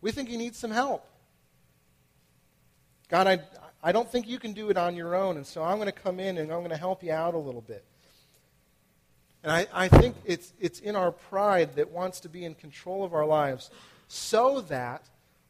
We 0.00 0.10
think 0.10 0.28
He 0.28 0.36
needs 0.36 0.58
some 0.58 0.70
help. 0.70 1.06
God, 3.12 3.26
I, 3.26 3.40
I 3.82 3.92
don't 3.92 4.10
think 4.10 4.26
you 4.26 4.38
can 4.38 4.54
do 4.54 4.70
it 4.70 4.78
on 4.78 4.96
your 4.96 5.14
own, 5.14 5.36
and 5.36 5.46
so 5.46 5.62
I'm 5.62 5.76
going 5.76 5.84
to 5.84 5.92
come 5.92 6.18
in 6.18 6.38
and 6.38 6.50
I'm 6.50 6.60
going 6.60 6.70
to 6.70 6.78
help 6.78 7.02
you 7.02 7.12
out 7.12 7.34
a 7.34 7.38
little 7.38 7.60
bit. 7.60 7.84
And 9.42 9.52
I, 9.52 9.66
I 9.70 9.88
think 9.88 10.16
it's, 10.24 10.50
it's 10.58 10.80
in 10.80 10.96
our 10.96 11.12
pride 11.12 11.76
that 11.76 11.90
wants 11.90 12.20
to 12.20 12.30
be 12.30 12.42
in 12.46 12.54
control 12.54 13.04
of 13.04 13.12
our 13.12 13.26
lives 13.26 13.70
so 14.08 14.62
that 14.62 15.02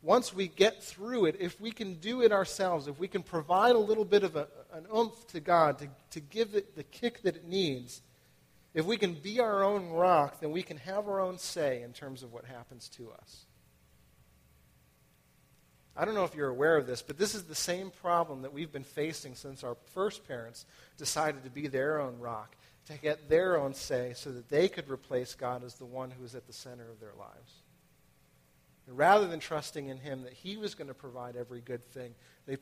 once 0.03 0.35
we 0.35 0.49
get 0.49 0.83
through 0.83 1.27
it, 1.27 1.37
if 1.39 1.61
we 1.61 1.71
can 1.71 1.95
do 1.95 2.23
it 2.23 2.33
ourselves, 2.33 2.89
if 2.89 2.99
we 2.99 3.07
can 3.07 3.23
provide 3.23 3.77
a 3.77 3.79
little 3.79 4.05
bit 4.05 4.25
of 4.25 4.35
a, 4.35 4.49
an 4.73 4.85
oomph 4.93 5.25
to 5.29 5.39
God 5.39 5.79
to, 5.79 5.87
to 6.11 6.19
give 6.19 6.57
it 6.57 6.75
the 6.75 6.83
kick 6.83 7.23
that 7.23 7.37
it 7.37 7.47
needs, 7.47 8.03
if 8.75 8.85
we 8.85 8.97
can 8.97 9.15
be 9.15 9.39
our 9.39 9.63
own 9.63 9.91
rock, 9.91 10.41
then 10.41 10.51
we 10.51 10.65
can 10.65 10.79
have 10.79 11.07
our 11.07 11.21
own 11.21 11.39
say 11.39 11.83
in 11.83 11.93
terms 11.93 12.25
of 12.25 12.33
what 12.33 12.45
happens 12.45 12.89
to 12.97 13.13
us. 13.13 13.47
I 15.97 16.05
don't 16.05 16.15
know 16.15 16.25
if 16.25 16.35
you're 16.35 16.49
aware 16.49 16.77
of 16.77 16.87
this, 16.87 17.03
but 17.03 17.19
this 17.19 17.35
is 17.35 17.45
the 17.45 17.55
same 17.55 17.91
problem 17.91 18.43
that 18.43 18.53
we've 18.53 18.73
been 18.73 18.85
facing 18.85 19.35
since 19.35 19.63
our 19.63 19.77
first 19.93 20.27
parents 20.27 20.65
decided 20.97 21.45
to 21.45 21.51
be 21.51 21.67
their 21.69 22.01
own 22.01 22.19
rock, 22.19 22.57
to 22.87 22.95
get 22.95 23.29
their 23.29 23.59
own 23.59 23.75
say 23.75 24.15
so 24.17 24.33
that 24.33 24.49
they 24.49 24.69
could 24.69 24.89
replace 24.89 25.35
God 25.35 25.63
as 25.63 25.75
the 25.75 25.85
one 25.85 26.11
who 26.11 26.25
is 26.25 26.35
at 26.35 26.47
the 26.47 26.53
center 26.53 26.91
of 26.91 26.99
their 26.99 27.13
lives. 27.19 27.63
And 28.87 28.97
rather 28.97 29.29
than 29.29 29.39
trusting 29.39 29.89
in 29.89 29.99
Him 29.99 30.23
that 30.23 30.33
He 30.33 30.57
was 30.57 30.75
going 30.75 30.89
to 30.89 30.95
provide 30.95 31.37
every 31.37 31.61
good 31.61 31.85
thing, 31.85 32.15
they, 32.47 32.57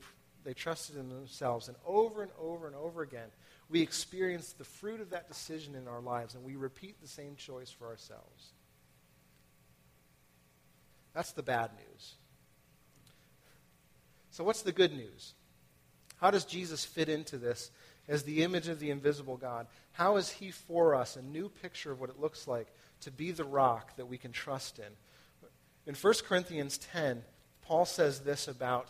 they 0.44 0.52
trusted 0.52 0.96
in 0.96 1.08
themselves. 1.08 1.68
And 1.68 1.76
over 1.86 2.22
and 2.22 2.32
over 2.38 2.66
and 2.66 2.74
over 2.74 3.02
again, 3.02 3.28
we 3.68 3.80
experience 3.80 4.52
the 4.52 4.64
fruit 4.64 5.00
of 5.00 5.10
that 5.10 5.28
decision 5.28 5.76
in 5.76 5.86
our 5.86 6.00
lives, 6.00 6.34
and 6.34 6.42
we 6.42 6.56
repeat 6.56 7.00
the 7.00 7.08
same 7.08 7.36
choice 7.36 7.70
for 7.70 7.86
ourselves. 7.86 8.50
That's 11.14 11.32
the 11.32 11.44
bad 11.44 11.70
news. 11.74 12.14
So, 14.30 14.44
what's 14.44 14.62
the 14.62 14.72
good 14.72 14.92
news? 14.92 15.34
How 16.20 16.30
does 16.30 16.44
Jesus 16.44 16.84
fit 16.84 17.08
into 17.08 17.38
this 17.38 17.70
as 18.08 18.22
the 18.22 18.42
image 18.42 18.68
of 18.68 18.78
the 18.78 18.90
invisible 18.90 19.36
God? 19.36 19.66
How 19.92 20.16
is 20.16 20.30
he 20.30 20.50
for 20.50 20.94
us 20.94 21.16
a 21.16 21.22
new 21.22 21.48
picture 21.48 21.90
of 21.90 22.00
what 22.00 22.10
it 22.10 22.20
looks 22.20 22.46
like 22.46 22.68
to 23.00 23.10
be 23.10 23.30
the 23.30 23.44
rock 23.44 23.96
that 23.96 24.06
we 24.06 24.18
can 24.18 24.32
trust 24.32 24.78
in? 24.78 24.92
In 25.86 25.94
1 25.94 26.14
Corinthians 26.28 26.78
10, 26.78 27.22
Paul 27.62 27.86
says 27.86 28.20
this 28.20 28.48
about 28.48 28.88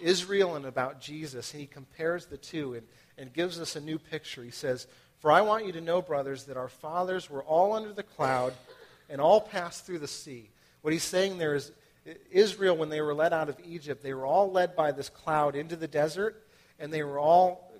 Israel 0.00 0.56
and 0.56 0.64
about 0.64 1.00
Jesus, 1.00 1.52
and 1.52 1.60
he 1.60 1.66
compares 1.66 2.26
the 2.26 2.36
two 2.36 2.74
and, 2.74 2.86
and 3.18 3.32
gives 3.32 3.60
us 3.60 3.76
a 3.76 3.80
new 3.80 3.98
picture. 3.98 4.42
He 4.42 4.50
says, 4.50 4.86
For 5.20 5.30
I 5.30 5.42
want 5.42 5.66
you 5.66 5.72
to 5.72 5.80
know, 5.80 6.02
brothers, 6.02 6.44
that 6.44 6.56
our 6.56 6.68
fathers 6.68 7.30
were 7.30 7.42
all 7.42 7.74
under 7.74 7.92
the 7.92 8.02
cloud 8.02 8.54
and 9.08 9.20
all 9.20 9.40
passed 9.40 9.86
through 9.86 9.98
the 10.00 10.08
sea. 10.08 10.50
What 10.80 10.92
he's 10.92 11.04
saying 11.04 11.38
there 11.38 11.54
is 11.54 11.70
Israel, 12.30 12.76
when 12.76 12.88
they 12.88 13.00
were 13.00 13.14
led 13.14 13.32
out 13.32 13.48
of 13.48 13.60
Egypt, 13.64 14.02
they 14.02 14.14
were 14.14 14.26
all 14.26 14.50
led 14.50 14.74
by 14.74 14.92
this 14.92 15.08
cloud 15.08 15.54
into 15.54 15.76
the 15.76 15.86
desert, 15.86 16.46
and 16.78 16.92
they 16.92 17.02
were 17.02 17.18
all 17.18 17.72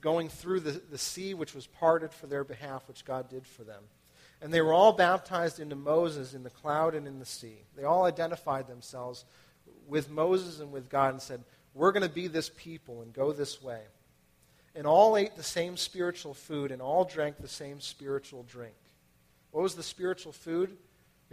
going 0.00 0.28
through 0.28 0.60
the, 0.60 0.82
the 0.90 0.98
sea, 0.98 1.32
which 1.32 1.54
was 1.54 1.66
parted 1.66 2.12
for 2.12 2.26
their 2.26 2.44
behalf, 2.44 2.86
which 2.88 3.04
God 3.04 3.30
did 3.30 3.46
for 3.46 3.64
them. 3.64 3.82
And 4.42 4.52
they 4.52 4.60
were 4.60 4.74
all 4.74 4.92
baptized 4.92 5.60
into 5.60 5.76
Moses 5.76 6.34
in 6.34 6.42
the 6.42 6.50
cloud 6.50 6.94
and 6.94 7.06
in 7.06 7.18
the 7.18 7.24
sea. 7.24 7.56
They 7.74 7.84
all 7.84 8.04
identified 8.04 8.68
themselves 8.68 9.24
with 9.88 10.10
Moses 10.10 10.60
and 10.60 10.70
with 10.70 10.90
God 10.90 11.14
and 11.14 11.22
said, 11.22 11.42
We're 11.72 11.92
going 11.92 12.02
to 12.02 12.14
be 12.14 12.26
this 12.26 12.50
people 12.54 13.00
and 13.00 13.14
go 13.14 13.32
this 13.32 13.62
way. 13.62 13.80
And 14.74 14.86
all 14.86 15.16
ate 15.16 15.36
the 15.36 15.42
same 15.42 15.78
spiritual 15.78 16.34
food 16.34 16.70
and 16.70 16.82
all 16.82 17.04
drank 17.04 17.38
the 17.38 17.48
same 17.48 17.80
spiritual 17.80 18.42
drink. 18.42 18.74
What 19.52 19.62
was 19.62 19.76
the 19.76 19.82
spiritual 19.82 20.32
food? 20.32 20.76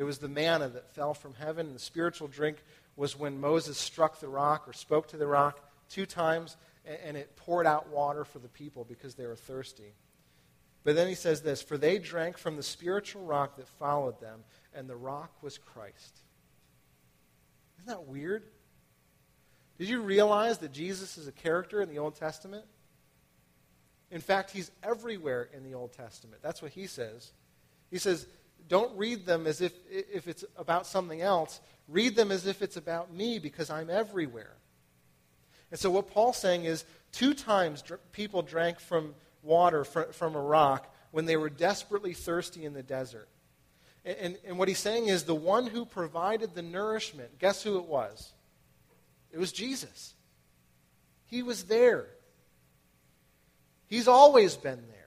It 0.02 0.06
was 0.06 0.18
the 0.18 0.28
manna 0.28 0.68
that 0.68 0.96
fell 0.96 1.14
from 1.14 1.36
heaven, 1.36 1.68
and 1.68 1.76
the 1.76 1.80
spiritual 1.80 2.28
drink 2.28 2.58
was 2.96 3.16
when 3.16 3.40
Moses 3.40 3.78
struck 3.78 4.20
the 4.20 4.28
rock 4.28 4.68
or 4.68 4.74
spoke 4.74 5.08
to 5.10 5.18
the 5.18 5.28
rock 5.28 5.60
two 5.90 6.08
times, 6.08 6.58
and 7.06 7.16
it 7.16 7.36
poured 7.36 7.68
out 7.68 7.90
water 7.90 8.26
for 8.26 8.40
the 8.40 8.48
people 8.48 8.84
because 8.84 9.14
they 9.14 9.28
were 9.28 9.36
thirsty. 9.36 9.94
But 10.84 10.96
then 10.96 11.08
he 11.08 11.14
says 11.14 11.44
this 11.44 11.62
For 11.62 11.78
they 11.78 12.00
drank 12.00 12.40
from 12.40 12.56
the 12.56 12.64
spiritual 12.64 13.24
rock 13.26 13.58
that 13.58 13.68
followed 13.68 14.20
them, 14.20 14.40
and 14.74 14.90
the 14.90 14.96
rock 14.96 15.32
was 15.44 15.60
Christ. 15.60 16.18
Isn't 17.78 17.86
that 17.86 18.08
weird? 18.08 18.42
Did 19.78 19.88
you 19.88 20.02
realize 20.02 20.58
that 20.58 20.72
Jesus 20.72 21.20
is 21.20 21.28
a 21.28 21.32
character 21.32 21.80
in 21.80 21.90
the 21.90 22.00
Old 22.00 22.16
Testament? 22.16 22.66
In 24.10 24.20
fact, 24.20 24.50
he's 24.50 24.72
everywhere 24.82 25.48
in 25.56 25.64
the 25.64 25.76
Old 25.76 25.94
Testament. 25.94 26.42
That's 26.42 26.60
what 26.60 26.72
he 26.72 26.88
says. 26.88 27.34
He 27.92 28.00
says, 28.00 28.26
don't 28.68 28.96
read 28.98 29.26
them 29.26 29.48
as 29.48 29.62
if, 29.62 29.74
if 29.90 30.28
it's 30.28 30.46
about 30.58 30.88
something 30.88 31.22
else. 31.22 31.60
Read 31.88 32.16
them 32.16 32.32
as 32.32 32.46
if 32.46 32.62
it's 32.62 32.78
about 32.78 33.14
me 33.14 33.40
because 33.40 33.70
I'm 33.70 33.90
everywhere. 33.90 34.56
And 35.72 35.80
so, 35.80 35.90
what 35.90 36.12
Paul's 36.12 36.38
saying 36.38 36.66
is 36.66 36.86
two 37.12 37.34
times 37.34 37.82
dr- 37.82 38.00
people 38.12 38.42
drank 38.42 38.80
from 38.80 39.16
water 39.42 39.84
fr- 39.84 40.12
from 40.12 40.36
a 40.36 40.42
rock 40.42 40.94
when 41.12 41.26
they 41.26 41.38
were 41.38 41.50
desperately 41.50 42.14
thirsty 42.14 42.66
in 42.66 42.74
the 42.74 42.84
desert. 42.84 43.28
And, 44.06 44.18
and, 44.18 44.38
and 44.46 44.58
what 44.58 44.68
he's 44.68 44.80
saying 44.80 45.08
is 45.08 45.24
the 45.24 45.36
one 45.36 45.68
who 45.68 45.86
provided 45.86 46.56
the 46.56 46.62
nourishment, 46.62 47.40
guess 47.40 47.64
who 47.64 47.78
it 47.78 47.86
was? 47.86 48.32
It 49.32 49.40
was 49.40 49.52
Jesus. 49.52 50.14
He 51.26 51.44
was 51.44 51.64
there. 51.64 52.08
He's 53.88 54.08
always 54.08 54.56
been 54.56 54.84
there. 54.90 55.01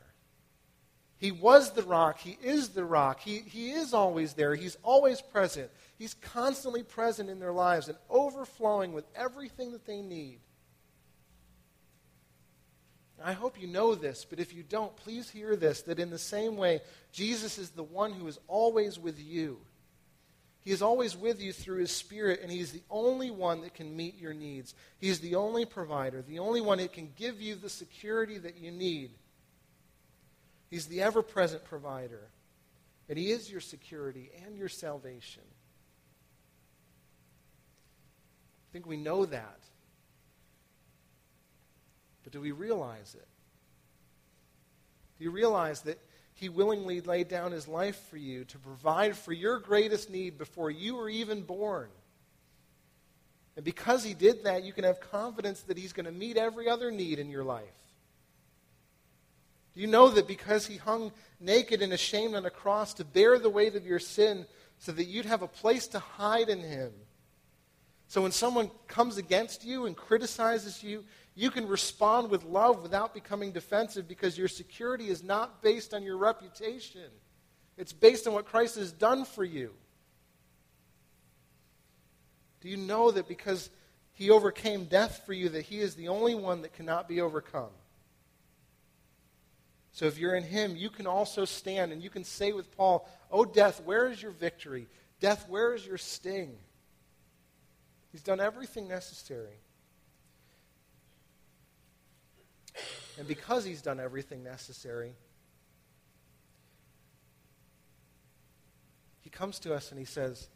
He 1.24 1.32
was 1.32 1.70
the 1.70 1.82
rock. 1.82 2.18
He 2.18 2.36
is 2.42 2.68
the 2.68 2.84
rock. 2.84 3.18
He, 3.18 3.38
he 3.38 3.70
is 3.70 3.94
always 3.94 4.34
there. 4.34 4.54
He's 4.54 4.76
always 4.82 5.22
present. 5.22 5.70
He's 5.96 6.12
constantly 6.12 6.82
present 6.82 7.30
in 7.30 7.40
their 7.40 7.50
lives 7.50 7.88
and 7.88 7.96
overflowing 8.10 8.92
with 8.92 9.06
everything 9.16 9.72
that 9.72 9.86
they 9.86 10.02
need. 10.02 10.40
I 13.24 13.32
hope 13.32 13.58
you 13.58 13.66
know 13.66 13.94
this, 13.94 14.26
but 14.28 14.38
if 14.38 14.52
you 14.52 14.62
don't, 14.62 14.94
please 14.96 15.30
hear 15.30 15.56
this 15.56 15.80
that 15.84 15.98
in 15.98 16.10
the 16.10 16.18
same 16.18 16.58
way, 16.58 16.82
Jesus 17.10 17.56
is 17.56 17.70
the 17.70 17.82
one 17.82 18.12
who 18.12 18.28
is 18.28 18.38
always 18.46 18.98
with 18.98 19.18
you. 19.18 19.56
He 20.60 20.72
is 20.72 20.82
always 20.82 21.16
with 21.16 21.40
you 21.40 21.54
through 21.54 21.78
His 21.78 21.90
Spirit, 21.90 22.40
and 22.42 22.52
He's 22.52 22.72
the 22.72 22.84
only 22.90 23.30
one 23.30 23.62
that 23.62 23.72
can 23.72 23.96
meet 23.96 24.20
your 24.20 24.34
needs. 24.34 24.74
He's 24.98 25.20
the 25.20 25.36
only 25.36 25.64
provider, 25.64 26.20
the 26.20 26.40
only 26.40 26.60
one 26.60 26.76
that 26.76 26.92
can 26.92 27.14
give 27.16 27.40
you 27.40 27.54
the 27.54 27.70
security 27.70 28.36
that 28.36 28.58
you 28.58 28.70
need 28.70 29.12
He's 30.74 30.86
the 30.86 31.02
ever 31.02 31.22
present 31.22 31.62
provider. 31.62 32.30
And 33.08 33.16
He 33.16 33.30
is 33.30 33.48
your 33.48 33.60
security 33.60 34.32
and 34.44 34.58
your 34.58 34.68
salvation. 34.68 35.44
I 38.58 38.68
think 38.72 38.84
we 38.84 38.96
know 38.96 39.24
that. 39.24 39.60
But 42.24 42.32
do 42.32 42.40
we 42.40 42.50
realize 42.50 43.14
it? 43.14 43.28
Do 45.16 45.22
you 45.22 45.30
realize 45.30 45.82
that 45.82 46.00
He 46.34 46.48
willingly 46.48 47.00
laid 47.00 47.28
down 47.28 47.52
His 47.52 47.68
life 47.68 48.08
for 48.10 48.16
you 48.16 48.42
to 48.46 48.58
provide 48.58 49.16
for 49.16 49.32
your 49.32 49.60
greatest 49.60 50.10
need 50.10 50.38
before 50.38 50.72
you 50.72 50.96
were 50.96 51.08
even 51.08 51.42
born? 51.42 51.88
And 53.54 53.64
because 53.64 54.02
He 54.02 54.14
did 54.14 54.42
that, 54.42 54.64
you 54.64 54.72
can 54.72 54.82
have 54.82 54.98
confidence 54.98 55.60
that 55.60 55.78
He's 55.78 55.92
going 55.92 56.06
to 56.06 56.10
meet 56.10 56.36
every 56.36 56.68
other 56.68 56.90
need 56.90 57.20
in 57.20 57.30
your 57.30 57.44
life. 57.44 57.83
Do 59.74 59.80
you 59.80 59.86
know 59.86 60.08
that 60.08 60.28
because 60.28 60.66
he 60.66 60.76
hung 60.76 61.12
naked 61.40 61.82
and 61.82 61.92
ashamed 61.92 62.34
on 62.34 62.46
a 62.46 62.50
cross 62.50 62.94
to 62.94 63.04
bear 63.04 63.38
the 63.38 63.50
weight 63.50 63.74
of 63.74 63.86
your 63.86 63.98
sin 63.98 64.46
so 64.78 64.92
that 64.92 65.06
you'd 65.06 65.26
have 65.26 65.42
a 65.42 65.48
place 65.48 65.86
to 65.88 65.98
hide 65.98 66.48
in 66.48 66.60
him? 66.60 66.92
So 68.06 68.22
when 68.22 68.32
someone 68.32 68.70
comes 68.86 69.16
against 69.16 69.64
you 69.64 69.86
and 69.86 69.96
criticizes 69.96 70.82
you, 70.82 71.04
you 71.34 71.50
can 71.50 71.66
respond 71.66 72.30
with 72.30 72.44
love 72.44 72.82
without 72.82 73.12
becoming 73.12 73.50
defensive 73.50 74.06
because 74.06 74.38
your 74.38 74.46
security 74.46 75.08
is 75.08 75.24
not 75.24 75.62
based 75.62 75.92
on 75.92 76.04
your 76.04 76.16
reputation. 76.16 77.10
It's 77.76 77.92
based 77.92 78.28
on 78.28 78.34
what 78.34 78.46
Christ 78.46 78.76
has 78.76 78.92
done 78.92 79.24
for 79.24 79.42
you. 79.42 79.72
Do 82.60 82.68
you 82.68 82.76
know 82.76 83.10
that 83.10 83.26
because 83.26 83.68
he 84.12 84.30
overcame 84.30 84.84
death 84.84 85.22
for 85.26 85.32
you, 85.32 85.48
that 85.48 85.62
he 85.62 85.80
is 85.80 85.96
the 85.96 86.08
only 86.08 86.36
one 86.36 86.62
that 86.62 86.72
cannot 86.72 87.08
be 87.08 87.20
overcome? 87.20 87.70
So 89.94 90.06
if 90.06 90.18
you're 90.18 90.34
in 90.34 90.42
him, 90.42 90.74
you 90.74 90.90
can 90.90 91.06
also 91.06 91.44
stand 91.44 91.92
and 91.92 92.02
you 92.02 92.10
can 92.10 92.24
say 92.24 92.52
with 92.52 92.76
Paul, 92.76 93.08
Oh, 93.30 93.44
death, 93.44 93.80
where 93.84 94.10
is 94.10 94.20
your 94.20 94.32
victory? 94.32 94.88
Death, 95.20 95.46
where 95.48 95.72
is 95.72 95.86
your 95.86 95.98
sting? 95.98 96.56
He's 98.10 98.22
done 98.22 98.40
everything 98.40 98.88
necessary. 98.88 99.60
And 103.18 103.28
because 103.28 103.64
he's 103.64 103.82
done 103.82 104.00
everything 104.00 104.42
necessary, 104.42 105.14
he 109.20 109.30
comes 109.30 109.60
to 109.60 109.74
us 109.74 109.90
and 109.90 109.98
he 109.98 110.04
says, 110.04 110.48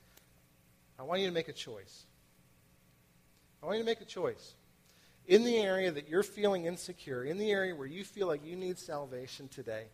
I 0.99 1.05
want 1.05 1.20
you 1.20 1.28
to 1.28 1.32
make 1.32 1.47
a 1.47 1.53
choice. 1.53 2.07
I 3.62 3.66
want 3.66 3.78
you 3.78 3.84
to 3.84 3.86
make 3.86 4.01
a 4.01 4.05
choice. 4.05 4.55
In 5.29 5.45
the 5.45 5.59
area 5.59 5.91
that 5.91 6.09
you're 6.09 6.22
feeling 6.22 6.64
insecure, 6.64 7.22
in 7.22 7.37
the 7.37 7.51
area 7.51 7.76
where 7.76 7.87
you 7.87 8.03
feel 8.03 8.26
like 8.26 8.47
you 8.47 8.57
need 8.57 8.79
salvation 8.79 9.47
today, 9.49 9.85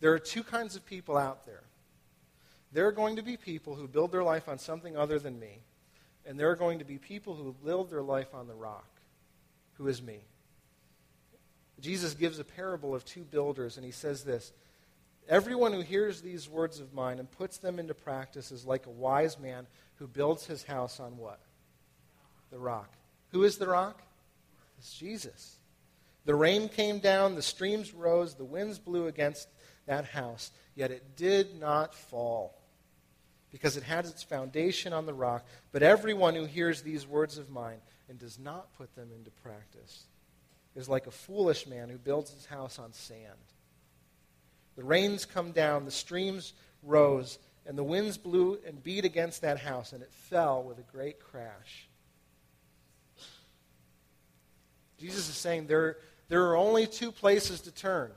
there 0.00 0.12
are 0.12 0.18
two 0.18 0.42
kinds 0.42 0.74
of 0.74 0.84
people 0.84 1.16
out 1.16 1.46
there. 1.46 1.62
There 2.72 2.88
are 2.88 2.92
going 2.92 3.16
to 3.16 3.22
be 3.22 3.36
people 3.36 3.76
who 3.76 3.86
build 3.86 4.10
their 4.10 4.24
life 4.24 4.48
on 4.48 4.58
something 4.58 4.96
other 4.96 5.20
than 5.20 5.38
me, 5.38 5.60
and 6.26 6.38
there 6.38 6.50
are 6.50 6.56
going 6.56 6.80
to 6.80 6.84
be 6.84 6.98
people 6.98 7.36
who 7.36 7.54
build 7.64 7.90
their 7.90 8.02
life 8.02 8.34
on 8.34 8.48
the 8.48 8.54
rock, 8.54 8.88
who 9.74 9.86
is 9.86 10.02
me. 10.02 10.18
Jesus 11.80 12.14
gives 12.14 12.40
a 12.40 12.44
parable 12.44 12.96
of 12.96 13.04
two 13.04 13.22
builders, 13.22 13.76
and 13.76 13.86
he 13.86 13.92
says 13.92 14.24
this 14.24 14.52
Everyone 15.28 15.72
who 15.72 15.80
hears 15.82 16.22
these 16.22 16.48
words 16.48 16.80
of 16.80 16.92
mine 16.92 17.20
and 17.20 17.30
puts 17.30 17.58
them 17.58 17.78
into 17.78 17.94
practice 17.94 18.50
is 18.50 18.64
like 18.64 18.86
a 18.86 18.90
wise 18.90 19.38
man 19.38 19.68
who 19.96 20.08
builds 20.08 20.44
his 20.44 20.64
house 20.64 20.98
on 20.98 21.18
what? 21.18 21.38
The 22.50 22.58
rock. 22.58 22.92
Who 23.30 23.44
is 23.44 23.58
the 23.58 23.68
rock? 23.68 24.02
Jesus. 24.86 25.56
The 26.24 26.34
rain 26.34 26.68
came 26.68 26.98
down, 26.98 27.34
the 27.34 27.42
streams 27.42 27.94
rose, 27.94 28.34
the 28.34 28.44
winds 28.44 28.78
blew 28.78 29.06
against 29.06 29.48
that 29.86 30.04
house, 30.04 30.50
yet 30.74 30.90
it 30.90 31.16
did 31.16 31.58
not 31.58 31.94
fall 31.94 32.54
because 33.50 33.76
it 33.76 33.82
has 33.84 34.10
its 34.10 34.22
foundation 34.22 34.92
on 34.92 35.06
the 35.06 35.14
rock. 35.14 35.46
But 35.72 35.82
everyone 35.82 36.34
who 36.34 36.44
hears 36.44 36.82
these 36.82 37.06
words 37.06 37.38
of 37.38 37.50
mine 37.50 37.78
and 38.08 38.18
does 38.18 38.38
not 38.38 38.74
put 38.76 38.94
them 38.94 39.08
into 39.14 39.30
practice 39.30 40.04
is 40.74 40.88
like 40.88 41.06
a 41.06 41.10
foolish 41.10 41.66
man 41.66 41.88
who 41.88 41.98
builds 41.98 42.30
his 42.30 42.46
house 42.46 42.78
on 42.78 42.92
sand. 42.92 43.38
The 44.76 44.84
rains 44.84 45.24
come 45.24 45.52
down, 45.52 45.84
the 45.84 45.90
streams 45.90 46.52
rose, 46.82 47.38
and 47.66 47.76
the 47.76 47.84
winds 47.84 48.16
blew 48.16 48.58
and 48.66 48.82
beat 48.82 49.04
against 49.04 49.42
that 49.42 49.58
house, 49.58 49.92
and 49.92 50.02
it 50.02 50.12
fell 50.12 50.62
with 50.62 50.78
a 50.78 50.92
great 50.92 51.20
crash. 51.20 51.87
Jesus 54.98 55.28
is 55.28 55.36
saying 55.36 55.66
there, 55.66 55.96
there 56.28 56.46
are 56.46 56.56
only 56.56 56.86
two 56.86 57.12
places 57.12 57.60
to 57.62 57.70
turn 57.70 58.10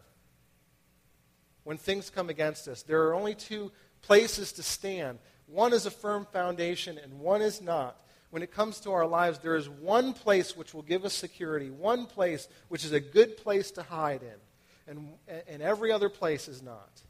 when 1.63 1.77
things 1.77 2.09
come 2.09 2.29
against 2.29 2.67
us. 2.67 2.83
There 2.83 3.07
are 3.07 3.13
only 3.13 3.35
two 3.35 3.71
places 4.01 4.51
to 4.53 4.63
stand. 4.63 5.19
One 5.47 5.73
is 5.73 5.85
a 5.85 5.91
firm 5.91 6.25
foundation, 6.31 6.97
and 6.97 7.19
one 7.19 7.41
is 7.41 7.61
not. 7.61 7.97
When 8.31 8.41
it 8.41 8.51
comes 8.51 8.79
to 8.81 8.91
our 8.93 9.05
lives, 9.05 9.39
there 9.39 9.55
is 9.55 9.69
one 9.69 10.13
place 10.13 10.55
which 10.55 10.73
will 10.73 10.81
give 10.81 11.05
us 11.05 11.13
security, 11.13 11.69
one 11.69 12.05
place 12.05 12.47
which 12.69 12.85
is 12.85 12.93
a 12.93 12.99
good 12.99 13.37
place 13.37 13.71
to 13.71 13.83
hide 13.83 14.21
in, 14.23 14.87
and, 14.87 15.43
and 15.47 15.61
every 15.61 15.91
other 15.91 16.09
place 16.09 16.47
is 16.47 16.61
not. 16.61 17.01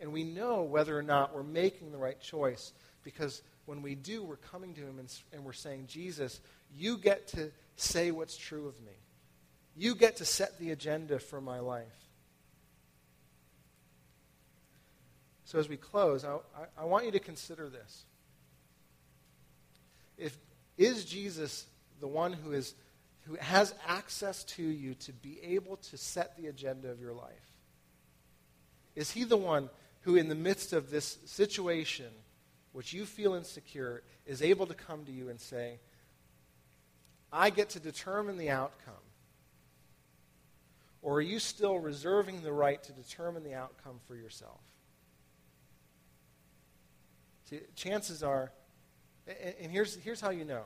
And 0.00 0.12
we 0.12 0.24
know 0.24 0.62
whether 0.62 0.96
or 0.96 1.02
not 1.02 1.34
we're 1.34 1.42
making 1.42 1.92
the 1.92 1.98
right 1.98 2.20
choice 2.20 2.72
because 3.02 3.42
when 3.68 3.82
we 3.82 3.94
do, 3.94 4.22
we're 4.22 4.36
coming 4.36 4.72
to 4.72 4.80
Him 4.80 4.98
and, 4.98 5.14
and 5.30 5.44
we're 5.44 5.52
saying, 5.52 5.88
Jesus, 5.88 6.40
you 6.74 6.96
get 6.96 7.28
to 7.28 7.50
say 7.76 8.10
what's 8.10 8.34
true 8.34 8.66
of 8.66 8.80
me. 8.80 8.94
You 9.76 9.94
get 9.94 10.16
to 10.16 10.24
set 10.24 10.58
the 10.58 10.70
agenda 10.70 11.18
for 11.18 11.38
my 11.38 11.60
life. 11.60 11.84
So 15.44 15.58
as 15.58 15.68
we 15.68 15.76
close, 15.76 16.24
I, 16.24 16.36
I, 16.36 16.82
I 16.82 16.84
want 16.86 17.04
you 17.04 17.12
to 17.12 17.20
consider 17.20 17.68
this. 17.68 18.04
If, 20.16 20.34
is 20.78 21.04
Jesus 21.04 21.66
the 22.00 22.08
one 22.08 22.32
who, 22.32 22.52
is, 22.52 22.74
who 23.26 23.34
has 23.34 23.74
access 23.86 24.44
to 24.44 24.62
you 24.62 24.94
to 24.94 25.12
be 25.12 25.40
able 25.42 25.76
to 25.76 25.98
set 25.98 26.38
the 26.38 26.46
agenda 26.46 26.90
of 26.90 27.00
your 27.00 27.12
life? 27.12 27.52
Is 28.96 29.10
he 29.10 29.24
the 29.24 29.36
one 29.36 29.68
who, 30.00 30.16
in 30.16 30.28
the 30.28 30.34
midst 30.34 30.72
of 30.72 30.90
this 30.90 31.18
situation, 31.26 32.06
which 32.78 32.92
you 32.92 33.04
feel 33.04 33.34
insecure, 33.34 34.04
is 34.24 34.40
able 34.40 34.64
to 34.64 34.72
come 34.72 35.04
to 35.04 35.10
you 35.10 35.30
and 35.30 35.40
say, 35.40 35.80
I 37.32 37.50
get 37.50 37.70
to 37.70 37.80
determine 37.80 38.38
the 38.38 38.50
outcome? 38.50 38.94
Or 41.02 41.16
are 41.16 41.20
you 41.20 41.40
still 41.40 41.80
reserving 41.80 42.44
the 42.44 42.52
right 42.52 42.80
to 42.84 42.92
determine 42.92 43.42
the 43.42 43.54
outcome 43.54 43.98
for 44.06 44.14
yourself? 44.14 44.60
See, 47.50 47.58
chances 47.74 48.22
are, 48.22 48.52
and 49.60 49.72
here's, 49.72 49.96
here's 49.96 50.20
how 50.20 50.30
you 50.30 50.44
know. 50.44 50.62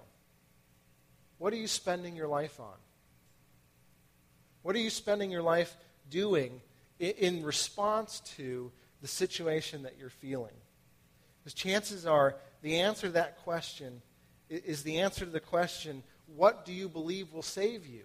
What 1.39 1.55
are 1.55 1.57
you 1.57 1.67
spending 1.67 2.15
your 2.15 2.29
life 2.29 2.61
on? 2.61 2.77
What 4.61 4.77
are 4.77 4.81
you 4.81 4.91
spending 4.91 5.31
your 5.31 5.41
life 5.41 5.75
doing 6.11 6.61
in 6.99 7.43
response 7.43 8.21
to 8.37 8.71
the 9.01 9.09
situation 9.09 9.85
that 9.85 9.95
you're 9.99 10.11
feeling? 10.11 10.53
Because 11.43 11.55
chances 11.55 12.07
are 12.07 12.37
the 12.63 12.81
answer 12.81 13.09
to 13.09 13.13
that 13.15 13.39
question 13.39 14.01
is 14.49 14.83
the 14.83 14.99
answer 14.99 15.25
to 15.25 15.31
the 15.31 15.41
question, 15.41 16.03
what 16.37 16.65
do 16.65 16.73
you 16.73 16.89
believe 16.89 17.33
will 17.33 17.43
save 17.43 17.87
you? 17.87 18.03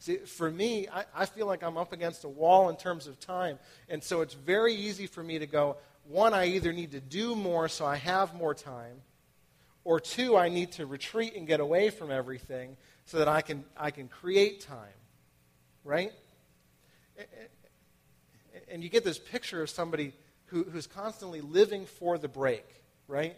See, 0.00 0.16
for 0.18 0.50
me, 0.50 0.86
I, 0.88 1.04
I 1.14 1.26
feel 1.26 1.46
like 1.46 1.62
I'm 1.62 1.78
up 1.78 1.92
against 1.92 2.24
a 2.24 2.28
wall 2.28 2.68
in 2.68 2.76
terms 2.76 3.06
of 3.06 3.18
time. 3.20 3.58
And 3.88 4.02
so 4.02 4.20
it's 4.20 4.34
very 4.34 4.74
easy 4.74 5.06
for 5.06 5.22
me 5.22 5.38
to 5.38 5.46
go, 5.46 5.76
one, 6.06 6.34
I 6.34 6.48
either 6.48 6.72
need 6.72 6.90
to 6.90 7.00
do 7.00 7.34
more 7.34 7.68
so 7.68 7.86
I 7.86 7.96
have 7.96 8.34
more 8.34 8.54
time, 8.54 8.96
or 9.84 10.00
two, 10.00 10.36
I 10.36 10.50
need 10.50 10.72
to 10.72 10.84
retreat 10.84 11.34
and 11.36 11.46
get 11.46 11.60
away 11.60 11.88
from 11.90 12.10
everything 12.10 12.76
so 13.06 13.18
that 13.18 13.28
I 13.28 13.40
can, 13.40 13.64
I 13.76 13.90
can 13.90 14.08
create 14.08 14.60
time. 14.60 14.78
Right? 15.84 16.12
And 18.70 18.82
you 18.82 18.90
get 18.90 19.04
this 19.04 19.18
picture 19.18 19.62
of 19.62 19.70
somebody 19.70 20.12
who, 20.46 20.64
who's 20.64 20.86
constantly 20.86 21.40
living 21.40 21.86
for 21.86 22.18
the 22.18 22.28
break, 22.28 22.64
right? 23.08 23.36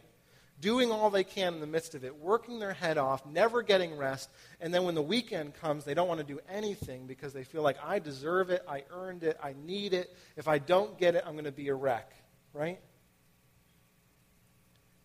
doing 0.60 0.90
all 0.90 1.10
they 1.10 1.24
can 1.24 1.54
in 1.54 1.60
the 1.60 1.66
midst 1.66 1.94
of 1.94 2.04
it, 2.04 2.16
working 2.16 2.58
their 2.58 2.72
head 2.72 2.98
off, 2.98 3.26
never 3.26 3.62
getting 3.62 3.96
rest, 3.96 4.30
and 4.60 4.72
then 4.72 4.84
when 4.84 4.94
the 4.94 5.02
weekend 5.02 5.54
comes, 5.54 5.84
they 5.84 5.94
don't 5.94 6.08
want 6.08 6.20
to 6.20 6.26
do 6.26 6.40
anything 6.48 7.06
because 7.06 7.32
they 7.32 7.44
feel 7.44 7.62
like, 7.62 7.76
I 7.84 7.98
deserve 7.98 8.50
it, 8.50 8.64
I 8.68 8.84
earned 8.90 9.22
it, 9.22 9.38
I 9.42 9.54
need 9.64 9.92
it. 9.92 10.14
If 10.36 10.48
I 10.48 10.58
don't 10.58 10.98
get 10.98 11.14
it, 11.14 11.24
I'm 11.26 11.32
going 11.32 11.44
to 11.44 11.52
be 11.52 11.68
a 11.68 11.74
wreck, 11.74 12.10
right? 12.52 12.80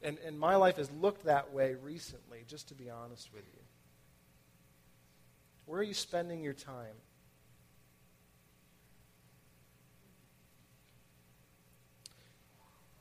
And, 0.01 0.17
and 0.25 0.39
my 0.39 0.55
life 0.55 0.77
has 0.77 0.89
looked 0.91 1.25
that 1.25 1.53
way 1.53 1.75
recently, 1.75 2.43
just 2.47 2.69
to 2.69 2.73
be 2.73 2.89
honest 2.89 3.33
with 3.33 3.43
you. 3.53 3.59
Where 5.65 5.79
are 5.79 5.83
you 5.83 5.93
spending 5.93 6.41
your 6.41 6.53
time? 6.53 6.95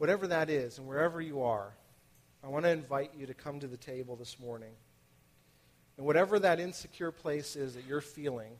Whatever 0.00 0.28
that 0.28 0.48
is, 0.48 0.78
and 0.78 0.86
wherever 0.86 1.20
you 1.20 1.42
are, 1.42 1.74
I 2.42 2.48
want 2.48 2.64
to 2.64 2.70
invite 2.70 3.10
you 3.14 3.26
to 3.26 3.34
come 3.34 3.60
to 3.60 3.66
the 3.66 3.76
table 3.76 4.16
this 4.16 4.40
morning. 4.40 4.72
And 5.98 6.06
whatever 6.06 6.38
that 6.38 6.58
insecure 6.58 7.10
place 7.10 7.54
is 7.54 7.74
that 7.74 7.84
you're 7.84 8.00
feeling, 8.00 8.52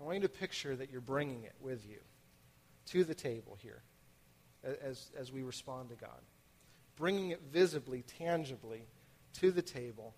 I 0.00 0.04
want 0.04 0.18
you 0.18 0.22
to 0.22 0.28
picture 0.28 0.76
that 0.76 0.92
you're 0.92 1.00
bringing 1.00 1.42
it 1.42 1.54
with 1.60 1.84
you 1.84 1.96
to 2.90 3.02
the 3.02 3.12
table 3.12 3.58
here 3.60 3.82
as, 4.62 5.10
as 5.18 5.32
we 5.32 5.42
respond 5.42 5.88
to 5.88 5.96
God. 5.96 6.20
Bringing 6.94 7.30
it 7.30 7.40
visibly, 7.52 8.02
tangibly 8.02 8.84
to 9.40 9.50
the 9.50 9.62
table 9.62 10.14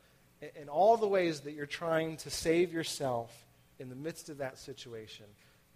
in 0.60 0.68
all 0.68 0.98
the 0.98 1.08
ways 1.08 1.40
that 1.40 1.52
you're 1.52 1.64
trying 1.64 2.18
to 2.18 2.28
save 2.28 2.70
yourself 2.70 3.46
in 3.78 3.88
the 3.88 3.96
midst 3.96 4.28
of 4.28 4.36
that 4.36 4.58
situation. 4.58 5.24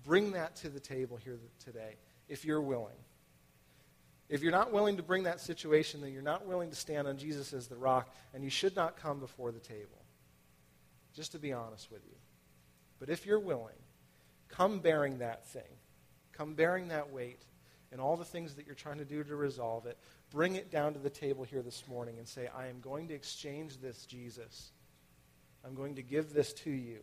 Bring 0.05 0.33
that 0.33 0.57
to 0.57 0.69
the 0.69 0.79
table 0.79 1.17
here 1.17 1.39
today 1.65 1.95
if 2.29 2.45
you're 2.45 2.61
willing. 2.61 2.97
If 4.29 4.43
you're 4.43 4.53
not 4.53 4.73
willing 4.73 4.97
to 4.97 5.03
bring 5.03 5.25
that 5.25 5.41
situation, 5.41 6.01
then 6.01 6.13
you're 6.13 6.23
not 6.23 6.47
willing 6.47 6.71
to 6.71 6.77
stand 6.77 7.07
on 7.07 7.17
Jesus 7.17 7.53
as 7.53 7.69
the 7.69 7.77
rock, 7.77 8.15
and 8.35 8.43
you 8.43 8.51
should 8.51 8.75
not 8.75 8.97
come 8.97 9.21
before 9.21 9.53
the 9.53 9.61
table. 9.61 10.05
Just 11.15 11.33
to 11.33 11.39
be 11.39 11.53
honest 11.53 11.91
with 11.91 12.05
you. 12.05 12.17
But 12.99 13.09
if 13.09 13.25
you're 13.25 13.39
willing, 13.39 13.77
come 14.49 14.81
bearing 14.81 15.19
that 15.19 15.47
thing. 15.47 15.63
Come 16.33 16.55
bearing 16.55 16.89
that 16.89 17.13
weight 17.13 17.43
and 17.93 18.01
all 18.01 18.17
the 18.17 18.25
things 18.25 18.55
that 18.55 18.67
you're 18.67 18.75
trying 18.75 18.99
to 18.99 19.05
do 19.05 19.23
to 19.25 19.37
resolve 19.37 19.87
it. 19.87 19.97
Bring 20.31 20.57
it 20.57 20.71
down 20.71 20.93
to 20.95 20.99
the 20.99 21.09
table 21.09 21.45
here 21.45 21.63
this 21.63 21.85
morning 21.89 22.19
and 22.19 22.27
say, 22.27 22.49
I 22.55 22.67
am 22.67 22.81
going 22.81 23.09
to 23.09 23.15
exchange 23.15 23.79
this, 23.81 24.05
Jesus. 24.07 24.73
I'm 25.65 25.75
going 25.75 25.95
to 25.95 26.03
give 26.03 26.33
this 26.33 26.53
to 26.55 26.71
you 26.71 26.99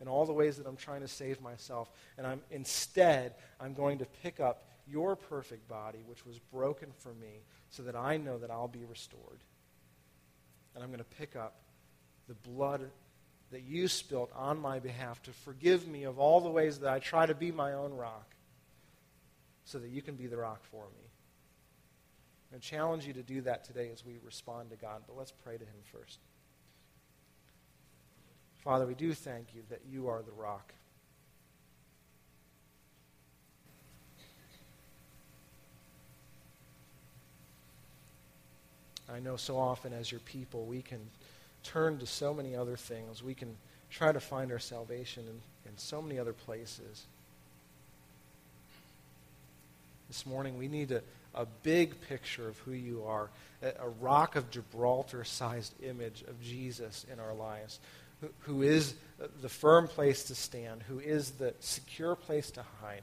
in 0.00 0.08
all 0.08 0.26
the 0.26 0.32
ways 0.32 0.56
that 0.58 0.66
I'm 0.66 0.76
trying 0.76 1.00
to 1.00 1.08
save 1.08 1.40
myself. 1.40 1.90
And 2.18 2.26
I'm 2.26 2.42
instead, 2.50 3.34
I'm 3.58 3.74
going 3.74 3.98
to 3.98 4.06
pick 4.22 4.40
up 4.40 4.68
your 4.86 5.16
perfect 5.16 5.68
body, 5.68 6.02
which 6.06 6.26
was 6.26 6.38
broken 6.38 6.90
for 6.98 7.14
me, 7.14 7.42
so 7.70 7.82
that 7.82 7.96
I 7.96 8.16
know 8.16 8.38
that 8.38 8.50
I'll 8.50 8.68
be 8.68 8.84
restored. 8.84 9.42
And 10.74 10.82
I'm 10.82 10.90
going 10.90 10.98
to 10.98 11.16
pick 11.16 11.36
up 11.36 11.56
the 12.28 12.34
blood 12.34 12.90
that 13.50 13.62
you 13.62 13.88
spilt 13.88 14.30
on 14.34 14.58
my 14.58 14.78
behalf 14.78 15.22
to 15.22 15.30
forgive 15.30 15.86
me 15.86 16.04
of 16.04 16.18
all 16.18 16.40
the 16.40 16.50
ways 16.50 16.78
that 16.80 16.92
I 16.92 16.98
try 16.98 17.26
to 17.26 17.34
be 17.34 17.52
my 17.52 17.72
own 17.72 17.94
rock, 17.94 18.34
so 19.64 19.78
that 19.78 19.88
you 19.88 20.02
can 20.02 20.16
be 20.16 20.26
the 20.26 20.36
rock 20.36 20.62
for 20.64 20.84
me. 20.84 21.08
I'm 22.50 22.58
going 22.58 22.60
to 22.60 22.68
challenge 22.68 23.06
you 23.06 23.12
to 23.14 23.22
do 23.22 23.40
that 23.42 23.64
today 23.64 23.90
as 23.92 24.04
we 24.04 24.18
respond 24.22 24.70
to 24.70 24.76
God, 24.76 25.02
but 25.06 25.16
let's 25.16 25.32
pray 25.32 25.56
to 25.56 25.64
Him 25.64 25.80
first. 25.92 26.18
Father, 28.64 28.86
we 28.86 28.94
do 28.94 29.12
thank 29.12 29.54
you 29.54 29.62
that 29.70 29.82
you 29.88 30.08
are 30.08 30.22
the 30.22 30.32
rock. 30.32 30.72
I 39.14 39.20
know 39.20 39.36
so 39.36 39.56
often 39.56 39.92
as 39.92 40.10
your 40.10 40.20
people, 40.20 40.64
we 40.64 40.82
can 40.82 40.98
turn 41.62 41.98
to 41.98 42.06
so 42.06 42.34
many 42.34 42.56
other 42.56 42.76
things. 42.76 43.22
We 43.22 43.34
can 43.34 43.56
try 43.88 44.10
to 44.10 44.18
find 44.18 44.50
our 44.50 44.58
salvation 44.58 45.22
in, 45.22 45.70
in 45.70 45.78
so 45.78 46.02
many 46.02 46.18
other 46.18 46.32
places. 46.32 47.04
This 50.08 50.26
morning, 50.26 50.58
we 50.58 50.66
need 50.66 50.90
a, 50.90 51.00
a 51.32 51.46
big 51.62 52.00
picture 52.08 52.48
of 52.48 52.58
who 52.58 52.72
you 52.72 53.04
are, 53.04 53.30
a, 53.62 53.68
a 53.84 53.88
rock 54.00 54.34
of 54.34 54.50
Gibraltar 54.50 55.22
sized 55.22 55.80
image 55.80 56.24
of 56.26 56.42
Jesus 56.42 57.06
in 57.10 57.20
our 57.20 57.34
lives, 57.34 57.78
who, 58.20 58.28
who 58.40 58.62
is 58.62 58.94
the 59.42 59.48
firm 59.48 59.86
place 59.86 60.24
to 60.24 60.34
stand, 60.34 60.82
who 60.82 60.98
is 60.98 61.30
the 61.32 61.54
secure 61.60 62.16
place 62.16 62.50
to 62.50 62.64
hide. 62.82 63.02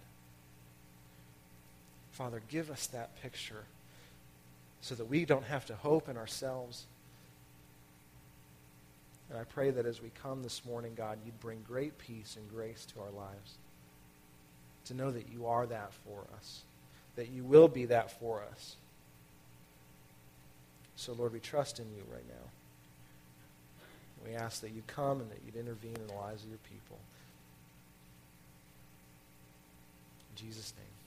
Father, 2.11 2.41
give 2.49 2.69
us 2.69 2.87
that 2.87 3.21
picture 3.21 3.63
so 4.81 4.95
that 4.95 5.05
we 5.05 5.25
don't 5.25 5.45
have 5.45 5.65
to 5.67 5.75
hope 5.75 6.09
in 6.09 6.17
ourselves. 6.17 6.85
And 9.29 9.39
I 9.39 9.43
pray 9.43 9.69
that 9.71 9.85
as 9.85 10.01
we 10.01 10.11
come 10.21 10.43
this 10.43 10.65
morning, 10.65 10.93
God, 10.95 11.19
you'd 11.23 11.39
bring 11.39 11.63
great 11.65 11.97
peace 11.97 12.35
and 12.35 12.49
grace 12.49 12.85
to 12.93 13.01
our 13.01 13.11
lives. 13.11 13.53
To 14.85 14.93
know 14.95 15.11
that 15.11 15.31
you 15.31 15.45
are 15.45 15.65
that 15.67 15.93
for 16.05 16.25
us, 16.35 16.61
that 17.15 17.29
you 17.29 17.43
will 17.43 17.67
be 17.67 17.85
that 17.85 18.19
for 18.19 18.43
us. 18.51 18.75
So, 20.95 21.13
Lord, 21.13 21.33
we 21.33 21.39
trust 21.39 21.79
in 21.79 21.85
you 21.95 22.03
right 22.11 22.27
now. 22.27 22.49
We 24.25 24.35
ask 24.35 24.61
that 24.61 24.71
you 24.71 24.83
come 24.87 25.21
and 25.21 25.29
that 25.31 25.39
you'd 25.45 25.55
intervene 25.55 25.95
in 25.95 26.07
the 26.07 26.13
lives 26.13 26.43
of 26.43 26.49
your 26.49 26.59
people. 26.69 26.97
In 30.31 30.45
Jesus' 30.45 30.73
name. 30.77 31.00